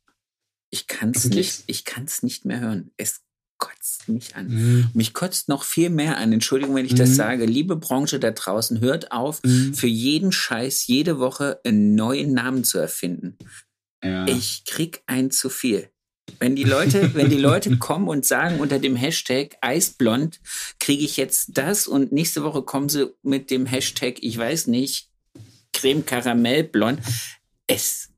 ich 0.69 0.87
kann 0.87 1.11
es 1.13 1.25
nicht, 1.25 1.63
ich 1.67 1.83
kann 1.83 2.05
es 2.05 2.23
nicht 2.23 2.45
mehr 2.45 2.61
hören. 2.61 2.91
Es 2.95 3.21
kotzt 3.57 4.07
mich 4.07 4.35
an. 4.35 4.47
Mhm. 4.47 4.89
Mich 4.93 5.13
kotzt 5.13 5.49
noch 5.49 5.63
viel 5.63 5.89
mehr 5.89 6.17
an. 6.17 6.31
Entschuldigung, 6.31 6.75
wenn 6.75 6.85
ich 6.85 6.93
mhm. 6.93 6.97
das 6.97 7.15
sage. 7.15 7.45
Liebe 7.45 7.75
Branche 7.75 8.19
da 8.19 8.31
draußen, 8.31 8.79
hört 8.79 9.11
auf, 9.11 9.43
mhm. 9.43 9.73
für 9.73 9.87
jeden 9.87 10.31
Scheiß 10.31 10.87
jede 10.87 11.19
Woche 11.19 11.59
einen 11.63 11.93
neuen 11.95 12.33
Namen 12.33 12.63
zu 12.63 12.79
erfinden. 12.79 13.37
Ja. 14.03 14.25
Ich 14.27 14.63
krieg 14.65 15.03
ein 15.05 15.29
zu 15.29 15.49
viel. 15.49 15.89
Wenn 16.39 16.55
die 16.55 16.63
Leute, 16.63 17.13
wenn 17.15 17.29
die 17.29 17.37
Leute 17.37 17.77
kommen 17.79 18.07
und 18.07 18.25
sagen 18.25 18.59
unter 18.59 18.79
dem 18.79 18.95
Hashtag 18.95 19.57
Eisblond 19.61 20.39
kriege 20.79 21.03
ich 21.03 21.17
jetzt 21.17 21.57
das 21.57 21.87
und 21.87 22.11
nächste 22.11 22.43
Woche 22.43 22.61
kommen 22.63 22.89
sie 22.89 23.13
mit 23.23 23.51
dem 23.51 23.65
Hashtag, 23.65 24.15
ich 24.21 24.37
weiß 24.37 24.67
nicht, 24.67 25.09
Creme 25.73 26.05
Karamell 26.05 26.63
Blond. 26.63 26.99
Es 27.67 28.09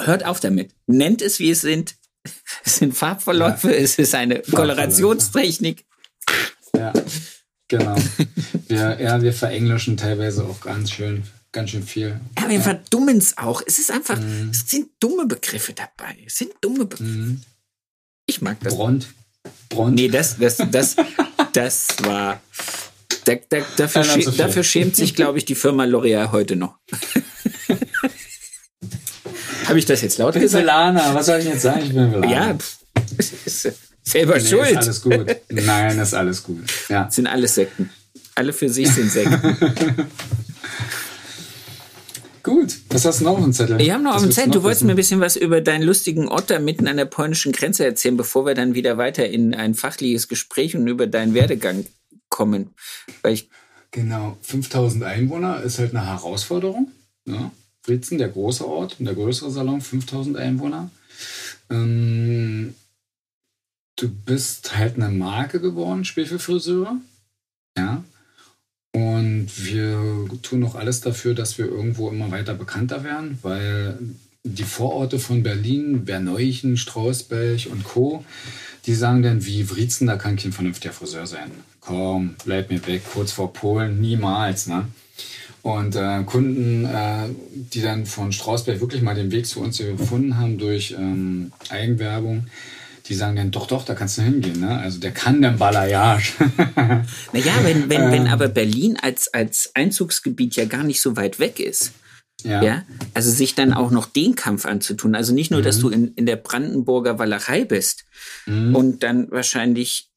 hört 0.00 0.24
auf 0.24 0.40
damit. 0.40 0.72
Nennt 0.86 1.22
es, 1.22 1.38
wie 1.38 1.50
es 1.50 1.60
sind. 1.60 1.96
Es 2.64 2.76
sind 2.76 2.94
Farbverläufe, 2.94 3.70
ja. 3.70 3.76
es 3.76 3.98
ist 3.98 4.14
eine 4.14 4.42
Kolorationstechnik. 4.42 5.86
Ja, 6.76 6.92
genau. 7.68 7.96
wir, 8.68 9.00
ja, 9.00 9.22
wir 9.22 9.32
verenglischen 9.32 9.96
teilweise 9.96 10.44
auch 10.44 10.60
ganz 10.60 10.90
schön 10.90 11.24
ganz 11.52 11.70
schön 11.70 11.82
viel. 11.82 12.20
Ja, 12.38 12.48
wir 12.48 12.56
ja. 12.56 12.62
verdummen 12.62 13.18
es 13.18 13.36
auch. 13.38 13.62
Es 13.66 13.78
ist 13.78 13.90
einfach, 13.90 14.18
mhm. 14.18 14.50
es 14.50 14.68
sind 14.68 14.90
dumme 15.00 15.26
Begriffe 15.26 15.72
dabei. 15.72 16.16
Es 16.26 16.36
sind 16.38 16.52
dumme 16.60 16.86
Begriffe. 16.86 17.10
Mhm. 17.10 17.42
Ich 18.26 18.40
mag 18.40 18.58
das. 18.60 18.74
Bront. 18.74 19.08
Bront. 19.68 19.94
Nee, 19.94 20.08
das, 20.08 20.36
das, 20.38 20.58
das, 20.70 20.96
das 21.52 21.88
war. 22.02 22.40
Da, 23.24 23.34
da, 23.48 23.58
dafür, 23.76 24.04
schä 24.04 24.22
so 24.22 24.30
dafür 24.30 24.64
schämt 24.64 24.96
sich, 24.96 25.14
glaube 25.14 25.38
ich, 25.38 25.44
die 25.44 25.54
Firma 25.54 25.84
L'Oreal 25.84 26.32
heute 26.32 26.56
noch. 26.56 26.78
Habe 29.66 29.78
ich 29.78 29.84
das 29.84 30.00
jetzt 30.02 30.18
laut 30.18 30.34
ich 30.36 30.42
gesagt? 30.42 30.64
Velana, 30.64 31.14
was 31.14 31.26
soll 31.26 31.38
ich 31.38 31.44
jetzt 31.44 31.62
sagen? 31.62 31.82
Ich 31.82 31.94
bin 31.94 32.12
Velana. 32.12 32.30
Ja, 32.30 32.58
selber 34.02 34.38
nee, 34.38 34.44
schuld. 34.44 34.70
Ist 34.70 34.76
alles 34.76 35.02
gut. 35.02 35.36
Nein, 35.48 35.98
ist 35.98 36.14
alles 36.14 36.42
gut. 36.42 36.64
Ja. 36.88 37.10
Sind 37.10 37.26
alles 37.26 37.54
Sekten. 37.54 37.90
Alle 38.34 38.52
für 38.52 38.68
sich 38.68 38.90
sind 38.90 39.10
Sekten. 39.10 39.56
Gut, 42.42 42.78
was 42.88 43.04
hast 43.04 43.20
du 43.20 43.24
noch 43.24 43.36
auf 43.36 43.44
dem 43.44 43.52
Zettel? 43.52 43.80
Ich 43.80 43.90
habe 43.90 44.02
noch 44.02 44.14
auf 44.14 44.22
dem 44.22 44.32
Zettel. 44.32 44.52
Du 44.52 44.62
wolltest 44.62 44.80
wissen? 44.80 44.86
mir 44.86 44.92
ein 44.94 44.96
bisschen 44.96 45.20
was 45.20 45.36
über 45.36 45.60
deinen 45.60 45.82
lustigen 45.82 46.28
Ort 46.28 46.50
da 46.50 46.58
mitten 46.58 46.88
an 46.88 46.96
der 46.96 47.04
polnischen 47.04 47.52
Grenze 47.52 47.84
erzählen, 47.84 48.16
bevor 48.16 48.46
wir 48.46 48.54
dann 48.54 48.74
wieder 48.74 48.96
weiter 48.96 49.28
in 49.28 49.54
ein 49.54 49.74
fachliches 49.74 50.28
Gespräch 50.28 50.76
und 50.76 50.86
über 50.86 51.06
deinen 51.06 51.34
Werdegang 51.34 51.84
kommen. 52.28 52.70
Weil 53.22 53.34
ich 53.34 53.50
genau, 53.90 54.36
5000 54.42 55.04
Einwohner 55.04 55.62
ist 55.62 55.78
halt 55.78 55.94
eine 55.94 56.06
Herausforderung. 56.06 56.90
Ja. 57.26 57.50
Fritzen, 57.82 58.18
der 58.18 58.28
große 58.28 58.66
Ort 58.66 58.96
und 58.98 59.06
der 59.06 59.14
größere 59.14 59.50
Salon, 59.50 59.80
5000 59.80 60.36
Einwohner. 60.36 60.90
Ähm, 61.70 62.74
du 63.96 64.08
bist 64.08 64.76
halt 64.76 64.96
eine 64.96 65.08
Marke 65.08 65.60
geworden, 65.60 66.04
Spielfilfriseure. 66.04 66.96
Ja. 67.76 68.04
Und 69.40 69.64
wir 69.64 70.26
tun 70.42 70.62
auch 70.64 70.74
alles 70.74 71.00
dafür, 71.00 71.34
dass 71.34 71.56
wir 71.56 71.64
irgendwo 71.64 72.10
immer 72.10 72.30
weiter 72.30 72.52
bekannter 72.52 73.04
werden, 73.04 73.38
weil 73.40 73.98
die 74.44 74.64
Vororte 74.64 75.18
von 75.18 75.42
Berlin, 75.42 76.04
Berneuchen, 76.04 76.76
Strausberg 76.76 77.66
und 77.70 77.84
Co., 77.84 78.22
die 78.84 78.94
sagen 78.94 79.22
dann, 79.22 79.46
wie 79.46 79.70
Wriezen, 79.70 80.06
da 80.06 80.16
kann 80.16 80.36
kein 80.36 80.52
vernünftiger 80.52 80.92
Friseur 80.92 81.26
sein. 81.26 81.50
Komm, 81.80 82.34
bleib 82.44 82.70
mir 82.70 82.86
weg, 82.86 83.02
kurz 83.10 83.32
vor 83.32 83.52
Polen, 83.52 84.00
niemals. 84.00 84.66
Ne? 84.66 84.88
Und 85.62 85.96
äh, 85.96 86.22
Kunden, 86.24 86.84
äh, 86.84 87.28
die 87.72 87.80
dann 87.80 88.04
von 88.04 88.32
Strausberg 88.32 88.80
wirklich 88.80 89.00
mal 89.00 89.14
den 89.14 89.32
Weg 89.32 89.46
zu 89.46 89.60
uns 89.60 89.78
gefunden 89.78 90.36
haben 90.36 90.58
durch 90.58 90.94
ähm, 90.98 91.52
Eigenwerbung, 91.70 92.46
die 93.10 93.16
sagen 93.16 93.34
dann, 93.34 93.50
doch, 93.50 93.66
doch, 93.66 93.84
da 93.84 93.96
kannst 93.96 94.18
du 94.18 94.22
hingehen. 94.22 94.60
Ne? 94.60 94.78
Also 94.78 95.00
der 95.00 95.10
kann 95.10 95.42
den 95.42 95.58
Balayage. 95.58 96.34
naja, 96.76 97.52
wenn, 97.64 97.90
wenn, 97.90 98.02
ähm, 98.02 98.12
wenn 98.12 98.26
aber 98.28 98.46
Berlin 98.46 98.96
als, 99.02 99.34
als 99.34 99.72
Einzugsgebiet 99.74 100.54
ja 100.54 100.64
gar 100.64 100.84
nicht 100.84 101.02
so 101.02 101.16
weit 101.16 101.40
weg 101.40 101.58
ist. 101.58 101.92
Ja. 102.44 102.62
ja. 102.62 102.84
Also 103.12 103.32
sich 103.32 103.56
dann 103.56 103.72
auch 103.72 103.90
noch 103.90 104.06
den 104.06 104.36
Kampf 104.36 104.64
anzutun. 104.64 105.16
Also 105.16 105.34
nicht 105.34 105.50
nur, 105.50 105.58
mhm. 105.58 105.64
dass 105.64 105.80
du 105.80 105.88
in, 105.88 106.14
in 106.14 106.24
der 106.24 106.36
Brandenburger 106.36 107.18
Walachei 107.18 107.64
bist 107.64 108.04
mhm. 108.46 108.76
und 108.76 109.02
dann 109.02 109.28
wahrscheinlich 109.32 110.08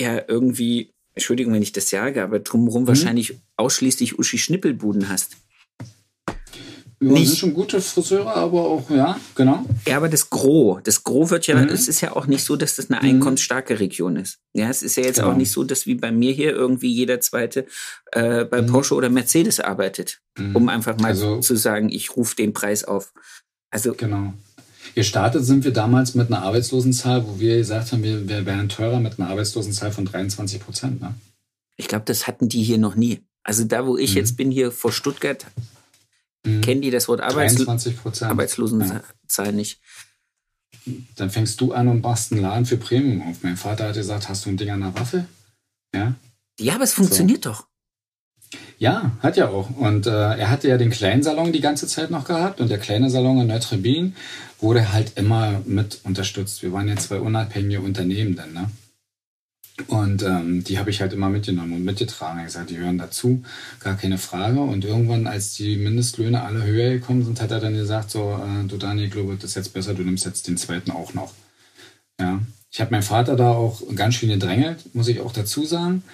ja 0.00 0.22
irgendwie, 0.26 0.94
Entschuldigung, 1.14 1.52
wenn 1.52 1.62
ich 1.62 1.72
das 1.72 1.90
sage, 1.90 2.22
aber 2.22 2.38
drumherum 2.38 2.84
mhm. 2.84 2.88
wahrscheinlich 2.88 3.34
ausschließlich 3.56 4.18
Uschi 4.18 4.38
Schnippelbuden 4.38 5.10
hast. 5.10 5.36
Ja, 7.02 7.12
nicht, 7.12 7.28
sind 7.28 7.38
schon 7.38 7.54
gute 7.54 7.80
Friseure, 7.80 8.36
aber 8.36 8.60
auch, 8.60 8.90
ja, 8.90 9.18
genau. 9.34 9.64
Ja, 9.86 9.96
aber 9.96 10.10
das 10.10 10.28
Gros, 10.28 10.82
das 10.84 11.02
Gros 11.02 11.30
wird 11.30 11.46
ja, 11.46 11.56
mhm. 11.56 11.68
es 11.68 11.88
ist 11.88 12.02
ja 12.02 12.14
auch 12.14 12.26
nicht 12.26 12.44
so, 12.44 12.56
dass 12.56 12.76
das 12.76 12.90
eine 12.90 13.00
mhm. 13.00 13.08
einkommensstarke 13.08 13.80
Region 13.80 14.16
ist. 14.16 14.38
Ja, 14.52 14.68
es 14.68 14.82
ist 14.82 14.96
ja 14.96 15.04
jetzt 15.04 15.16
genau. 15.16 15.30
auch 15.30 15.36
nicht 15.36 15.50
so, 15.50 15.64
dass 15.64 15.86
wie 15.86 15.94
bei 15.94 16.12
mir 16.12 16.32
hier 16.32 16.50
irgendwie 16.50 16.92
jeder 16.92 17.18
Zweite 17.20 17.64
äh, 18.12 18.44
bei 18.44 18.60
mhm. 18.60 18.66
Porsche 18.66 18.94
oder 18.94 19.08
Mercedes 19.08 19.60
arbeitet, 19.60 20.20
mhm. 20.36 20.54
um 20.56 20.68
einfach 20.68 20.98
mal 20.98 21.08
also, 21.08 21.40
zu 21.40 21.56
sagen, 21.56 21.88
ich 21.88 22.16
rufe 22.16 22.36
den 22.36 22.52
Preis 22.52 22.84
auf. 22.84 23.14
Also, 23.70 23.94
genau. 23.94 24.34
Gestartet 24.94 25.44
sind 25.46 25.64
wir 25.64 25.72
damals 25.72 26.14
mit 26.14 26.26
einer 26.26 26.42
Arbeitslosenzahl, 26.42 27.26
wo 27.26 27.40
wir 27.40 27.56
gesagt 27.56 27.92
haben, 27.92 28.02
wir, 28.02 28.28
wir 28.28 28.44
wären 28.44 28.68
teurer 28.68 29.00
mit 29.00 29.18
einer 29.18 29.30
Arbeitslosenzahl 29.30 29.92
von 29.92 30.04
23 30.04 30.60
Prozent. 30.60 31.00
Ne? 31.00 31.14
Ich 31.76 31.88
glaube, 31.88 32.04
das 32.04 32.26
hatten 32.26 32.50
die 32.50 32.62
hier 32.62 32.78
noch 32.78 32.94
nie. 32.94 33.20
Also 33.42 33.64
da, 33.64 33.86
wo 33.86 33.96
ich 33.96 34.10
mhm. 34.10 34.16
jetzt 34.18 34.36
bin, 34.36 34.50
hier 34.50 34.70
vor 34.70 34.92
Stuttgart, 34.92 35.46
Mhm. 36.44 36.60
Kennen 36.62 36.82
die 36.82 36.90
das 36.90 37.08
Wort 37.08 37.20
Arbeitslo 37.20 37.70
Arbeitslosenzahl 37.70 39.52
nicht? 39.52 39.80
Dann 41.16 41.30
fängst 41.30 41.60
du 41.60 41.72
an 41.72 41.88
und 41.88 42.02
machst 42.02 42.32
einen 42.32 42.42
Laden 42.42 42.64
für 42.66 42.76
Premium 42.76 43.28
auf. 43.28 43.42
Mein 43.42 43.56
Vater 43.56 43.88
hat 43.88 43.94
gesagt, 43.94 44.28
hast 44.28 44.46
du 44.46 44.50
ein 44.50 44.56
Ding 44.56 44.70
an 44.70 44.80
der 44.80 44.94
Waffe? 44.94 45.26
Ja. 45.94 46.14
Ja, 46.58 46.74
aber 46.74 46.84
es 46.84 46.94
funktioniert 46.94 47.44
so. 47.44 47.50
doch. 47.50 47.66
Ja, 48.78 49.12
hat 49.20 49.36
ja 49.36 49.48
auch. 49.48 49.70
Und 49.76 50.06
äh, 50.06 50.10
er 50.10 50.50
hatte 50.50 50.68
ja 50.68 50.78
den 50.78 50.90
kleinen 50.90 51.22
Salon 51.22 51.52
die 51.52 51.60
ganze 51.60 51.86
Zeit 51.86 52.10
noch 52.10 52.24
gehabt 52.24 52.60
und 52.60 52.70
der 52.70 52.78
kleine 52.78 53.10
Salon 53.10 53.40
in 53.40 53.46
Neutrabin 53.46 54.16
wurde 54.58 54.92
halt 54.92 55.16
immer 55.16 55.60
mit 55.66 56.00
unterstützt. 56.04 56.62
Wir 56.62 56.72
waren 56.72 56.88
ja 56.88 56.96
zwei 56.96 57.20
unabhängige 57.20 57.80
Unternehmen 57.80 58.36
dann, 58.36 58.52
ne? 58.52 58.70
Und 59.88 60.22
ähm, 60.22 60.64
die 60.64 60.78
habe 60.78 60.90
ich 60.90 61.00
halt 61.00 61.12
immer 61.12 61.28
mitgenommen 61.28 61.72
und 61.72 61.84
mitgetragen. 61.84 62.40
Ich 62.40 62.46
gesagt, 62.46 62.70
die 62.70 62.78
hören 62.78 62.98
dazu, 62.98 63.42
gar 63.80 63.96
keine 63.96 64.18
Frage. 64.18 64.60
Und 64.60 64.84
irgendwann, 64.84 65.26
als 65.26 65.54
die 65.54 65.76
Mindestlöhne 65.76 66.42
alle 66.42 66.64
höher 66.64 66.90
gekommen 66.90 67.24
sind, 67.24 67.40
hat 67.40 67.50
er 67.50 67.60
dann 67.60 67.74
gesagt, 67.74 68.10
so, 68.10 68.40
äh, 68.42 68.66
du 68.66 68.76
Daniel, 68.76 69.06
ich 69.06 69.12
glaube, 69.12 69.36
das 69.36 69.50
ist 69.50 69.56
jetzt 69.56 69.72
besser, 69.72 69.94
du 69.94 70.02
nimmst 70.02 70.24
jetzt 70.26 70.48
den 70.48 70.56
zweiten 70.56 70.90
auch 70.90 71.14
noch. 71.14 71.32
Ja. 72.20 72.40
Ich 72.72 72.80
habe 72.80 72.92
meinen 72.92 73.02
Vater 73.02 73.36
da 73.36 73.50
auch 73.50 73.82
ganz 73.96 74.14
schön 74.14 74.28
gedrängelt, 74.28 74.94
muss 74.94 75.08
ich 75.08 75.20
auch 75.20 75.32
dazu 75.32 75.64
sagen. 75.64 76.04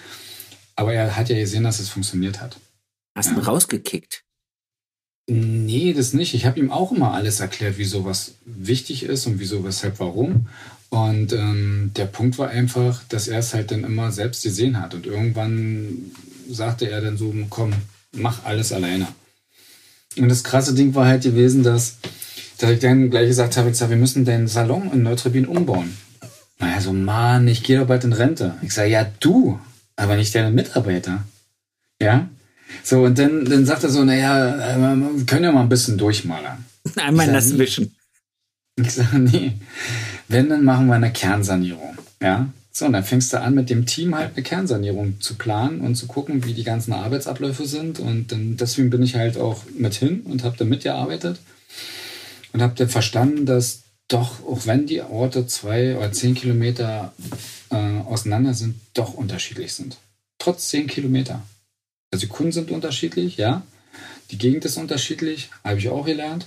Aber 0.75 0.93
er 0.93 1.15
hat 1.15 1.29
ja 1.29 1.37
gesehen, 1.37 1.63
dass 1.63 1.79
es 1.79 1.89
funktioniert 1.89 2.41
hat. 2.41 2.57
Hast 3.15 3.29
du 3.29 3.35
ihn 3.35 3.39
rausgekickt? 3.39 4.23
Nee, 5.29 5.93
das 5.93 6.13
nicht. 6.13 6.33
Ich 6.33 6.45
habe 6.45 6.59
ihm 6.59 6.71
auch 6.71 6.91
immer 6.91 7.13
alles 7.13 7.41
erklärt, 7.41 7.77
wieso 7.77 8.05
was 8.05 8.35
wichtig 8.45 9.03
ist 9.03 9.25
und 9.27 9.39
wieso, 9.39 9.65
weshalb, 9.65 9.99
warum. 9.99 10.47
Und 10.89 11.33
ähm, 11.33 11.91
der 11.95 12.05
Punkt 12.05 12.37
war 12.37 12.49
einfach, 12.49 13.03
dass 13.09 13.27
er 13.27 13.39
es 13.39 13.53
halt 13.53 13.71
dann 13.71 13.83
immer 13.83 14.11
selbst 14.11 14.43
gesehen 14.43 14.79
hat. 14.79 14.93
Und 14.93 15.05
irgendwann 15.05 16.11
sagte 16.49 16.89
er 16.89 17.01
dann 17.01 17.17
so, 17.17 17.33
komm, 17.49 17.73
mach 18.13 18.45
alles 18.45 18.71
alleine. 18.71 19.07
Und 20.17 20.29
das 20.29 20.43
krasse 20.43 20.73
Ding 20.73 20.95
war 20.95 21.05
halt 21.05 21.23
gewesen, 21.23 21.63
dass, 21.63 21.97
dass 22.57 22.71
ich 22.71 22.79
dann 22.79 23.09
gleich 23.09 23.27
gesagt 23.27 23.57
habe, 23.57 23.69
ich 23.69 23.77
sag, 23.77 23.89
wir 23.89 23.97
müssen 23.97 24.25
den 24.25 24.47
Salon 24.47 24.91
in 24.91 25.03
Neutrebin 25.03 25.45
umbauen. 25.45 25.95
Naja, 26.59 26.81
so, 26.81 26.93
Mann, 26.93 27.47
ich 27.47 27.63
gehe 27.63 27.79
doch 27.79 27.87
bald 27.87 28.03
in 28.03 28.13
Rente. 28.13 28.55
Ich 28.61 28.73
sage, 28.73 28.89
ja, 28.89 29.05
du, 29.19 29.59
aber 29.95 30.15
nicht 30.15 30.33
deine 30.33 30.51
Mitarbeiter. 30.51 31.23
Ja? 32.01 32.29
So, 32.83 33.03
und 33.03 33.19
dann, 33.19 33.45
dann 33.45 33.65
sagt 33.65 33.83
er 33.83 33.89
so, 33.89 34.03
naja, 34.03 34.75
äh, 34.75 34.77
wir 34.77 35.25
können 35.25 35.43
ja 35.43 35.51
mal 35.51 35.61
ein 35.61 35.69
bisschen 35.69 35.97
durchmalern. 35.97 36.65
Einmal 36.95 37.27
nass 37.27 37.51
nee. 37.51 37.59
wischen. 37.59 37.95
Ich 38.75 38.91
sage, 38.91 39.19
nee, 39.19 39.53
wenn, 40.27 40.49
dann 40.49 40.63
machen 40.63 40.87
wir 40.87 40.95
eine 40.95 41.11
Kernsanierung. 41.11 41.97
Ja? 42.21 42.49
So, 42.71 42.85
und 42.85 42.93
dann 42.93 43.03
fängst 43.03 43.33
du 43.33 43.41
an, 43.41 43.55
mit 43.55 43.69
dem 43.69 43.85
Team 43.85 44.15
halt 44.15 44.33
eine 44.35 44.43
Kernsanierung 44.43 45.19
zu 45.19 45.35
planen 45.35 45.81
und 45.81 45.95
zu 45.95 46.05
gucken, 46.05 46.45
wie 46.45 46.53
die 46.53 46.63
ganzen 46.63 46.93
Arbeitsabläufe 46.93 47.65
sind. 47.65 47.99
Und 47.99 48.31
dann, 48.31 48.55
deswegen 48.57 48.89
bin 48.89 49.01
ich 49.01 49.15
halt 49.15 49.37
auch 49.37 49.63
mit 49.75 49.95
hin 49.95 50.21
und 50.25 50.43
habe 50.43 50.57
da 50.57 50.65
mitgearbeitet 50.65 51.39
und 52.53 52.61
habe 52.61 52.75
dann 52.75 52.89
verstanden, 52.89 53.45
dass 53.45 53.81
doch, 54.07 54.45
auch 54.45 54.65
wenn 54.65 54.85
die 54.85 55.01
Orte 55.01 55.47
zwei 55.47 55.97
oder 55.97 56.11
zehn 56.11 56.35
Kilometer 56.35 57.13
äh, 57.71 57.75
auseinander 57.75 58.53
sind, 58.53 58.75
doch 58.93 59.13
unterschiedlich 59.13 59.73
sind. 59.73 59.97
Trotz 60.37 60.69
zehn 60.69 60.87
Kilometer. 60.87 61.41
Also 62.11 62.25
die 62.25 62.31
Kunden 62.31 62.51
sind 62.51 62.71
unterschiedlich, 62.71 63.37
ja. 63.37 63.63
Die 64.31 64.37
Gegend 64.37 64.65
ist 64.65 64.77
unterschiedlich, 64.77 65.49
habe 65.63 65.79
ich 65.79 65.89
auch 65.89 66.05
gelernt. 66.05 66.45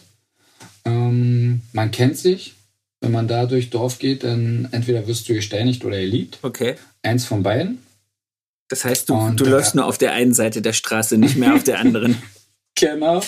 Ähm, 0.85 1.62
man 1.72 1.91
kennt 1.91 2.16
sich. 2.16 2.55
Wenn 3.01 3.12
man 3.12 3.28
da 3.28 3.46
durch 3.46 3.70
Dorf 3.70 3.98
geht, 3.98 4.24
dann 4.24 4.68
entweder 4.72 5.07
wirst 5.07 5.28
du 5.28 5.34
gesteinigt 5.34 5.84
oder 5.84 5.98
geliebt. 5.98 6.38
Okay. 6.42 6.76
Eins 7.03 7.24
von 7.24 7.42
beiden. 7.42 7.78
Das 8.68 8.84
heißt, 8.84 9.09
du, 9.09 9.14
Und 9.14 9.40
du 9.40 9.46
läufst 9.46 9.74
nur 9.74 9.86
auf 9.86 9.98
der 9.98 10.12
einen 10.12 10.34
Seite 10.34 10.62
der 10.62 10.72
Straße, 10.72 11.16
nicht 11.18 11.36
mehr 11.36 11.55
auf 11.55 11.64
der 11.64 11.78
anderen. 11.78 12.16
Genau. 12.76 13.20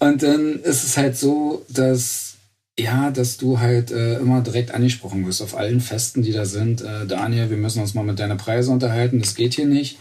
Und 0.00 0.22
dann 0.22 0.58
ist 0.62 0.82
es 0.82 0.96
halt 0.96 1.16
so, 1.16 1.64
dass 1.68 2.34
ja, 2.78 3.10
dass 3.10 3.36
du 3.36 3.60
halt 3.60 3.92
äh, 3.92 4.16
immer 4.16 4.40
direkt 4.40 4.72
angesprochen 4.72 5.24
wirst 5.26 5.42
auf 5.42 5.56
allen 5.56 5.80
Festen, 5.80 6.22
die 6.22 6.32
da 6.32 6.44
sind. 6.44 6.80
Äh, 6.80 7.06
Daniel, 7.06 7.50
wir 7.50 7.56
müssen 7.56 7.80
uns 7.80 7.94
mal 7.94 8.02
mit 8.02 8.18
deiner 8.18 8.34
Preise 8.36 8.72
unterhalten, 8.72 9.20
das 9.20 9.36
geht 9.36 9.54
hier 9.54 9.66
nicht. 9.66 9.98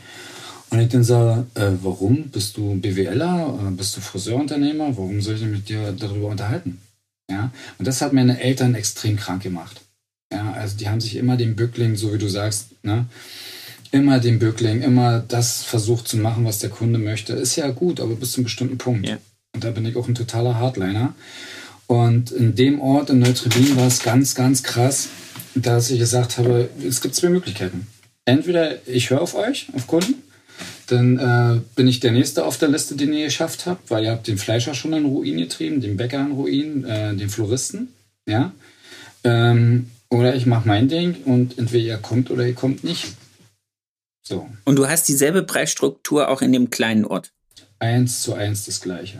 Und 0.71 0.79
ich 0.79 0.89
dann 0.89 1.03
sage, 1.03 1.45
äh, 1.53 1.69
warum? 1.83 2.29
Bist 2.29 2.57
du 2.57 2.73
BWLer? 2.79 3.59
Äh, 3.61 3.71
bist 3.71 3.95
du 3.95 4.01
Friseurunternehmer? 4.01 4.97
Warum 4.97 5.21
soll 5.21 5.35
ich 5.35 5.41
mich 5.41 5.51
mit 5.51 5.69
dir 5.69 5.91
darüber 5.91 6.29
unterhalten? 6.29 6.81
Ja, 7.29 7.51
und 7.77 7.87
das 7.87 8.01
hat 8.01 8.13
meine 8.13 8.39
Eltern 8.41 8.75
extrem 8.75 9.17
krank 9.17 9.43
gemacht. 9.43 9.81
Ja, 10.31 10.53
also 10.53 10.77
die 10.77 10.89
haben 10.89 11.01
sich 11.01 11.15
immer 11.15 11.37
den 11.37 11.55
Bückling, 11.55 11.95
so 11.95 12.13
wie 12.13 12.17
du 12.17 12.27
sagst, 12.27 12.83
ne, 12.83 13.05
immer 13.91 14.19
den 14.19 14.39
Bückling, 14.39 14.81
immer 14.81 15.19
das 15.19 15.63
versucht 15.63 16.07
zu 16.07 16.17
machen, 16.17 16.45
was 16.45 16.59
der 16.59 16.71
Kunde 16.71 16.99
möchte. 16.99 17.33
Ist 17.33 17.55
ja 17.55 17.69
gut, 17.69 17.99
aber 17.99 18.15
bis 18.15 18.31
zu 18.31 18.37
einem 18.37 18.45
bestimmten 18.45 18.77
Punkt. 18.77 19.07
Ja. 19.07 19.17
Und 19.53 19.63
da 19.63 19.69
bin 19.69 19.85
ich 19.85 19.95
auch 19.95 20.07
ein 20.07 20.15
totaler 20.15 20.55
Hardliner. 20.55 21.13
Und 21.85 22.31
in 22.31 22.55
dem 22.55 22.81
Ort 22.81 23.11
in 23.11 23.19
Neutrebin 23.19 23.75
war 23.77 23.87
es 23.87 24.01
ganz, 24.01 24.33
ganz 24.33 24.63
krass, 24.63 25.09
dass 25.53 25.91
ich 25.91 25.99
gesagt 25.99 26.39
habe, 26.39 26.69
es 26.85 27.01
gibt 27.01 27.13
zwei 27.13 27.29
Möglichkeiten. 27.29 27.87
Entweder 28.25 28.87
ich 28.87 29.11
höre 29.11 29.21
auf 29.21 29.35
euch, 29.35 29.67
auf 29.73 29.85
Kunden, 29.85 30.22
dann 30.93 31.17
äh, 31.57 31.61
bin 31.75 31.87
ich 31.87 31.99
der 31.99 32.11
Nächste 32.11 32.45
auf 32.45 32.57
der 32.57 32.69
Liste, 32.69 32.95
den 32.95 33.13
ihr 33.13 33.25
geschafft 33.25 33.65
habt, 33.65 33.89
weil 33.91 34.03
ihr 34.05 34.11
habt 34.11 34.27
den 34.27 34.37
Fleischer 34.37 34.73
schon 34.73 34.93
in 34.93 35.05
Ruin 35.05 35.37
getrieben, 35.37 35.81
den 35.81 35.97
Bäcker 35.97 36.21
in 36.21 36.31
Ruin, 36.31 36.85
äh, 36.85 37.15
den 37.15 37.29
Floristen, 37.29 37.89
ja. 38.27 38.53
Ähm, 39.23 39.89
oder 40.09 40.35
ich 40.35 40.45
mache 40.45 40.67
mein 40.67 40.87
Ding 40.89 41.15
und 41.25 41.57
entweder 41.57 41.83
ihr 41.83 41.97
kommt 41.97 42.29
oder 42.29 42.45
ihr 42.45 42.53
kommt 42.53 42.83
nicht. 42.83 43.13
So, 44.25 44.47
Und 44.63 44.77
du 44.77 44.87
hast 44.87 45.07
dieselbe 45.09 45.43
Preisstruktur 45.43 46.29
auch 46.29 46.41
in 46.41 46.53
dem 46.53 46.69
kleinen 46.69 47.03
Ort. 47.05 47.31
eins 47.79 48.21
zu 48.21 48.33
eins 48.33 48.65
das 48.65 48.79
Gleiche. 48.79 49.19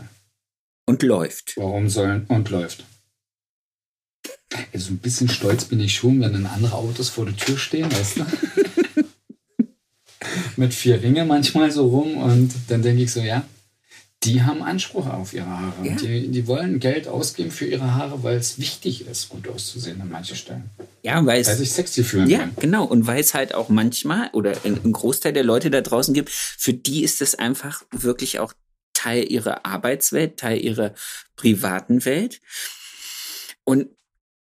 Und 0.86 1.02
läuft. 1.02 1.54
Warum 1.56 1.88
sollen 1.88 2.24
und 2.28 2.48
läuft. 2.50 2.84
Also 4.72 4.92
ein 4.92 4.98
bisschen 4.98 5.28
stolz 5.28 5.64
bin 5.64 5.80
ich 5.80 5.94
schon, 5.94 6.20
wenn 6.20 6.32
dann 6.32 6.46
andere 6.46 6.74
Autos 6.74 7.08
vor 7.10 7.24
der 7.26 7.36
Tür 7.36 7.58
stehen, 7.58 7.90
weißt 7.90 8.18
du? 8.18 8.24
Mit 10.56 10.74
vier 10.74 11.02
Ringe 11.02 11.24
manchmal 11.24 11.70
so 11.70 11.86
rum 11.88 12.16
und 12.16 12.52
dann 12.68 12.82
denke 12.82 13.02
ich 13.02 13.12
so, 13.12 13.20
ja, 13.20 13.44
die 14.22 14.42
haben 14.42 14.62
Anspruch 14.62 15.06
auf 15.06 15.34
ihre 15.34 15.46
Haare. 15.46 15.74
Ja. 15.86 15.96
Die, 15.96 16.28
die 16.28 16.46
wollen 16.46 16.80
Geld 16.80 17.08
ausgeben 17.08 17.50
für 17.50 17.66
ihre 17.66 17.94
Haare, 17.94 18.22
weil 18.22 18.36
es 18.38 18.58
wichtig 18.58 19.06
ist, 19.06 19.28
gut 19.28 19.46
auszusehen 19.48 20.00
an 20.00 20.08
manchen 20.10 20.36
Stellen. 20.36 20.70
Ja, 21.02 21.16
weil 21.18 21.26
Weil 21.26 21.40
es. 21.40 21.58
sich 21.58 21.72
sexy 21.72 22.02
fühlen 22.04 22.28
Ja, 22.30 22.38
wollen. 22.38 22.52
genau. 22.58 22.84
Und 22.84 23.06
weil 23.06 23.20
es 23.20 23.34
halt 23.34 23.54
auch 23.54 23.68
manchmal 23.68 24.30
oder 24.32 24.52
ein 24.64 24.80
ein 24.82 24.92
Großteil 24.92 25.34
der 25.34 25.44
Leute 25.44 25.70
da 25.70 25.82
draußen 25.82 26.14
gibt, 26.14 26.30
für 26.30 26.72
die 26.72 27.04
ist 27.04 27.20
es 27.20 27.34
einfach 27.34 27.82
wirklich 27.90 28.38
auch 28.38 28.54
Teil 28.94 29.30
ihrer 29.30 29.66
Arbeitswelt, 29.66 30.38
Teil 30.38 30.58
ihrer 30.58 30.94
privaten 31.36 32.06
Welt. 32.06 32.40
Und 33.64 33.88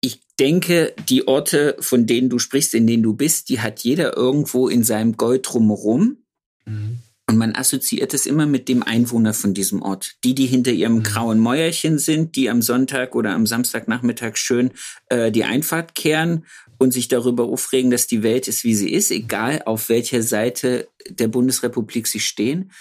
ich 0.06 0.22
denke, 0.40 0.94
die 1.10 1.28
Orte, 1.28 1.76
von 1.80 2.06
denen 2.06 2.30
du 2.30 2.38
sprichst, 2.38 2.76
in 2.76 2.86
denen 2.86 3.02
du 3.02 3.16
bist, 3.16 3.50
die 3.50 3.60
hat 3.60 3.80
jeder 3.80 4.16
irgendwo 4.16 4.68
in 4.68 4.84
seinem 4.84 5.18
Gold 5.18 5.48
drumherum. 5.52 6.18
Mhm. 6.66 7.00
Und 7.28 7.38
man 7.38 7.56
assoziiert 7.56 8.14
es 8.14 8.28
immer 8.28 8.46
mit 8.46 8.70
dem 8.70 8.84
Einwohner 8.84 9.34
von 9.34 9.56
diesem 9.56 9.82
Ort. 9.82 10.14
Die, 10.24 10.36
die 10.36 10.46
hinter 10.46 10.72
ihrem 10.72 11.02
grauen 11.02 11.40
Mäuerchen 11.40 11.98
sind, 11.98 12.36
die 12.36 12.52
am 12.52 12.62
Sonntag 12.62 13.16
oder 13.16 13.32
am 13.32 13.48
Samstagnachmittag 13.48 14.36
schön 14.36 14.72
äh, 15.08 15.32
die 15.32 15.44
Einfahrt 15.44 15.96
kehren 15.96 16.46
und 16.78 16.92
sich 16.92 17.08
darüber 17.08 17.46
aufregen, 17.46 17.90
dass 17.90 18.06
die 18.06 18.22
Welt 18.22 18.48
ist, 18.48 18.64
wie 18.64 18.76
sie 18.76 18.92
ist, 18.92 19.10
egal 19.10 19.64
auf 19.66 19.90
welcher 19.90 20.22
Seite 20.22 20.88
der 21.10 21.28
Bundesrepublik 21.28 22.06
sie 22.06 22.20
stehen. 22.20 22.72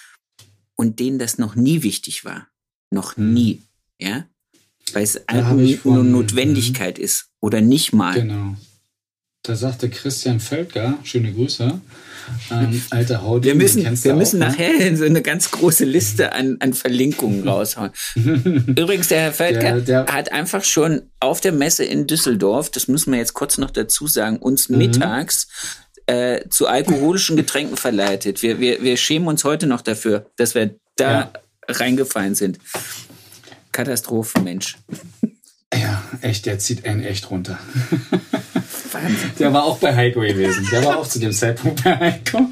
Und 0.76 1.00
denen 1.00 1.18
das 1.18 1.38
noch 1.38 1.54
nie 1.54 1.82
wichtig 1.82 2.26
war. 2.26 2.48
Noch 2.90 3.16
nie. 3.16 3.62
Ja? 3.98 4.26
Weil 4.92 5.02
es 5.04 5.28
einfach 5.28 5.56
ich 5.58 5.84
nur 5.84 6.04
Notwendigkeit 6.04 6.98
ist. 6.98 7.26
Oder 7.40 7.60
nicht 7.60 7.92
mal. 7.92 8.14
Genau. 8.14 8.54
Da 9.42 9.54
sagte 9.56 9.90
Christian 9.90 10.40
Völker, 10.40 10.96
schöne 11.02 11.30
Grüße, 11.32 11.78
ähm, 12.50 12.82
alter 12.90 13.20
Haudi. 13.22 13.48
Wir 13.48 13.54
müssen, 13.54 13.82
wir 14.04 14.14
auch, 14.14 14.18
müssen 14.18 14.38
ne? 14.38 14.46
nachher 14.48 14.96
so 14.96 15.04
eine 15.04 15.20
ganz 15.20 15.50
große 15.50 15.84
Liste 15.84 16.32
an, 16.32 16.56
an 16.60 16.72
Verlinkungen 16.72 17.46
raushauen. 17.48 17.90
Übrigens, 18.14 19.08
der 19.08 19.20
Herr 19.20 19.32
Feldker 19.32 19.80
Der- 19.80 20.04
der- 20.04 20.14
hat 20.14 20.32
einfach 20.32 20.64
schon 20.64 21.02
auf 21.20 21.42
der 21.42 21.52
Messe 21.52 21.84
in 21.84 22.06
Düsseldorf, 22.06 22.70
das 22.70 22.88
müssen 22.88 23.12
wir 23.12 23.18
jetzt 23.18 23.34
kurz 23.34 23.58
noch 23.58 23.70
dazu 23.70 24.06
sagen, 24.06 24.38
uns 24.38 24.70
Mhm. 24.70 24.78
mittags 24.78 25.48
äh, 26.06 26.48
zu 26.48 26.66
alkoholischen 26.66 27.36
Getränken 27.36 27.76
verleitet. 27.76 28.42
Wir, 28.42 28.60
wir, 28.60 28.82
wir 28.82 28.96
schämen 28.96 29.26
uns 29.28 29.44
heute 29.44 29.66
noch 29.66 29.80
dafür, 29.82 30.30
dass 30.36 30.54
wir 30.54 30.74
da 30.96 31.10
Ja. 31.12 31.32
reingefallen 31.68 32.34
sind. 32.34 32.58
Katastrophe, 33.74 34.40
Mensch. 34.40 34.78
Ja, 35.74 36.02
echt, 36.20 36.46
der 36.46 36.60
zieht 36.60 36.86
einen 36.86 37.02
echt 37.02 37.28
runter. 37.30 37.58
Wahnsinn. 38.92 39.32
Der 39.40 39.52
war 39.52 39.64
auch 39.64 39.78
bei 39.78 39.94
Heiko 39.94 40.20
gewesen. 40.20 40.68
Der 40.70 40.84
war 40.84 40.98
auch 40.98 41.08
zu 41.08 41.18
dem 41.18 41.32
Zeitpunkt 41.32 41.82
bei 41.82 41.98
Heiko. 41.98 42.50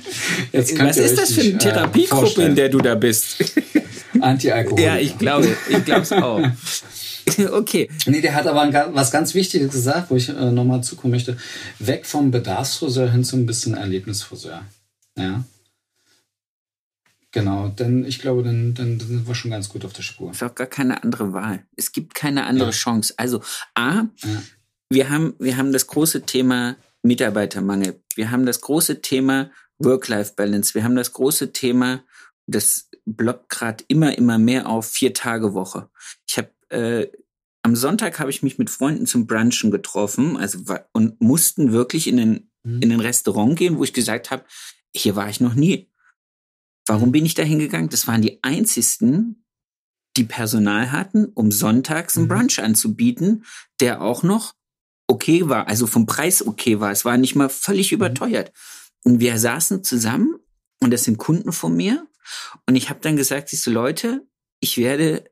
Jetzt 0.50 0.76
Was 0.78 0.96
ist 0.96 1.16
das 1.16 1.32
für 1.32 1.42
eine 1.42 1.58
Therapiegruppe, 1.58 2.42
in 2.42 2.56
der 2.56 2.68
du 2.68 2.78
da 2.78 2.96
bist? 2.96 3.36
Anti-Alkohol. 4.20 4.80
ja, 4.80 4.96
ich 4.96 5.16
glaube, 5.16 5.56
ich 5.68 5.84
glaube 5.84 6.02
es 6.02 6.12
auch. 6.12 6.42
Okay. 7.52 7.88
Nee, 8.06 8.20
der 8.20 8.34
hat 8.34 8.48
aber 8.48 8.62
ein, 8.62 8.74
was 8.94 9.12
ganz 9.12 9.32
Wichtiges 9.32 9.70
gesagt, 9.70 10.10
wo 10.10 10.16
ich 10.16 10.28
äh, 10.28 10.50
nochmal 10.50 10.82
zukommen 10.82 11.12
möchte. 11.12 11.36
Weg 11.78 12.04
vom 12.04 12.32
Bedarfsfriseur 12.32 13.12
hin 13.12 13.22
zu 13.22 13.36
ein 13.36 13.46
bisschen 13.46 13.74
Erlebnisfriseur. 13.74 14.62
Ja. 15.16 15.44
Genau, 17.32 17.68
denn 17.68 18.04
ich 18.04 18.18
glaube, 18.20 18.42
dann, 18.42 18.74
dann, 18.74 18.98
dann 18.98 19.08
sind 19.08 19.26
wir 19.26 19.34
schon 19.34 19.50
ganz 19.50 19.68
gut 19.68 19.84
auf 19.84 19.92
der 19.94 20.02
Spur. 20.02 20.30
Es 20.30 20.36
ist 20.36 20.42
auch 20.42 20.54
gar 20.54 20.66
keine 20.66 21.02
andere 21.02 21.32
Wahl. 21.32 21.66
Es 21.76 21.92
gibt 21.92 22.14
keine 22.14 22.44
andere 22.44 22.66
Ja. 22.70 22.72
Chance. 22.72 23.14
Also, 23.16 23.42
A, 23.74 24.02
Ja. 24.22 24.42
wir, 24.90 25.08
haben, 25.10 25.34
wir 25.38 25.56
haben 25.56 25.72
das 25.72 25.86
große 25.86 26.22
Thema 26.22 26.76
Mitarbeitermangel. 27.02 28.02
Wir 28.14 28.30
haben 28.30 28.44
das 28.46 28.60
große 28.60 29.00
Thema 29.00 29.50
Work-Life-Balance. 29.78 30.74
Wir 30.74 30.84
haben 30.84 30.94
das 30.96 31.12
große 31.12 31.52
Thema, 31.52 32.02
das 32.46 32.88
blockt 33.06 33.48
gerade 33.48 33.82
immer, 33.88 34.16
immer 34.16 34.38
mehr 34.38 34.68
auf 34.68 34.86
vier 34.86 35.14
Tage 35.14 35.54
Woche. 35.54 35.88
Ich 36.28 36.38
habe 36.38 36.50
äh, 36.70 37.08
am 37.62 37.76
Sonntag 37.76 38.18
habe 38.18 38.30
ich 38.30 38.42
mich 38.42 38.58
mit 38.58 38.70
Freunden 38.70 39.06
zum 39.06 39.26
Brunchen 39.26 39.70
getroffen, 39.70 40.36
also 40.36 40.58
und 40.92 41.20
mussten 41.20 41.72
wirklich 41.72 42.06
in 42.08 42.16
den 42.16 42.48
Mhm. 42.64 42.80
in 42.80 42.90
den 42.90 43.00
Restaurant 43.00 43.56
gehen, 43.58 43.76
wo 43.76 43.82
ich 43.82 43.92
gesagt 43.92 44.30
habe, 44.30 44.44
hier 44.94 45.16
war 45.16 45.28
ich 45.28 45.40
noch 45.40 45.54
nie. 45.54 45.90
Warum 46.86 47.12
bin 47.12 47.26
ich 47.26 47.34
da 47.34 47.42
hingegangen? 47.42 47.88
Das 47.88 48.06
waren 48.06 48.22
die 48.22 48.42
einzigsten, 48.42 49.44
die 50.16 50.24
Personal 50.24 50.92
hatten, 50.92 51.26
um 51.26 51.50
sonntags 51.50 52.16
einen 52.16 52.26
Mhm. 52.26 52.30
Brunch 52.30 52.58
anzubieten, 52.60 53.44
der 53.80 54.02
auch 54.02 54.22
noch 54.22 54.54
okay 55.06 55.48
war, 55.48 55.68
also 55.68 55.86
vom 55.86 56.06
Preis 56.06 56.46
okay 56.46 56.80
war. 56.80 56.90
Es 56.90 57.04
war 57.04 57.16
nicht 57.16 57.34
mal 57.34 57.48
völlig 57.48 57.92
mhm. 57.92 57.96
überteuert. 57.96 58.52
Und 59.04 59.20
wir 59.20 59.38
saßen 59.38 59.84
zusammen 59.84 60.36
und 60.80 60.92
das 60.92 61.04
sind 61.04 61.18
Kunden 61.18 61.52
von 61.52 61.76
mir. 61.76 62.06
Und 62.66 62.76
ich 62.76 62.90
habe 62.90 63.00
dann 63.00 63.16
gesagt, 63.16 63.48
siehst 63.48 63.66
du 63.66 63.70
Leute, 63.70 64.26
ich 64.60 64.78
werde 64.78 65.31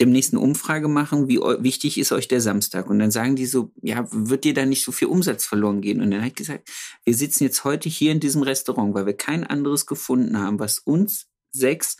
demnächst 0.00 0.32
eine 0.32 0.40
Umfrage 0.40 0.88
machen, 0.88 1.28
wie 1.28 1.38
wichtig 1.38 1.98
ist 1.98 2.12
euch 2.12 2.28
der 2.28 2.40
Samstag? 2.40 2.88
Und 2.88 2.98
dann 2.98 3.10
sagen 3.10 3.36
die 3.36 3.46
so, 3.46 3.72
ja, 3.82 4.06
wird 4.10 4.44
dir 4.44 4.54
da 4.54 4.66
nicht 4.66 4.84
so 4.84 4.92
viel 4.92 5.08
Umsatz 5.08 5.44
verloren 5.44 5.80
gehen? 5.80 6.00
Und 6.00 6.10
dann 6.10 6.20
habe 6.20 6.28
ich 6.28 6.34
gesagt, 6.34 6.68
wir 7.04 7.14
sitzen 7.14 7.44
jetzt 7.44 7.64
heute 7.64 7.88
hier 7.88 8.12
in 8.12 8.20
diesem 8.20 8.42
Restaurant, 8.42 8.94
weil 8.94 9.06
wir 9.06 9.16
kein 9.16 9.44
anderes 9.44 9.86
gefunden 9.86 10.38
haben, 10.38 10.58
was 10.58 10.78
uns 10.78 11.28
sechs 11.52 11.96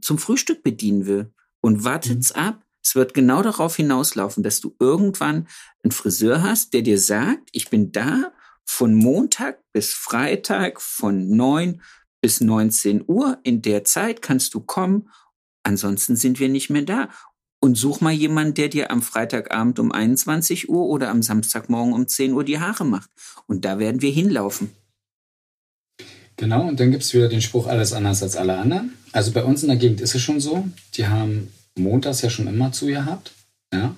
zum 0.00 0.18
Frühstück 0.18 0.62
bedienen 0.62 1.06
will. 1.06 1.32
Und 1.60 1.84
wartet's 1.84 2.34
mhm. 2.34 2.40
ab. 2.40 2.62
Es 2.82 2.94
wird 2.94 3.14
genau 3.14 3.42
darauf 3.42 3.74
hinauslaufen, 3.76 4.42
dass 4.42 4.60
du 4.60 4.76
irgendwann 4.78 5.48
einen 5.82 5.90
Friseur 5.90 6.42
hast, 6.42 6.72
der 6.72 6.82
dir 6.82 7.00
sagt, 7.00 7.48
ich 7.52 7.68
bin 7.68 7.90
da 7.90 8.32
von 8.64 8.94
Montag 8.94 9.60
bis 9.72 9.92
Freitag 9.92 10.80
von 10.80 11.28
neun 11.36 11.82
bis 12.20 12.40
19 12.40 13.04
Uhr. 13.06 13.38
In 13.42 13.62
der 13.62 13.84
Zeit 13.84 14.22
kannst 14.22 14.54
du 14.54 14.60
kommen 14.60 15.08
Ansonsten 15.66 16.14
sind 16.14 16.38
wir 16.38 16.48
nicht 16.48 16.70
mehr 16.70 16.82
da. 16.82 17.08
Und 17.58 17.76
such 17.76 18.00
mal 18.00 18.12
jemanden, 18.12 18.54
der 18.54 18.68
dir 18.68 18.92
am 18.92 19.02
Freitagabend 19.02 19.80
um 19.80 19.90
21 19.90 20.68
Uhr 20.68 20.86
oder 20.86 21.08
am 21.10 21.22
Samstagmorgen 21.22 21.92
um 21.92 22.06
10 22.06 22.34
Uhr 22.34 22.44
die 22.44 22.60
Haare 22.60 22.84
macht. 22.84 23.10
Und 23.48 23.64
da 23.64 23.80
werden 23.80 24.00
wir 24.00 24.12
hinlaufen. 24.12 24.70
Genau, 26.36 26.68
und 26.68 26.78
dann 26.78 26.92
gibt 26.92 27.02
es 27.02 27.12
wieder 27.14 27.28
den 27.28 27.42
Spruch, 27.42 27.66
alles 27.66 27.92
anders 27.92 28.22
als 28.22 28.36
alle 28.36 28.56
anderen. 28.56 28.92
Also 29.10 29.32
bei 29.32 29.42
uns 29.42 29.62
in 29.62 29.68
der 29.68 29.78
Gegend 29.78 30.00
ist 30.00 30.14
es 30.14 30.22
schon 30.22 30.38
so, 30.38 30.68
die 30.94 31.08
haben 31.08 31.52
montags 31.74 32.22
ja 32.22 32.30
schon 32.30 32.46
immer 32.46 32.70
zu 32.70 32.86
gehabt. 32.86 33.32
Ja? 33.72 33.96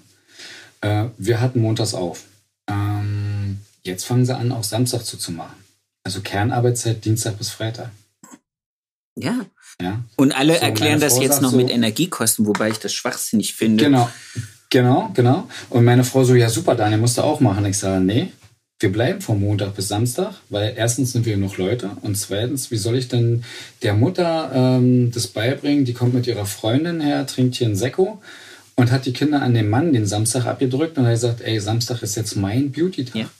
Äh, 0.80 1.10
wir 1.18 1.42
hatten 1.42 1.60
montags 1.60 1.92
auf. 1.92 2.24
Ähm, 2.66 3.58
jetzt 3.82 4.04
fangen 4.04 4.24
sie 4.24 4.34
an, 4.34 4.52
auch 4.52 4.64
Samstag 4.64 5.04
zuzumachen. 5.04 5.58
Also 6.02 6.22
Kernarbeitszeit 6.22 7.04
Dienstag 7.04 7.36
bis 7.36 7.50
Freitag. 7.50 7.90
Ja, 9.20 9.44
ja. 9.80 10.04
Und 10.16 10.32
alle 10.32 10.54
so, 10.54 10.60
erklären 10.60 11.00
das 11.00 11.20
jetzt 11.20 11.42
noch 11.42 11.50
so, 11.50 11.56
mit 11.56 11.70
Energiekosten, 11.70 12.46
wobei 12.46 12.70
ich 12.70 12.78
das 12.78 12.92
schwachsinnig 12.92 13.54
finde. 13.54 13.84
Genau, 13.84 14.08
genau, 14.70 15.10
genau. 15.14 15.48
Und 15.70 15.84
meine 15.84 16.04
Frau 16.04 16.24
so, 16.24 16.34
ja 16.34 16.48
super, 16.48 16.74
Daniel, 16.74 17.00
musst 17.00 17.18
du 17.18 17.22
auch 17.22 17.40
machen. 17.40 17.64
Ich 17.66 17.78
sage, 17.78 18.02
nee, 18.02 18.32
wir 18.80 18.92
bleiben 18.92 19.20
von 19.20 19.40
Montag 19.40 19.74
bis 19.74 19.88
Samstag, 19.88 20.34
weil 20.50 20.74
erstens 20.76 21.12
sind 21.12 21.26
wir 21.26 21.36
noch 21.36 21.58
Leute 21.58 21.90
und 22.02 22.16
zweitens, 22.16 22.70
wie 22.70 22.76
soll 22.76 22.96
ich 22.96 23.08
denn 23.08 23.44
der 23.82 23.94
Mutter 23.94 24.52
ähm, 24.54 25.10
das 25.10 25.26
beibringen? 25.26 25.84
Die 25.84 25.94
kommt 25.94 26.14
mit 26.14 26.26
ihrer 26.26 26.46
Freundin 26.46 27.00
her, 27.00 27.26
trinkt 27.26 27.56
hier 27.56 27.68
ein 27.68 27.76
Sekko 27.76 28.22
und 28.76 28.92
hat 28.92 29.06
die 29.06 29.12
Kinder 29.12 29.42
an 29.42 29.54
den 29.54 29.68
Mann 29.68 29.92
den 29.92 30.06
Samstag 30.06 30.46
abgedrückt 30.46 30.96
und 30.98 31.06
er 31.06 31.16
sagt, 31.16 31.40
ey, 31.40 31.58
Samstag 31.58 32.02
ist 32.02 32.14
jetzt 32.14 32.36
mein 32.36 32.70
Beauty-Tag. 32.70 33.16
Ja. 33.16 33.30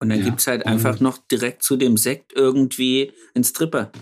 Und 0.00 0.08
dann 0.08 0.18
ja. 0.18 0.24
gibt 0.24 0.40
es 0.40 0.48
halt 0.48 0.66
einfach 0.66 0.98
noch 0.98 1.18
direkt 1.30 1.62
zu 1.62 1.76
dem 1.76 1.96
Sekt 1.96 2.32
irgendwie 2.34 3.12
einen 3.36 3.44
Stripper. 3.44 3.92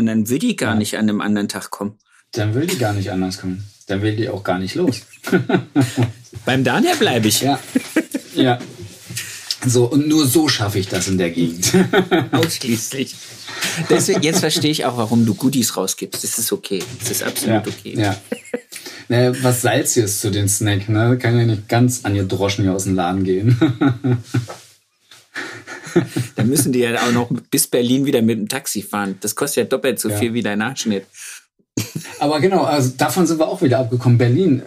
Und 0.00 0.06
dann 0.06 0.30
will 0.30 0.38
die 0.38 0.56
gar 0.56 0.72
ja. 0.72 0.78
nicht 0.78 0.96
an 0.96 1.10
einem 1.10 1.20
anderen 1.20 1.46
Tag 1.48 1.68
kommen. 1.70 1.98
Dann 2.32 2.54
will 2.54 2.66
die 2.66 2.78
gar 2.78 2.94
nicht 2.94 3.10
anders 3.10 3.38
kommen. 3.38 3.64
Dann 3.86 4.00
will 4.00 4.16
die 4.16 4.30
auch 4.30 4.42
gar 4.42 4.58
nicht 4.58 4.74
los. 4.74 5.02
Beim 6.46 6.64
Daniel 6.64 6.96
bleibe 6.96 7.28
ich. 7.28 7.42
Ja. 7.42 7.60
Ja. 8.34 8.58
So, 9.66 9.84
und 9.84 10.08
nur 10.08 10.26
so 10.26 10.48
schaffe 10.48 10.78
ich 10.78 10.88
das 10.88 11.06
in 11.08 11.18
der 11.18 11.28
Gegend. 11.32 11.70
Ausschließlich. 12.32 13.14
Deswegen, 13.90 14.22
jetzt 14.22 14.40
verstehe 14.40 14.70
ich 14.70 14.86
auch, 14.86 14.96
warum 14.96 15.26
du 15.26 15.34
Goodies 15.34 15.76
rausgibst. 15.76 16.24
Das 16.24 16.38
ist 16.38 16.50
okay. 16.50 16.82
Das 16.98 17.10
ist 17.10 17.22
absolut 17.22 17.66
ja, 17.66 17.72
okay. 17.72 17.94
Ja. 17.94 18.16
Naja, 19.10 19.34
was 19.42 19.60
Salziges 19.60 20.20
zu 20.20 20.30
den 20.30 20.48
Snack, 20.48 20.88
ne? 20.88 21.18
Kann 21.18 21.38
ja 21.38 21.44
nicht 21.44 21.68
ganz 21.68 22.06
an 22.06 22.16
ihr 22.16 22.24
Droschen 22.24 22.64
hier 22.64 22.72
aus 22.72 22.84
dem 22.84 22.94
Laden 22.94 23.22
gehen. 23.24 23.60
Dann 26.36 26.48
müssen 26.48 26.72
die 26.72 26.80
ja 26.80 27.02
auch 27.02 27.12
noch 27.12 27.30
bis 27.50 27.66
Berlin 27.66 28.06
wieder 28.06 28.22
mit 28.22 28.38
dem 28.38 28.48
Taxi 28.48 28.82
fahren. 28.82 29.16
Das 29.20 29.34
kostet 29.34 29.64
ja 29.64 29.68
doppelt 29.68 30.00
so 30.00 30.08
ja. 30.08 30.16
viel 30.16 30.34
wie 30.34 30.42
dein 30.42 30.58
Nachschnitt. 30.58 31.06
Aber 32.18 32.40
genau, 32.40 32.62
also 32.62 32.92
davon 32.96 33.26
sind 33.26 33.38
wir 33.38 33.48
auch 33.48 33.62
wieder 33.62 33.78
abgekommen. 33.78 34.18
Berlin. 34.18 34.62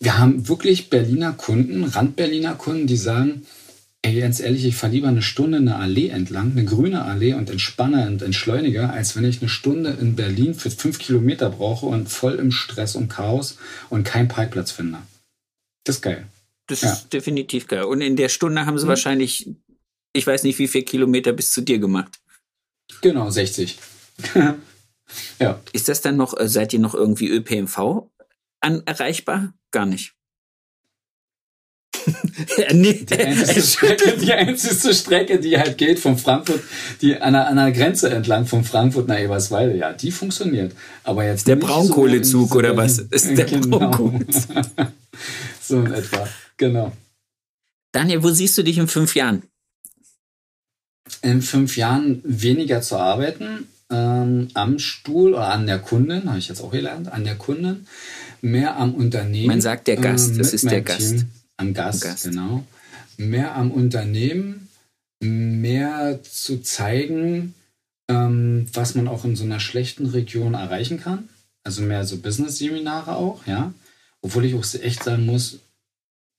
Wir 0.00 0.18
haben 0.18 0.48
wirklich 0.48 0.90
Berliner 0.90 1.32
Kunden, 1.32 1.84
Randberliner 1.84 2.54
Kunden, 2.54 2.86
die 2.86 2.96
sagen, 2.96 3.42
ey, 4.02 4.20
ganz 4.20 4.40
ehrlich, 4.40 4.64
ich 4.64 4.76
fahre 4.76 4.92
lieber 4.92 5.08
eine 5.08 5.22
Stunde 5.22 5.58
eine 5.58 5.76
Allee 5.76 6.08
entlang, 6.08 6.52
eine 6.52 6.64
grüne 6.64 7.02
Allee 7.02 7.34
und 7.34 7.50
entspanne 7.50 8.06
und 8.06 8.22
entschleunige, 8.22 8.90
als 8.90 9.16
wenn 9.16 9.24
ich 9.24 9.40
eine 9.40 9.48
Stunde 9.48 9.96
in 10.00 10.14
Berlin 10.14 10.54
für 10.54 10.70
fünf 10.70 10.98
Kilometer 10.98 11.50
brauche 11.50 11.86
und 11.86 12.08
voll 12.08 12.34
im 12.36 12.52
Stress 12.52 12.94
und 12.94 13.08
Chaos 13.08 13.58
und 13.90 14.04
keinen 14.04 14.28
Parkplatz 14.28 14.70
finde. 14.70 14.98
Das 15.84 15.96
ist 15.96 16.02
geil. 16.02 16.26
Das 16.68 16.82
ja. 16.82 16.92
ist 16.92 17.12
definitiv 17.12 17.66
geil. 17.66 17.84
Und 17.84 18.00
in 18.00 18.16
der 18.16 18.28
Stunde 18.28 18.66
haben 18.66 18.78
sie 18.78 18.84
mhm. 18.84 18.90
wahrscheinlich 18.90 19.48
ich 20.18 20.26
weiß 20.26 20.42
nicht, 20.42 20.58
wie 20.58 20.68
viele 20.68 20.84
Kilometer 20.84 21.32
bis 21.32 21.52
zu 21.52 21.60
dir 21.60 21.78
gemacht. 21.78 22.18
Genau, 23.00 23.30
60. 23.30 23.78
ja. 25.38 25.60
Ist 25.72 25.88
das 25.88 26.00
dann 26.00 26.16
noch, 26.16 26.38
äh, 26.38 26.48
seid 26.48 26.72
ihr 26.72 26.80
noch 26.80 26.94
irgendwie 26.94 27.28
ÖPNV 27.28 28.08
an, 28.60 28.82
erreichbar? 28.84 29.54
Gar 29.70 29.86
nicht. 29.86 30.14
nee, 32.72 32.92
die, 33.10 33.14
einzige 33.14 33.62
Strecke, 33.62 34.16
die 34.16 34.32
einzige 34.32 34.94
Strecke, 34.94 35.38
die 35.38 35.58
halt 35.58 35.78
geht 35.78 35.98
von 35.98 36.16
Frankfurt, 36.16 36.62
die 37.00 37.16
an 37.16 37.34
der, 37.34 37.48
an 37.48 37.56
der 37.56 37.72
Grenze 37.72 38.10
entlang 38.10 38.46
von 38.46 38.64
Frankfurt 38.64 39.08
nach 39.08 39.18
Eberswalde, 39.18 39.76
ja, 39.76 39.92
die 39.92 40.10
funktioniert. 40.10 40.72
Aber 41.04 41.24
jetzt 41.24 41.46
der 41.46 41.56
Braunkohlezug 41.56 42.50
so 42.50 42.58
oder 42.58 42.76
was? 42.76 42.98
Ist 42.98 43.36
der 43.36 43.44
genau. 43.46 43.78
Braunkohlezug? 43.78 44.56
so 45.60 45.80
in 45.80 45.92
etwa, 45.92 46.28
genau. 46.56 46.92
Daniel, 47.92 48.22
wo 48.22 48.30
siehst 48.30 48.56
du 48.58 48.62
dich 48.62 48.78
in 48.78 48.88
fünf 48.88 49.14
Jahren? 49.14 49.42
In 51.22 51.42
fünf 51.42 51.76
Jahren 51.76 52.20
weniger 52.24 52.80
zu 52.80 52.96
arbeiten 52.96 53.68
ähm, 53.90 54.48
am 54.54 54.78
Stuhl 54.78 55.34
oder 55.34 55.48
an 55.48 55.66
der 55.66 55.78
Kundin, 55.78 56.28
habe 56.28 56.38
ich 56.38 56.48
jetzt 56.48 56.60
auch 56.60 56.70
gelernt, 56.70 57.10
an 57.10 57.24
der 57.24 57.36
Kundin, 57.36 57.86
mehr 58.40 58.76
am 58.76 58.94
Unternehmen. 58.94 59.48
Man 59.48 59.60
sagt 59.60 59.88
der 59.88 59.96
Gast, 59.96 60.34
äh, 60.34 60.38
das 60.38 60.52
ist 60.52 60.70
der 60.70 60.82
Gast. 60.82 61.10
Team, 61.18 61.28
am 61.56 61.74
Gast, 61.74 62.02
Gast, 62.02 62.24
genau. 62.24 62.64
Mehr 63.16 63.56
am 63.56 63.70
Unternehmen, 63.70 64.68
mehr 65.20 66.20
zu 66.22 66.60
zeigen, 66.60 67.54
ähm, 68.08 68.66
was 68.72 68.94
man 68.94 69.08
auch 69.08 69.24
in 69.24 69.36
so 69.36 69.44
einer 69.44 69.60
schlechten 69.60 70.06
Region 70.06 70.54
erreichen 70.54 71.00
kann. 71.00 71.28
Also 71.64 71.82
mehr 71.82 72.04
so 72.04 72.18
Business-Seminare 72.18 73.16
auch, 73.16 73.46
ja. 73.46 73.72
Obwohl 74.20 74.44
ich 74.44 74.54
auch 74.54 74.64
echt 74.80 75.04
sagen 75.04 75.26
muss, 75.26 75.58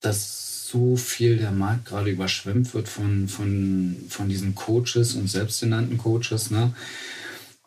dass 0.02 0.59
so 0.72 0.96
viel 0.96 1.38
der 1.38 1.52
Markt 1.52 1.86
gerade 1.86 2.12
überschwemmt 2.12 2.74
wird 2.74 2.88
von, 2.88 3.28
von, 3.28 3.96
von 4.10 4.30
diesen 4.30 4.54
Coaches 4.54 5.16
und 5.16 5.30
selbstgenannten 5.30 5.98
Coaches. 5.98 6.52
Ne? 6.52 6.74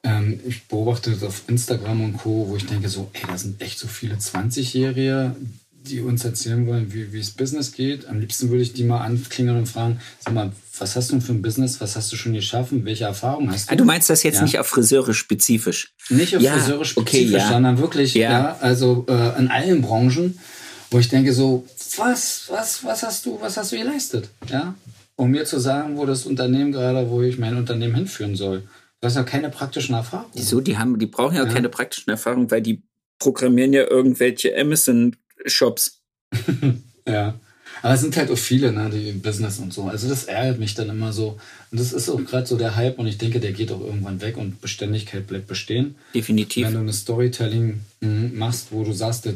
Ähm, 0.05 0.39
ich 0.47 0.67
beobachte 0.69 1.11
das 1.11 1.23
auf 1.23 1.43
Instagram 1.49 2.05
und 2.05 2.17
Co., 2.19 2.47
wo 2.49 2.57
ich 2.57 2.67
denke 2.67 2.89
so, 2.89 3.11
ey, 3.13 3.23
da 3.27 3.37
sind 3.37 3.61
echt 3.61 3.79
so 3.79 3.89
viele 3.89 4.15
20-Jährige, 4.15 5.35
die 5.85 6.01
uns 6.01 6.25
erzählen 6.25 6.65
wollen, 6.67 6.93
wie, 6.93 7.19
es 7.19 7.31
Business 7.31 7.73
geht. 7.73 8.07
Am 8.07 8.21
liebsten 8.21 8.51
würde 8.51 8.63
ich 8.63 8.73
die 8.73 8.85
mal 8.85 9.01
anklingeln 9.01 9.59
und 9.59 9.67
fragen, 9.67 10.01
sag 10.21 10.35
mal, 10.35 10.53
was 10.79 10.95
hast 10.95 11.11
du 11.11 11.21
für 11.21 11.33
ein 11.33 11.43
Business? 11.43 11.81
Was 11.81 11.97
hast 11.97 12.13
du 12.13 12.17
schon 12.17 12.35
geschaffen? 12.35 12.85
Welche 12.85 13.05
Erfahrungen 13.05 13.51
hast 13.51 13.69
du? 13.69 13.73
Ah, 13.73 13.77
du 13.77 13.85
meinst 13.85 14.09
das 14.09 14.23
jetzt 14.23 14.37
ja. 14.37 14.43
nicht 14.43 14.59
auf 14.61 14.69
Friseure 14.69 15.13
spezifisch? 15.13 15.93
Nicht 16.09 16.37
auf 16.37 16.43
ja, 16.43 16.53
Friseure 16.53 16.85
spezifisch, 16.85 17.25
okay, 17.25 17.37
ja. 17.37 17.49
sondern 17.49 17.79
wirklich, 17.79 18.15
ja, 18.15 18.57
also 18.61 19.07
äh, 19.09 19.39
in 19.39 19.49
allen 19.49 19.83
Branchen, 19.83 20.39
wo 20.91 20.99
ich 20.99 21.09
denke 21.09 21.33
so, 21.33 21.67
was, 21.99 22.47
was, 22.49 22.85
was 22.85 23.03
hast 23.03 23.27
du, 23.27 23.41
was 23.41 23.57
hast 23.57 23.73
du 23.73 23.77
geleistet? 23.77 24.29
Ja? 24.49 24.75
Um 25.17 25.31
mir 25.31 25.45
zu 25.45 25.59
sagen, 25.59 25.97
wo 25.97 26.07
das 26.07 26.27
Unternehmen 26.27 26.73
gerade, 26.73 27.09
wo 27.11 27.23
ich 27.23 27.39
mein 27.39 27.57
Unternehmen 27.57 27.95
hinführen 27.95 28.37
soll. 28.37 28.63
Du 29.01 29.07
hast 29.07 29.17
ja 29.17 29.25
keine 29.25 29.51
praktischen 29.51 29.95
Erfahrungen. 29.95 30.31
Wieso? 30.35 30.61
Die 30.61 30.79
haben, 30.79 30.99
die 30.99 31.07
brauchen 31.07 31.37
ja, 31.37 31.45
ja. 31.45 31.53
keine 31.53 31.69
praktischen 31.69 32.11
Erfahrungen, 32.11 32.51
weil 32.51 32.63
die 32.63 32.83
programmieren 33.19 33.73
ja 33.73 33.89
irgendwelche 33.89 34.57
Amazon-Shops. 34.57 36.03
ja. 37.07 37.35
Aber 37.83 37.95
es 37.95 38.01
sind 38.01 38.17
halt 38.17 38.31
auch 38.31 38.39
viele, 38.39 38.73
ne, 38.73 38.89
die 38.91 39.09
im 39.09 39.21
Business 39.21 39.59
und 39.59 39.73
so. 39.73 39.85
Also 39.85 40.09
das 40.09 40.25
ärgert 40.25 40.61
mich 40.61 40.75
dann 40.75 40.89
immer 40.89 41.13
so. 41.13 41.39
Und 41.71 41.81
das 41.81 41.93
ist 41.93 42.09
auch 42.09 42.25
gerade 42.25 42.47
so 42.47 42.57
der 42.57 42.77
Hype 42.77 42.99
und 42.99 43.09
ich 43.09 43.19
denke, 43.19 43.41
der 43.41 43.53
geht 43.53 43.73
auch 43.73 43.81
irgendwann 43.81 44.21
weg 44.21 44.37
und 44.37 44.61
Beständigkeit 44.61 45.27
bleibt 45.27 45.49
bestehen. 45.49 45.97
Definitiv. 46.15 46.67
Wenn 46.67 46.75
du 46.75 46.81
eine 46.81 46.93
Storytelling 46.93 47.81
mhm, 48.01 48.39
machst, 48.39 48.69
wo 48.71 48.85
du 48.85 48.93
sagst, 48.93 49.29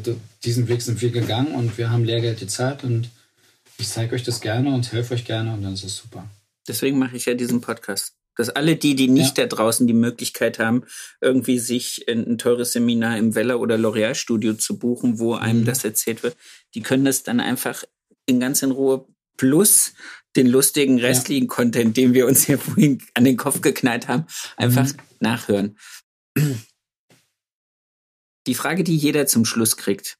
diesen 0.45 0.67
Weg 0.69 0.81
sind 0.81 1.01
wir 1.01 1.11
gegangen 1.11 1.53
und 1.53 1.77
wir 1.77 1.89
haben 1.89 2.05
Lehrgeld 2.05 2.39
gezahlt 2.39 2.85
und 2.85 3.09
ich 3.77 3.89
zeige 3.89 4.15
euch 4.15 4.23
das 4.23 4.39
gerne 4.39 4.73
und 4.73 4.91
helfe 4.91 5.13
euch 5.13 5.25
gerne 5.25 5.53
und 5.53 5.61
dann 5.61 5.73
ist 5.73 5.83
es 5.83 5.97
super. 5.97 6.27
Deswegen 6.67 6.97
mache 6.97 7.17
ich 7.17 7.25
ja 7.25 7.33
diesen 7.33 7.61
Podcast. 7.61 8.13
Dass 8.37 8.49
alle 8.49 8.75
die, 8.75 8.95
die 8.95 9.07
nicht 9.07 9.37
ja. 9.37 9.45
da 9.45 9.55
draußen 9.55 9.87
die 9.87 9.93
Möglichkeit 9.93 10.59
haben, 10.59 10.83
irgendwie 11.21 11.57
sich 11.57 12.05
ein, 12.07 12.37
teures 12.37 12.71
Seminar 12.71 13.17
im 13.17 13.33
Weller 13.33 13.59
oder 13.59 13.77
L'Oreal 13.77 14.13
Studio 14.13 14.53
zu 14.53 14.77
buchen, 14.77 15.17
wo 15.17 15.33
einem 15.33 15.61
mhm. 15.61 15.65
das 15.65 15.83
erzählt 15.83 16.21
wird, 16.21 16.37
die 16.75 16.81
können 16.81 17.03
das 17.03 17.23
dann 17.23 17.39
einfach 17.39 17.83
in 18.27 18.39
ganz 18.39 18.61
in 18.61 18.71
Ruhe 18.71 19.07
plus 19.37 19.93
den 20.35 20.47
lustigen 20.47 20.99
restlichen 20.99 21.47
ja. 21.47 21.53
Content, 21.55 21.97
den 21.97 22.13
wir 22.13 22.27
uns 22.27 22.45
hier 22.45 22.59
vorhin 22.59 23.01
an 23.15 23.23
den 23.23 23.37
Kopf 23.37 23.61
geknallt 23.61 24.07
haben, 24.07 24.25
einfach 24.55 24.85
mhm. 24.85 24.97
nachhören. 25.19 25.77
Die 28.45 28.53
Frage, 28.53 28.83
die 28.83 28.95
jeder 28.95 29.25
zum 29.25 29.45
Schluss 29.45 29.77
kriegt. 29.77 30.17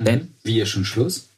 Mhm. 0.00 0.34
Wie 0.42 0.56
ihr 0.56 0.66
schon 0.66 0.84
Schluss? 0.84 1.28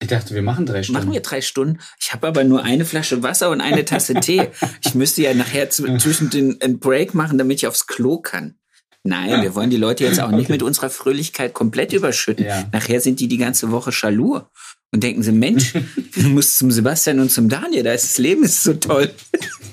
Ich 0.00 0.08
dachte, 0.08 0.34
wir 0.34 0.42
machen 0.42 0.66
drei 0.66 0.82
Stunden. 0.82 1.00
Machen 1.00 1.12
wir 1.14 1.20
drei 1.20 1.40
Stunden. 1.40 1.78
Ich 1.98 2.12
habe 2.12 2.26
aber 2.26 2.44
nur 2.44 2.62
eine 2.62 2.84
Flasche 2.84 3.22
Wasser 3.22 3.50
und 3.50 3.60
eine 3.60 3.84
Tasse 3.84 4.14
Tee. 4.14 4.50
Ich 4.84 4.94
müsste 4.94 5.22
ja 5.22 5.34
nachher 5.34 5.70
zwischen 5.70 6.30
den 6.30 6.60
einen 6.60 6.78
Break 6.78 7.14
machen, 7.14 7.38
damit 7.38 7.58
ich 7.58 7.66
aufs 7.66 7.86
Klo 7.86 8.18
kann. 8.18 8.58
Nein, 9.06 9.30
ja. 9.30 9.42
wir 9.42 9.54
wollen 9.54 9.68
die 9.68 9.76
Leute 9.76 10.04
jetzt 10.04 10.18
auch 10.18 10.28
okay. 10.28 10.36
nicht 10.36 10.48
mit 10.48 10.62
unserer 10.62 10.88
Fröhlichkeit 10.88 11.52
komplett 11.52 11.92
überschütten. 11.92 12.46
Ja. 12.46 12.66
Nachher 12.72 13.00
sind 13.00 13.20
die 13.20 13.28
die 13.28 13.36
ganze 13.36 13.70
Woche 13.70 13.92
schalur 13.92 14.50
und 14.92 15.02
denken 15.02 15.22
sie, 15.22 15.32
Mensch, 15.32 15.74
du 16.14 16.28
musst 16.28 16.56
zum 16.56 16.70
Sebastian 16.70 17.20
und 17.20 17.30
zum 17.30 17.50
Daniel, 17.50 17.82
da 17.82 17.92
ist 17.92 18.04
das 18.04 18.18
Leben 18.18 18.44
ist 18.44 18.62
so 18.62 18.72
toll. 18.74 19.12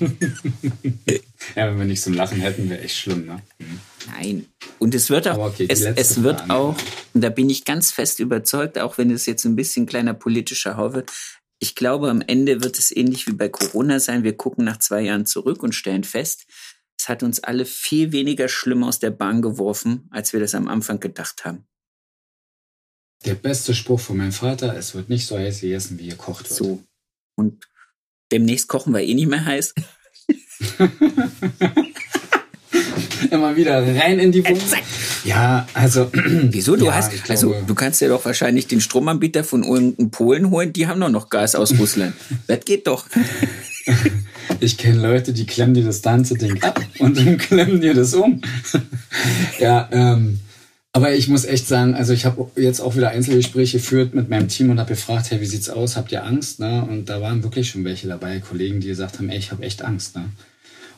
ja, 1.56 1.66
wenn 1.66 1.78
wir 1.78 1.84
nicht 1.86 2.02
zum 2.02 2.12
Lachen 2.12 2.40
hätten, 2.40 2.68
wäre 2.68 2.82
echt 2.82 2.96
schlimm, 2.96 3.24
ne? 3.24 3.40
Mhm. 3.58 3.80
Nein. 4.12 4.46
Und 4.78 4.94
es 4.94 5.10
wird 5.10 5.28
auch, 5.28 5.38
okay, 5.38 5.66
es, 5.68 5.80
es 5.80 6.22
wird 6.22 6.40
Frage. 6.40 6.54
auch, 6.54 6.76
und 7.14 7.22
da 7.22 7.28
bin 7.30 7.48
ich 7.48 7.64
ganz 7.64 7.90
fest 7.90 8.18
überzeugt, 8.20 8.78
auch 8.78 8.98
wenn 8.98 9.10
es 9.10 9.26
jetzt 9.26 9.44
ein 9.44 9.56
bisschen 9.56 9.86
kleiner 9.86 10.12
politischer 10.12 10.76
Hau 10.76 10.92
wird, 10.92 11.10
ich 11.60 11.76
glaube, 11.76 12.10
am 12.10 12.20
Ende 12.20 12.62
wird 12.64 12.76
es 12.80 12.90
ähnlich 12.90 13.28
wie 13.28 13.34
bei 13.34 13.48
Corona 13.48 14.00
sein. 14.00 14.24
Wir 14.24 14.36
gucken 14.36 14.64
nach 14.64 14.78
zwei 14.78 15.02
Jahren 15.02 15.26
zurück 15.26 15.62
und 15.62 15.76
stellen 15.76 16.02
fest, 16.02 16.46
es 17.02 17.08
hat 17.08 17.24
uns 17.24 17.42
alle 17.42 17.64
viel 17.64 18.12
weniger 18.12 18.48
schlimm 18.48 18.84
aus 18.84 19.00
der 19.00 19.10
Bahn 19.10 19.42
geworfen, 19.42 20.08
als 20.12 20.32
wir 20.32 20.38
das 20.38 20.54
am 20.54 20.68
Anfang 20.68 21.00
gedacht 21.00 21.44
haben. 21.44 21.66
Der 23.24 23.34
beste 23.34 23.74
Spruch 23.74 23.98
von 23.98 24.18
meinem 24.18 24.30
Vater, 24.30 24.76
es 24.76 24.94
wird 24.94 25.08
nicht 25.08 25.26
so 25.26 25.36
heiß 25.36 25.62
gegessen, 25.62 25.98
wie 25.98 26.10
gekocht 26.10 26.48
wird. 26.48 26.56
So. 26.56 26.84
Und 27.34 27.68
demnächst 28.30 28.68
kochen 28.68 28.94
wir 28.94 29.00
eh 29.00 29.14
nicht 29.14 29.26
mehr 29.26 29.44
heiß. 29.44 29.74
Immer 33.32 33.56
wieder 33.56 33.84
rein 33.84 34.20
in 34.20 34.30
die 34.30 34.44
Wunde. 34.46 34.60
Ja, 35.24 35.66
also. 35.74 36.08
Wieso? 36.14 36.76
Du 36.76 36.86
ja, 36.86 36.94
hast, 36.94 37.28
also 37.28 37.52
du 37.66 37.74
kannst 37.74 38.00
ja 38.00 38.06
doch 38.06 38.24
wahrscheinlich 38.24 38.68
den 38.68 38.80
Stromanbieter 38.80 39.42
von 39.42 39.64
irgendeinem 39.64 40.12
Polen 40.12 40.50
holen, 40.50 40.72
die 40.72 40.86
haben 40.86 41.00
doch 41.00 41.08
noch 41.08 41.30
Gas 41.30 41.56
aus 41.56 41.76
Russland. 41.80 42.14
das 42.46 42.64
geht 42.64 42.86
doch. 42.86 43.06
Ich 44.60 44.78
kenne 44.78 45.00
Leute, 45.00 45.32
die 45.32 45.46
klemmen 45.46 45.74
dir 45.74 45.84
das 45.84 46.02
ganze 46.02 46.36
Ding 46.36 46.62
ab 46.62 46.80
und 46.98 47.16
dann 47.16 47.38
klemmen 47.38 47.80
dir 47.80 47.94
das 47.94 48.14
um. 48.14 48.40
ja, 49.58 49.88
ähm, 49.92 50.40
aber 50.92 51.14
ich 51.14 51.28
muss 51.28 51.44
echt 51.46 51.66
sagen, 51.66 51.94
also 51.94 52.12
ich 52.12 52.26
habe 52.26 52.50
jetzt 52.56 52.80
auch 52.80 52.96
wieder 52.96 53.10
Einzelgespräche 53.10 53.78
geführt 53.78 54.14
mit 54.14 54.28
meinem 54.28 54.48
Team 54.48 54.70
und 54.70 54.78
habe 54.78 54.90
gefragt, 54.90 55.30
hey, 55.30 55.40
wie 55.40 55.46
sieht's 55.46 55.70
aus? 55.70 55.96
Habt 55.96 56.12
ihr 56.12 56.24
Angst? 56.24 56.60
Ne? 56.60 56.84
Und 56.84 57.08
da 57.08 57.22
waren 57.22 57.42
wirklich 57.42 57.70
schon 57.70 57.84
welche 57.84 58.08
dabei, 58.08 58.40
Kollegen, 58.40 58.80
die 58.80 58.88
gesagt 58.88 59.18
haben, 59.18 59.30
ey, 59.30 59.38
ich 59.38 59.52
habe 59.52 59.62
echt 59.62 59.82
Angst. 59.82 60.16
Ne? 60.16 60.24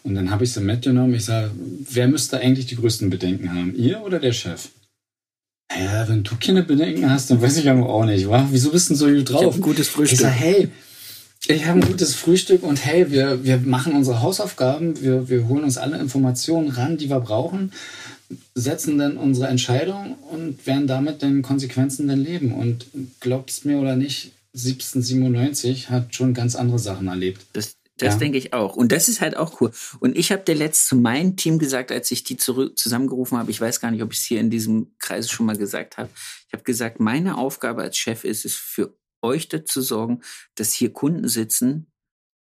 Und 0.03 0.17
dann 0.17 0.31
habe 0.31 0.43
ich 0.43 0.53
sie 0.53 0.61
mitgenommen. 0.61 1.15
Ich 1.15 1.25
sage, 1.25 1.53
wer 1.91 2.09
müsste 2.09 2.39
eigentlich 2.39 2.67
die 2.67 2.77
größten 2.77 3.09
Bedenken 3.09 3.55
haben? 3.55 3.75
Ihr 3.77 4.03
oder 4.03 4.19
der 4.19 4.33
Chef? 4.33 4.69
Ja, 5.73 6.09
wenn 6.09 6.25
du 6.25 6.35
keine 6.41 6.63
Bedenken 6.63 7.09
hast, 7.09 7.31
dann 7.31 7.41
weiß 7.41 7.57
ich 7.57 7.69
aber 7.71 7.89
auch 7.89 8.05
nicht, 8.05 8.29
wa? 8.29 8.47
Wieso 8.51 8.71
bist 8.71 8.91
du 8.91 8.95
so 8.97 9.07
gut 9.07 9.31
drauf? 9.31 9.55
Ich 9.55 9.55
ein 9.55 9.63
gutes 9.63 9.89
Frühstück. 9.89 10.19
Ich 10.19 10.23
sage, 10.23 10.35
hey, 10.35 10.69
ich 11.49 11.67
habe 11.67 11.81
ein 11.81 11.87
gutes 11.87 12.15
Frühstück 12.15 12.63
und 12.63 12.85
hey, 12.85 13.11
wir, 13.11 13.45
wir 13.45 13.59
machen 13.59 13.95
unsere 13.95 14.23
Hausaufgaben, 14.23 15.01
wir, 15.03 15.29
wir 15.29 15.49
holen 15.49 15.65
uns 15.65 15.79
alle 15.79 15.99
Informationen 15.99 16.71
ran, 16.71 16.97
die 16.97 17.11
wir 17.11 17.21
brauchen, 17.21 17.73
setzen 18.55 18.99
dann 18.99 19.17
unsere 19.17 19.49
Entscheidung 19.49 20.17
und 20.31 20.67
werden 20.67 20.87
damit 20.87 21.23
den 21.23 21.43
Konsequenzen 21.43 22.09
dann 22.09 22.21
leben. 22.21 22.55
Und 22.55 22.87
glaubst 23.21 23.65
mir 23.65 23.79
oder 23.79 23.97
nicht, 23.97 24.33
1797 24.55 25.91
hat 25.91 26.15
schon 26.15 26.33
ganz 26.33 26.55
andere 26.57 26.79
Sachen 26.79 27.09
erlebt. 27.09 27.45
Das, 27.53 27.77
das 27.99 28.15
ja. 28.15 28.21
denke 28.21 28.39
ich 28.39 28.53
auch. 28.53 28.77
Und 28.77 28.93
das 28.93 29.09
ist 29.09 29.21
halt 29.21 29.37
auch 29.37 29.61
cool. 29.61 29.71
Und 30.01 30.17
ich 30.17 30.33
habe 30.33 30.43
der 30.43 30.55
letzte 30.55 30.89
zu 30.89 30.97
meinem 30.97 31.37
Team 31.37 31.59
gesagt, 31.59 31.93
als 31.93 32.11
ich 32.11 32.25
die 32.25 32.37
zusammengerufen 32.37 33.37
habe, 33.37 33.51
ich 33.51 33.61
weiß 33.61 33.81
gar 33.81 33.91
nicht, 33.91 34.03
ob 34.03 34.13
ich 34.13 34.21
es 34.21 34.25
hier 34.25 34.41
in 34.41 34.51
diesem 34.51 34.93
Kreis 34.99 35.31
schon 35.31 35.47
mal 35.47 35.57
gesagt 35.57 35.99
habe. 35.99 36.09
Ich 36.49 36.55
habe 36.55 36.65
gesagt, 36.65 37.01
meine 37.01 37.37
Aufgabe 37.37 37.83
als 37.83 37.99
Chef 37.99 38.25
ist 38.25 38.45
es 38.45 38.55
für 38.55 38.95
euch 39.25 39.49
dazu 39.49 39.81
sorgen, 39.81 40.23
dass 40.55 40.73
hier 40.73 40.93
Kunden 40.93 41.29
sitzen, 41.29 41.91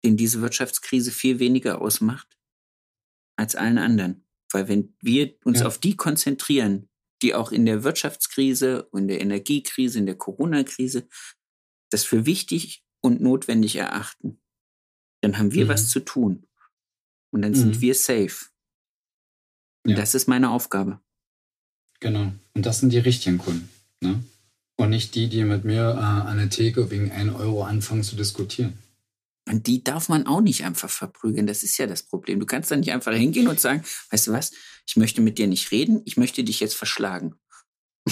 denen 0.04 0.18
diese 0.18 0.42
Wirtschaftskrise 0.42 1.12
viel 1.12 1.40
weniger 1.40 1.82
ausmacht 1.82 2.38
als 3.36 3.56
allen 3.56 3.78
anderen. 3.78 4.26
Weil 4.52 4.68
wenn 4.68 4.96
wir 5.02 5.36
uns 5.44 5.62
ja. 5.62 5.66
auf 5.66 5.80
die 5.80 5.96
konzentrieren, 5.96 6.90
die 7.22 7.34
auch 7.34 7.52
in 7.52 7.66
der 7.66 7.84
Wirtschaftskrise, 7.84 8.90
in 8.94 9.08
der 9.08 9.22
Energiekrise, 9.22 9.98
in 9.98 10.06
der 10.06 10.18
Corona-Krise 10.18 11.08
das 11.90 12.04
für 12.04 12.26
wichtig 12.26 12.84
und 13.02 13.22
notwendig 13.22 13.76
erachten, 13.76 14.42
dann 15.22 15.38
haben 15.38 15.54
wir 15.54 15.66
mhm. 15.66 15.70
was 15.70 15.90
zu 15.90 16.02
tun. 16.02 16.48
Und 17.32 17.42
dann 17.42 17.52
mhm. 17.52 17.56
sind 17.56 17.82
wir 17.82 17.96
safe. 17.96 18.48
Und 19.86 19.92
ja. 19.92 19.96
das 19.96 20.14
ist 20.14 20.28
meine 20.28 20.52
Aufgabe. 20.52 21.00
Genau. 22.00 22.34
Und 22.54 22.66
das 22.66 22.80
sind 22.80 22.92
die 22.92 23.00
richtigen 23.00 23.38
Kunden. 23.38 23.70
Ne? 24.02 24.24
Und 24.78 24.90
nicht 24.90 25.16
die, 25.16 25.30
die 25.30 25.44
mit 25.44 25.66
mir 25.66 25.92
äh, 25.92 26.30
an 26.30 26.38
der 26.38 26.50
Theke 26.50 26.90
wegen 26.90 27.12
1 27.12 27.36
Euro 27.36 27.64
anfangen 27.64 28.04
zu 28.04 28.16
diskutieren. 28.16 28.74
Und 29.48 29.68
die 29.68 29.84
darf 29.84 30.10
man 30.10 30.26
auch 30.26 30.42
nicht 30.42 30.64
einfach 30.64 30.90
verprügeln. 30.90 31.48
Das 31.48 31.64
ist 31.64 31.78
ja 31.78 31.86
das 31.86 32.04
Problem. 32.04 32.40
Du 32.40 32.46
kannst 32.46 32.72
dann 32.72 32.80
nicht 32.80 32.92
einfach 32.92 33.14
hingehen 33.14 33.48
und 33.48 33.60
sagen, 33.60 33.84
weißt 34.12 34.28
du 34.28 34.32
was, 34.32 34.52
ich 34.88 34.96
möchte 34.96 35.22
mit 35.22 35.38
dir 35.38 35.48
nicht 35.48 35.72
reden, 35.72 36.02
ich 36.06 36.18
möchte 36.18 36.44
dich 36.44 36.60
jetzt 36.60 36.76
verschlagen. 36.76 37.36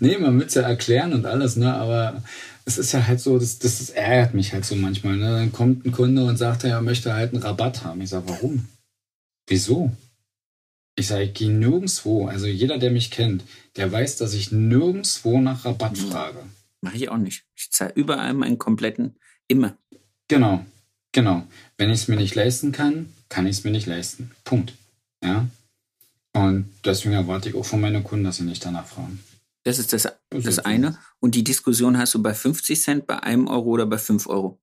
nee, 0.00 0.18
man 0.18 0.38
will 0.38 0.46
es 0.46 0.54
ja 0.54 0.62
erklären 0.62 1.12
und 1.12 1.26
alles, 1.26 1.56
ne? 1.56 1.74
Aber 1.74 2.22
es 2.64 2.78
ist 2.78 2.92
ja 2.92 3.06
halt 3.06 3.20
so, 3.20 3.38
das, 3.38 3.58
das, 3.58 3.78
das 3.78 3.90
ärgert 3.90 4.34
mich 4.34 4.52
halt 4.52 4.64
so 4.64 4.76
manchmal. 4.76 5.16
Ne? 5.16 5.30
Dann 5.30 5.52
kommt 5.52 5.84
ein 5.84 5.92
Kunde 5.92 6.24
und 6.24 6.36
sagt, 6.36 6.64
er 6.64 6.80
möchte 6.80 7.12
halt 7.12 7.34
einen 7.34 7.42
Rabatt 7.42 7.84
haben. 7.84 8.00
Ich 8.00 8.10
sage, 8.10 8.28
warum? 8.28 8.66
Wieso? 9.46 9.92
Ich 10.94 11.06
sage, 11.06 11.24
ich 11.24 11.34
gehe 11.34 11.50
nirgendwo. 11.50 12.26
Also 12.26 12.46
jeder, 12.46 12.78
der 12.78 12.90
mich 12.90 13.10
kennt, 13.10 13.44
der 13.76 13.90
weiß, 13.90 14.16
dass 14.16 14.34
ich 14.34 14.52
nirgendwo 14.52 15.40
nach 15.40 15.64
Rabatt 15.64 15.92
mhm. 15.92 16.10
frage. 16.10 16.44
Mache 16.80 16.96
ich 16.96 17.08
auch 17.08 17.16
nicht. 17.16 17.44
Ich 17.54 17.70
zahle 17.70 17.92
überall 17.94 18.34
meinen 18.34 18.58
kompletten, 18.58 19.16
immer. 19.48 19.76
Genau, 20.28 20.66
genau. 21.12 21.46
Wenn 21.78 21.90
ich 21.90 22.02
es 22.02 22.08
mir 22.08 22.16
nicht 22.16 22.34
leisten 22.34 22.72
kann, 22.72 23.12
kann 23.28 23.46
ich 23.46 23.58
es 23.58 23.64
mir 23.64 23.70
nicht 23.70 23.86
leisten. 23.86 24.32
Punkt. 24.44 24.74
Ja. 25.22 25.48
Und 26.34 26.68
deswegen 26.84 27.14
erwarte 27.14 27.50
ich 27.50 27.54
auch 27.54 27.64
von 27.64 27.80
meinen 27.80 28.04
Kunden, 28.04 28.24
dass 28.24 28.36
sie 28.36 28.44
nicht 28.44 28.64
danach 28.64 28.86
fragen. 28.86 29.20
Das 29.64 29.78
ist 29.78 29.92
das, 29.92 30.08
das 30.30 30.58
eine. 30.58 30.98
Und 31.20 31.34
die 31.34 31.44
Diskussion 31.44 31.96
hast 31.96 32.14
du 32.14 32.22
bei 32.22 32.34
50 32.34 32.80
Cent, 32.80 33.06
bei 33.06 33.22
einem 33.22 33.46
Euro 33.46 33.70
oder 33.70 33.86
bei 33.86 33.98
5 33.98 34.26
Euro. 34.26 34.60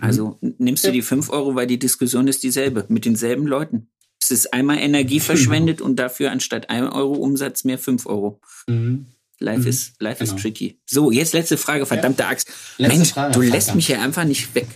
Also 0.00 0.38
mhm. 0.40 0.54
nimmst 0.58 0.84
du 0.84 0.90
die 0.90 1.02
5 1.02 1.30
Euro, 1.30 1.54
weil 1.54 1.66
die 1.66 1.78
Diskussion 1.78 2.26
ist 2.26 2.42
dieselbe, 2.42 2.86
mit 2.88 3.04
denselben 3.04 3.46
Leuten. 3.46 3.88
Es 4.24 4.30
ist 4.30 4.54
einmal 4.54 4.78
Energie 4.78 5.20
verschwendet 5.20 5.82
und 5.82 5.96
dafür 5.96 6.30
anstatt 6.30 6.70
1 6.70 6.94
Euro 6.94 7.12
Umsatz 7.12 7.64
mehr 7.64 7.78
5 7.78 8.06
Euro. 8.06 8.40
Mhm. 8.66 9.04
Life, 9.38 9.60
mhm. 9.60 9.66
is, 9.66 9.92
life 9.98 10.24
genau. 10.24 10.34
is 10.34 10.42
tricky. 10.42 10.80
So, 10.86 11.10
jetzt 11.10 11.34
letzte 11.34 11.58
Frage, 11.58 11.84
verdammte 11.84 12.22
ja. 12.22 12.30
Axt. 12.30 12.48
Letzte 12.78 12.96
Mensch, 12.96 13.12
Frage, 13.12 13.32
du 13.32 13.40
verdammt. 13.40 13.54
lässt 13.54 13.74
mich 13.74 13.86
hier 13.86 14.00
einfach 14.00 14.24
nicht 14.24 14.54
weg. 14.54 14.66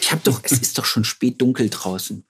Ich 0.00 0.10
hab 0.10 0.24
doch, 0.24 0.40
es 0.42 0.52
ist 0.52 0.78
doch 0.78 0.86
schon 0.86 1.04
spät 1.04 1.42
dunkel 1.42 1.68
draußen. 1.68 2.24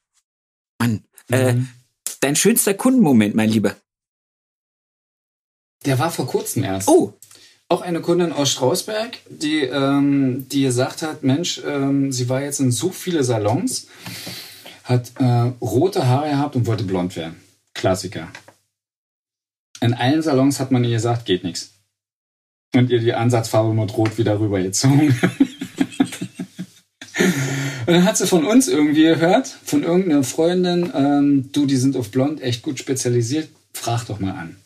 Mann, 0.80 1.04
äh, 1.30 1.52
mhm. 1.52 1.60
äh, 1.60 2.10
dein 2.18 2.34
schönster 2.34 2.74
Kundenmoment, 2.74 3.36
mein 3.36 3.50
Lieber. 3.50 3.76
Der 5.84 6.00
war 6.00 6.10
vor 6.10 6.26
kurzem 6.26 6.64
erst. 6.64 6.88
Oh. 6.88 7.14
Auch 7.68 7.82
eine 7.82 8.00
Kundin 8.00 8.32
aus 8.32 8.50
Strausberg, 8.50 9.18
die, 9.28 9.60
ähm, 9.60 10.48
die 10.48 10.62
gesagt 10.62 11.02
hat, 11.02 11.22
Mensch, 11.22 11.60
ähm, 11.64 12.10
sie 12.10 12.28
war 12.28 12.40
jetzt 12.40 12.58
in 12.60 12.72
so 12.72 12.90
viele 12.90 13.22
Salons, 13.22 13.86
hat 14.86 15.12
äh, 15.18 15.52
rote 15.60 16.06
Haare 16.06 16.30
gehabt 16.30 16.56
und 16.56 16.66
wollte 16.66 16.84
blond 16.84 17.16
werden. 17.16 17.36
Klassiker. 17.74 18.28
In 19.80 19.94
allen 19.94 20.22
Salons 20.22 20.60
hat 20.60 20.70
man 20.70 20.84
ihr 20.84 20.90
gesagt, 20.90 21.26
geht 21.26 21.44
nichts. 21.44 21.72
Und 22.74 22.90
ihr 22.90 23.00
die 23.00 23.12
Ansatzfarbe 23.12 23.74
mit 23.74 23.96
Rot 23.96 24.16
wieder 24.16 24.38
rübergezogen. 24.38 25.08
Und 25.08 25.18
dann 27.86 28.04
hat 28.04 28.16
sie 28.16 28.26
von 28.26 28.44
uns 28.44 28.68
irgendwie 28.68 29.02
gehört, 29.02 29.48
von 29.48 29.82
irgendeiner 29.82 30.22
Freundin, 30.22 30.92
ähm, 30.94 31.50
du, 31.52 31.66
die 31.66 31.76
sind 31.76 31.96
auf 31.96 32.10
blond 32.10 32.40
echt 32.40 32.62
gut 32.62 32.78
spezialisiert, 32.78 33.48
frag 33.72 34.04
doch 34.06 34.20
mal 34.20 34.32
an. 34.32 34.56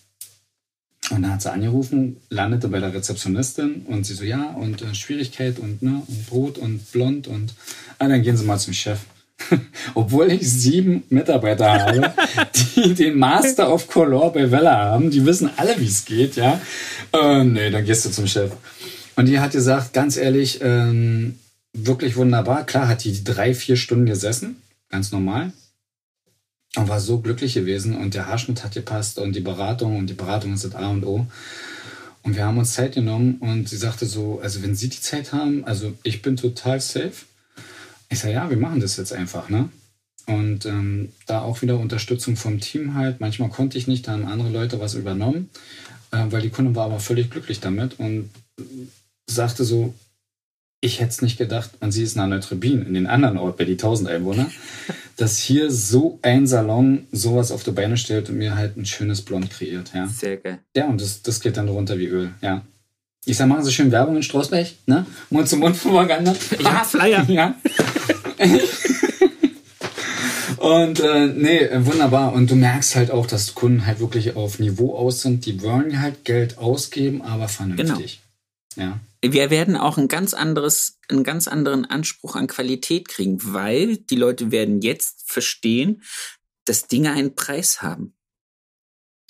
Und 1.11 1.23
dann 1.23 1.33
hat 1.33 1.43
sie 1.43 1.51
angerufen, 1.51 2.19
landete 2.29 2.69
bei 2.69 2.79
der 2.79 2.93
Rezeptionistin 2.95 3.87
und 3.87 4.05
sie 4.05 4.15
so, 4.15 4.25
ja, 4.25 4.51
und 4.51 4.83
äh, 4.83 4.95
Schwierigkeit 4.95 5.59
und, 5.59 5.83
ne, 5.83 6.03
und 6.07 6.31
rot 6.31 6.59
und 6.59 6.93
blond 6.93 7.27
und 7.27 7.55
ah, 7.99 8.07
dann 8.09 8.23
gehen 8.23 8.37
Sie 8.37 8.45
mal 8.45 8.59
zum 8.59 8.75
Chef. 8.75 9.01
Obwohl 9.95 10.31
ich 10.31 10.49
sieben 10.49 11.05
Mitarbeiter 11.09 11.73
habe, 11.73 12.13
die 12.77 12.95
den 12.95 13.19
Master 13.19 13.73
of 13.73 13.87
Color 13.89 14.33
bei 14.33 14.51
Wella 14.51 14.77
haben, 14.77 15.11
die 15.11 15.25
wissen 15.25 15.51
alle, 15.57 15.79
wie 15.79 15.87
es 15.87 16.05
geht, 16.05 16.37
ja. 16.37 16.61
Äh, 17.13 17.45
nee, 17.45 17.71
dann 17.71 17.85
gehst 17.85 18.05
du 18.05 18.11
zum 18.11 18.27
Chef. 18.27 18.53
Und 19.17 19.27
die 19.27 19.41
hat 19.41 19.53
gesagt, 19.53 19.93
ganz 19.93 20.17
ehrlich, 20.17 20.61
ähm, 20.63 21.39
wirklich 21.73 22.17
wunderbar. 22.17 22.65
Klar 22.65 22.89
hat 22.89 23.05
die 23.05 23.25
drei, 23.25 23.55
vier 23.55 23.77
Stunden 23.77 24.07
gesessen, 24.07 24.57
ganz 24.89 25.13
normal 25.13 25.53
und 26.77 26.89
war 26.89 27.01
so 27.01 27.19
glücklich 27.21 27.55
gewesen 27.55 27.97
und 27.97 28.15
der 28.15 28.27
Haarschnitt 28.27 28.63
hat 28.63 28.73
gepasst 28.73 29.19
und 29.19 29.35
die 29.35 29.41
Beratung 29.41 29.97
und 29.97 30.07
die 30.09 30.15
Beratung 30.15 30.55
ist 30.55 30.65
das 30.65 30.75
A 30.75 30.89
und 30.89 31.05
O. 31.05 31.27
Und 32.23 32.37
wir 32.37 32.45
haben 32.45 32.59
uns 32.59 32.75
Zeit 32.75 32.95
genommen 32.95 33.39
und 33.41 33.69
sie 33.69 33.77
sagte 33.77 34.07
so, 34.07 34.41
also 34.43 34.63
wenn 34.63 34.75
Sie 34.75 34.89
die 34.89 35.01
Zeit 35.01 35.33
haben, 35.33 35.65
also 35.65 35.95
ich 36.03 36.23
bin 36.23 36.37
total 36.37 36.81
safe. 36.81 37.13
Ich 38.11 38.19
sage, 38.19 38.35
ja, 38.35 38.51
wir 38.51 38.57
machen 38.57 38.81
das 38.81 38.97
jetzt 38.97 39.13
einfach, 39.13 39.49
ne? 39.49 39.69
Und 40.27 40.67
ähm, 40.67 41.13
da 41.27 41.41
auch 41.41 41.63
wieder 41.63 41.79
Unterstützung 41.79 42.37
vom 42.37 42.61
Team 42.61 42.95
halt. 42.95 43.21
Manchmal 43.21 43.49
konnte 43.49 43.79
ich 43.79 43.87
nicht, 43.87 44.07
da 44.07 44.13
haben 44.13 44.27
andere 44.27 44.51
Leute 44.51 44.79
was 44.81 44.95
übernommen. 44.95 45.49
äh, 46.13 46.27
weil 46.31 46.43
die 46.43 46.51
Kundin 46.51 46.75
war 46.77 46.87
aber 46.87 47.01
völlig 47.01 47.31
glücklich 47.31 47.61
damit 47.61 47.99
und 47.99 48.31
sagte 49.29 49.65
so, 49.65 49.95
ich 50.83 50.99
hätte 51.01 51.11
es 51.11 51.23
nicht 51.23 51.37
gedacht, 51.39 51.71
und 51.81 51.93
sie 51.93 52.03
ist 52.03 52.17
nach 52.17 52.27
Neutrebin, 52.27 52.85
in 52.87 52.95
den 52.95 53.07
anderen 53.07 53.37
Ort 53.39 53.59
bei 53.59 53.65
die 53.65 53.73
1000 53.73 54.09
Einwohner, 54.09 54.51
dass 55.17 55.39
hier 55.39 55.71
so 55.71 56.19
ein 56.23 56.47
Salon 56.47 57.07
sowas 57.13 57.53
auf 57.53 57.63
die 57.65 57.71
Beine 57.73 57.97
stellt 57.97 58.29
und 58.31 58.39
mir 58.39 58.57
halt 58.57 58.77
ein 58.77 58.87
schönes 58.87 59.23
Blond 59.23 59.51
kreiert. 59.51 59.93
Ja, 59.95 60.07
Sehr 60.09 60.37
geil. 60.39 60.59
ja 60.77 60.87
und 60.87 61.01
das, 61.01 61.23
das 61.23 61.41
geht 61.41 61.57
dann 61.57 61.69
runter 61.69 61.99
wie 61.99 62.07
Öl. 62.07 62.31
Ja. 62.41 62.63
Ich 63.27 63.37
sag, 63.37 63.49
machen 63.49 63.63
Sie 63.65 63.73
schön 63.73 63.93
Werbung 63.93 64.17
in 64.17 64.23
Strausberg, 64.23 64.69
ne? 64.87 65.05
Mund-zu-Mund-Propaganda. 65.29 66.35
Ja, 66.61 66.85
Flyer. 66.85 67.25
Ja. 67.29 67.55
Und 70.57 71.01
äh, 71.01 71.27
nee, 71.29 71.69
wunderbar. 71.87 72.35
Und 72.35 72.51
du 72.51 72.55
merkst 72.55 72.95
halt 72.95 73.11
auch, 73.11 73.27
dass 73.27 73.55
Kunden 73.55 73.87
halt 73.87 73.99
wirklich 74.01 74.37
auf 74.37 74.59
Niveau 74.59 74.95
aus 74.95 75.23
sind. 75.23 75.47
Die 75.47 75.63
wollen 75.63 76.03
halt 76.03 76.27
Geld 76.27 76.59
ausgeben, 76.59 77.23
aber 77.23 77.49
vernünftig. 77.49 78.21
Ja. 78.77 79.01
Wir 79.23 79.51
werden 79.51 79.77
auch 79.77 79.97
ein 79.97 80.09
ganz 80.09 80.35
anderes, 80.35 80.99
einen 81.09 81.25
ganz 81.25 81.49
anderen 81.49 81.87
Anspruch 81.87 82.37
an 82.37 82.47
Qualität 82.47 83.09
kriegen, 83.09 83.39
weil 83.43 83.97
die 83.97 84.17
Leute 84.17 84.51
werden 84.51 84.83
jetzt 84.83 85.31
verstehen, 85.31 86.03
dass 86.67 86.87
Dinge 86.87 87.13
einen 87.13 87.35
Preis 87.35 87.81
haben. 87.81 88.15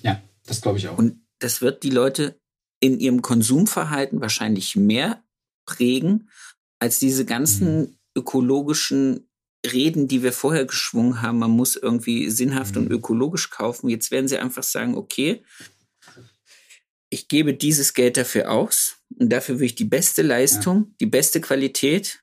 Ja, 0.02 0.20
das 0.46 0.60
glaube 0.60 0.78
ich 0.78 0.88
auch. 0.88 0.98
Und 0.98 1.24
das 1.38 1.60
wird 1.60 1.84
die 1.84 1.90
Leute 1.90 2.40
in 2.80 2.98
ihrem 2.98 3.22
Konsumverhalten 3.22 4.20
wahrscheinlich 4.20 4.74
mehr 4.74 5.22
prägen 5.64 6.28
als 6.80 6.98
diese 6.98 7.24
ganzen 7.24 7.99
ökologischen 8.20 9.28
Reden, 9.66 10.08
die 10.08 10.22
wir 10.22 10.32
vorher 10.32 10.64
geschwungen 10.64 11.22
haben. 11.22 11.38
Man 11.38 11.50
muss 11.50 11.76
irgendwie 11.76 12.30
sinnhaft 12.30 12.76
und 12.76 12.90
ökologisch 12.90 13.50
kaufen. 13.50 13.90
Jetzt 13.90 14.10
werden 14.10 14.28
sie 14.28 14.38
einfach 14.38 14.62
sagen, 14.62 14.96
okay, 14.96 15.42
ich 17.10 17.28
gebe 17.28 17.54
dieses 17.54 17.92
Geld 17.92 18.16
dafür 18.16 18.50
aus 18.50 18.96
und 19.18 19.30
dafür 19.30 19.58
will 19.58 19.66
ich 19.66 19.74
die 19.74 19.84
beste 19.84 20.22
Leistung, 20.22 20.94
die 21.00 21.06
beste 21.06 21.40
Qualität 21.40 22.22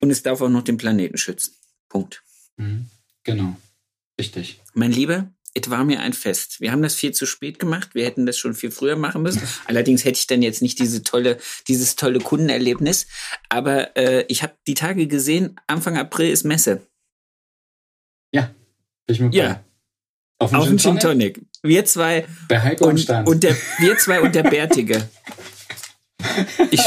und 0.00 0.10
es 0.10 0.22
darf 0.22 0.40
auch 0.40 0.48
noch 0.48 0.62
den 0.62 0.76
Planeten 0.76 1.16
schützen. 1.16 1.54
Punkt. 1.88 2.22
Mhm. 2.56 2.90
Genau. 3.24 3.56
Richtig. 4.18 4.60
Mein 4.74 4.92
Lieber, 4.92 5.32
es 5.54 5.68
war 5.68 5.84
mir 5.84 6.00
ein 6.00 6.12
Fest. 6.12 6.60
Wir 6.60 6.70
haben 6.72 6.82
das 6.82 6.94
viel 6.94 7.12
zu 7.12 7.26
spät 7.26 7.58
gemacht. 7.58 7.90
Wir 7.94 8.04
hätten 8.04 8.26
das 8.26 8.38
schon 8.38 8.54
viel 8.54 8.70
früher 8.70 8.96
machen 8.96 9.22
müssen. 9.22 9.42
Allerdings 9.66 10.04
hätte 10.04 10.18
ich 10.18 10.26
dann 10.26 10.42
jetzt 10.42 10.62
nicht 10.62 10.78
diese 10.78 11.02
tolle, 11.02 11.38
dieses 11.68 11.96
tolle 11.96 12.20
Kundenerlebnis. 12.20 13.06
Aber 13.48 13.96
äh, 13.96 14.24
ich 14.28 14.42
habe 14.42 14.54
die 14.66 14.74
Tage 14.74 15.06
gesehen, 15.06 15.56
Anfang 15.66 15.96
April 15.96 16.30
ist 16.30 16.44
Messe. 16.44 16.86
Ja. 18.32 18.54
Ich 19.06 19.20
mit 19.20 19.34
Ja. 19.34 19.64
Auf 20.38 20.50
dem 20.50 20.78
Gin 20.78 20.98
Tonic. 20.98 21.42
Wir 21.62 21.84
zwei 21.84 22.26
Bei 22.48 22.62
Heiko 22.62 22.86
und, 22.88 23.10
und 23.10 23.42
der, 23.42 23.54
wir 23.78 23.98
zwei 23.98 24.22
und 24.22 24.34
der 24.34 24.42
Bärtige. 24.50 25.06
Ich 26.70 26.82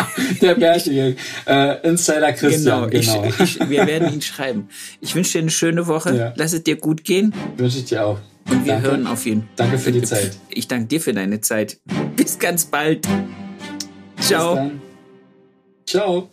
der 0.40 0.54
Bärtige. 0.54 1.16
Äh, 1.46 1.88
Insider 1.88 2.32
Christian, 2.32 2.90
genau, 2.90 3.20
genau. 3.20 3.24
Ich, 3.40 3.60
ich, 3.60 3.68
wir 3.68 3.86
werden 3.86 4.12
ihn 4.12 4.22
schreiben. 4.22 4.68
Ich 5.00 5.14
wünsche 5.14 5.32
dir 5.32 5.42
eine 5.42 5.50
schöne 5.50 5.86
Woche. 5.86 6.16
Ja. 6.16 6.32
Lass 6.36 6.52
es 6.52 6.62
dir 6.64 6.76
gut 6.76 7.04
gehen 7.04 7.32
Wünsche 7.56 7.78
ich 7.78 7.84
dir 7.86 8.04
auch. 8.06 8.18
und 8.50 8.64
wir 8.64 8.74
Danke. 8.74 8.90
hören 8.90 9.06
auf 9.06 9.24
ihn. 9.26 9.48
Danke 9.56 9.78
für 9.78 9.92
die 9.92 10.02
Zeit. 10.02 10.32
Ich 10.50 10.68
danke 10.68 10.86
dir 10.86 11.00
für 11.00 11.12
deine 11.12 11.40
Zeit. 11.40 11.78
Bis 12.16 12.38
ganz 12.38 12.64
bald. 12.66 13.06
Ciao. 14.20 14.70
Ciao. 15.86 16.28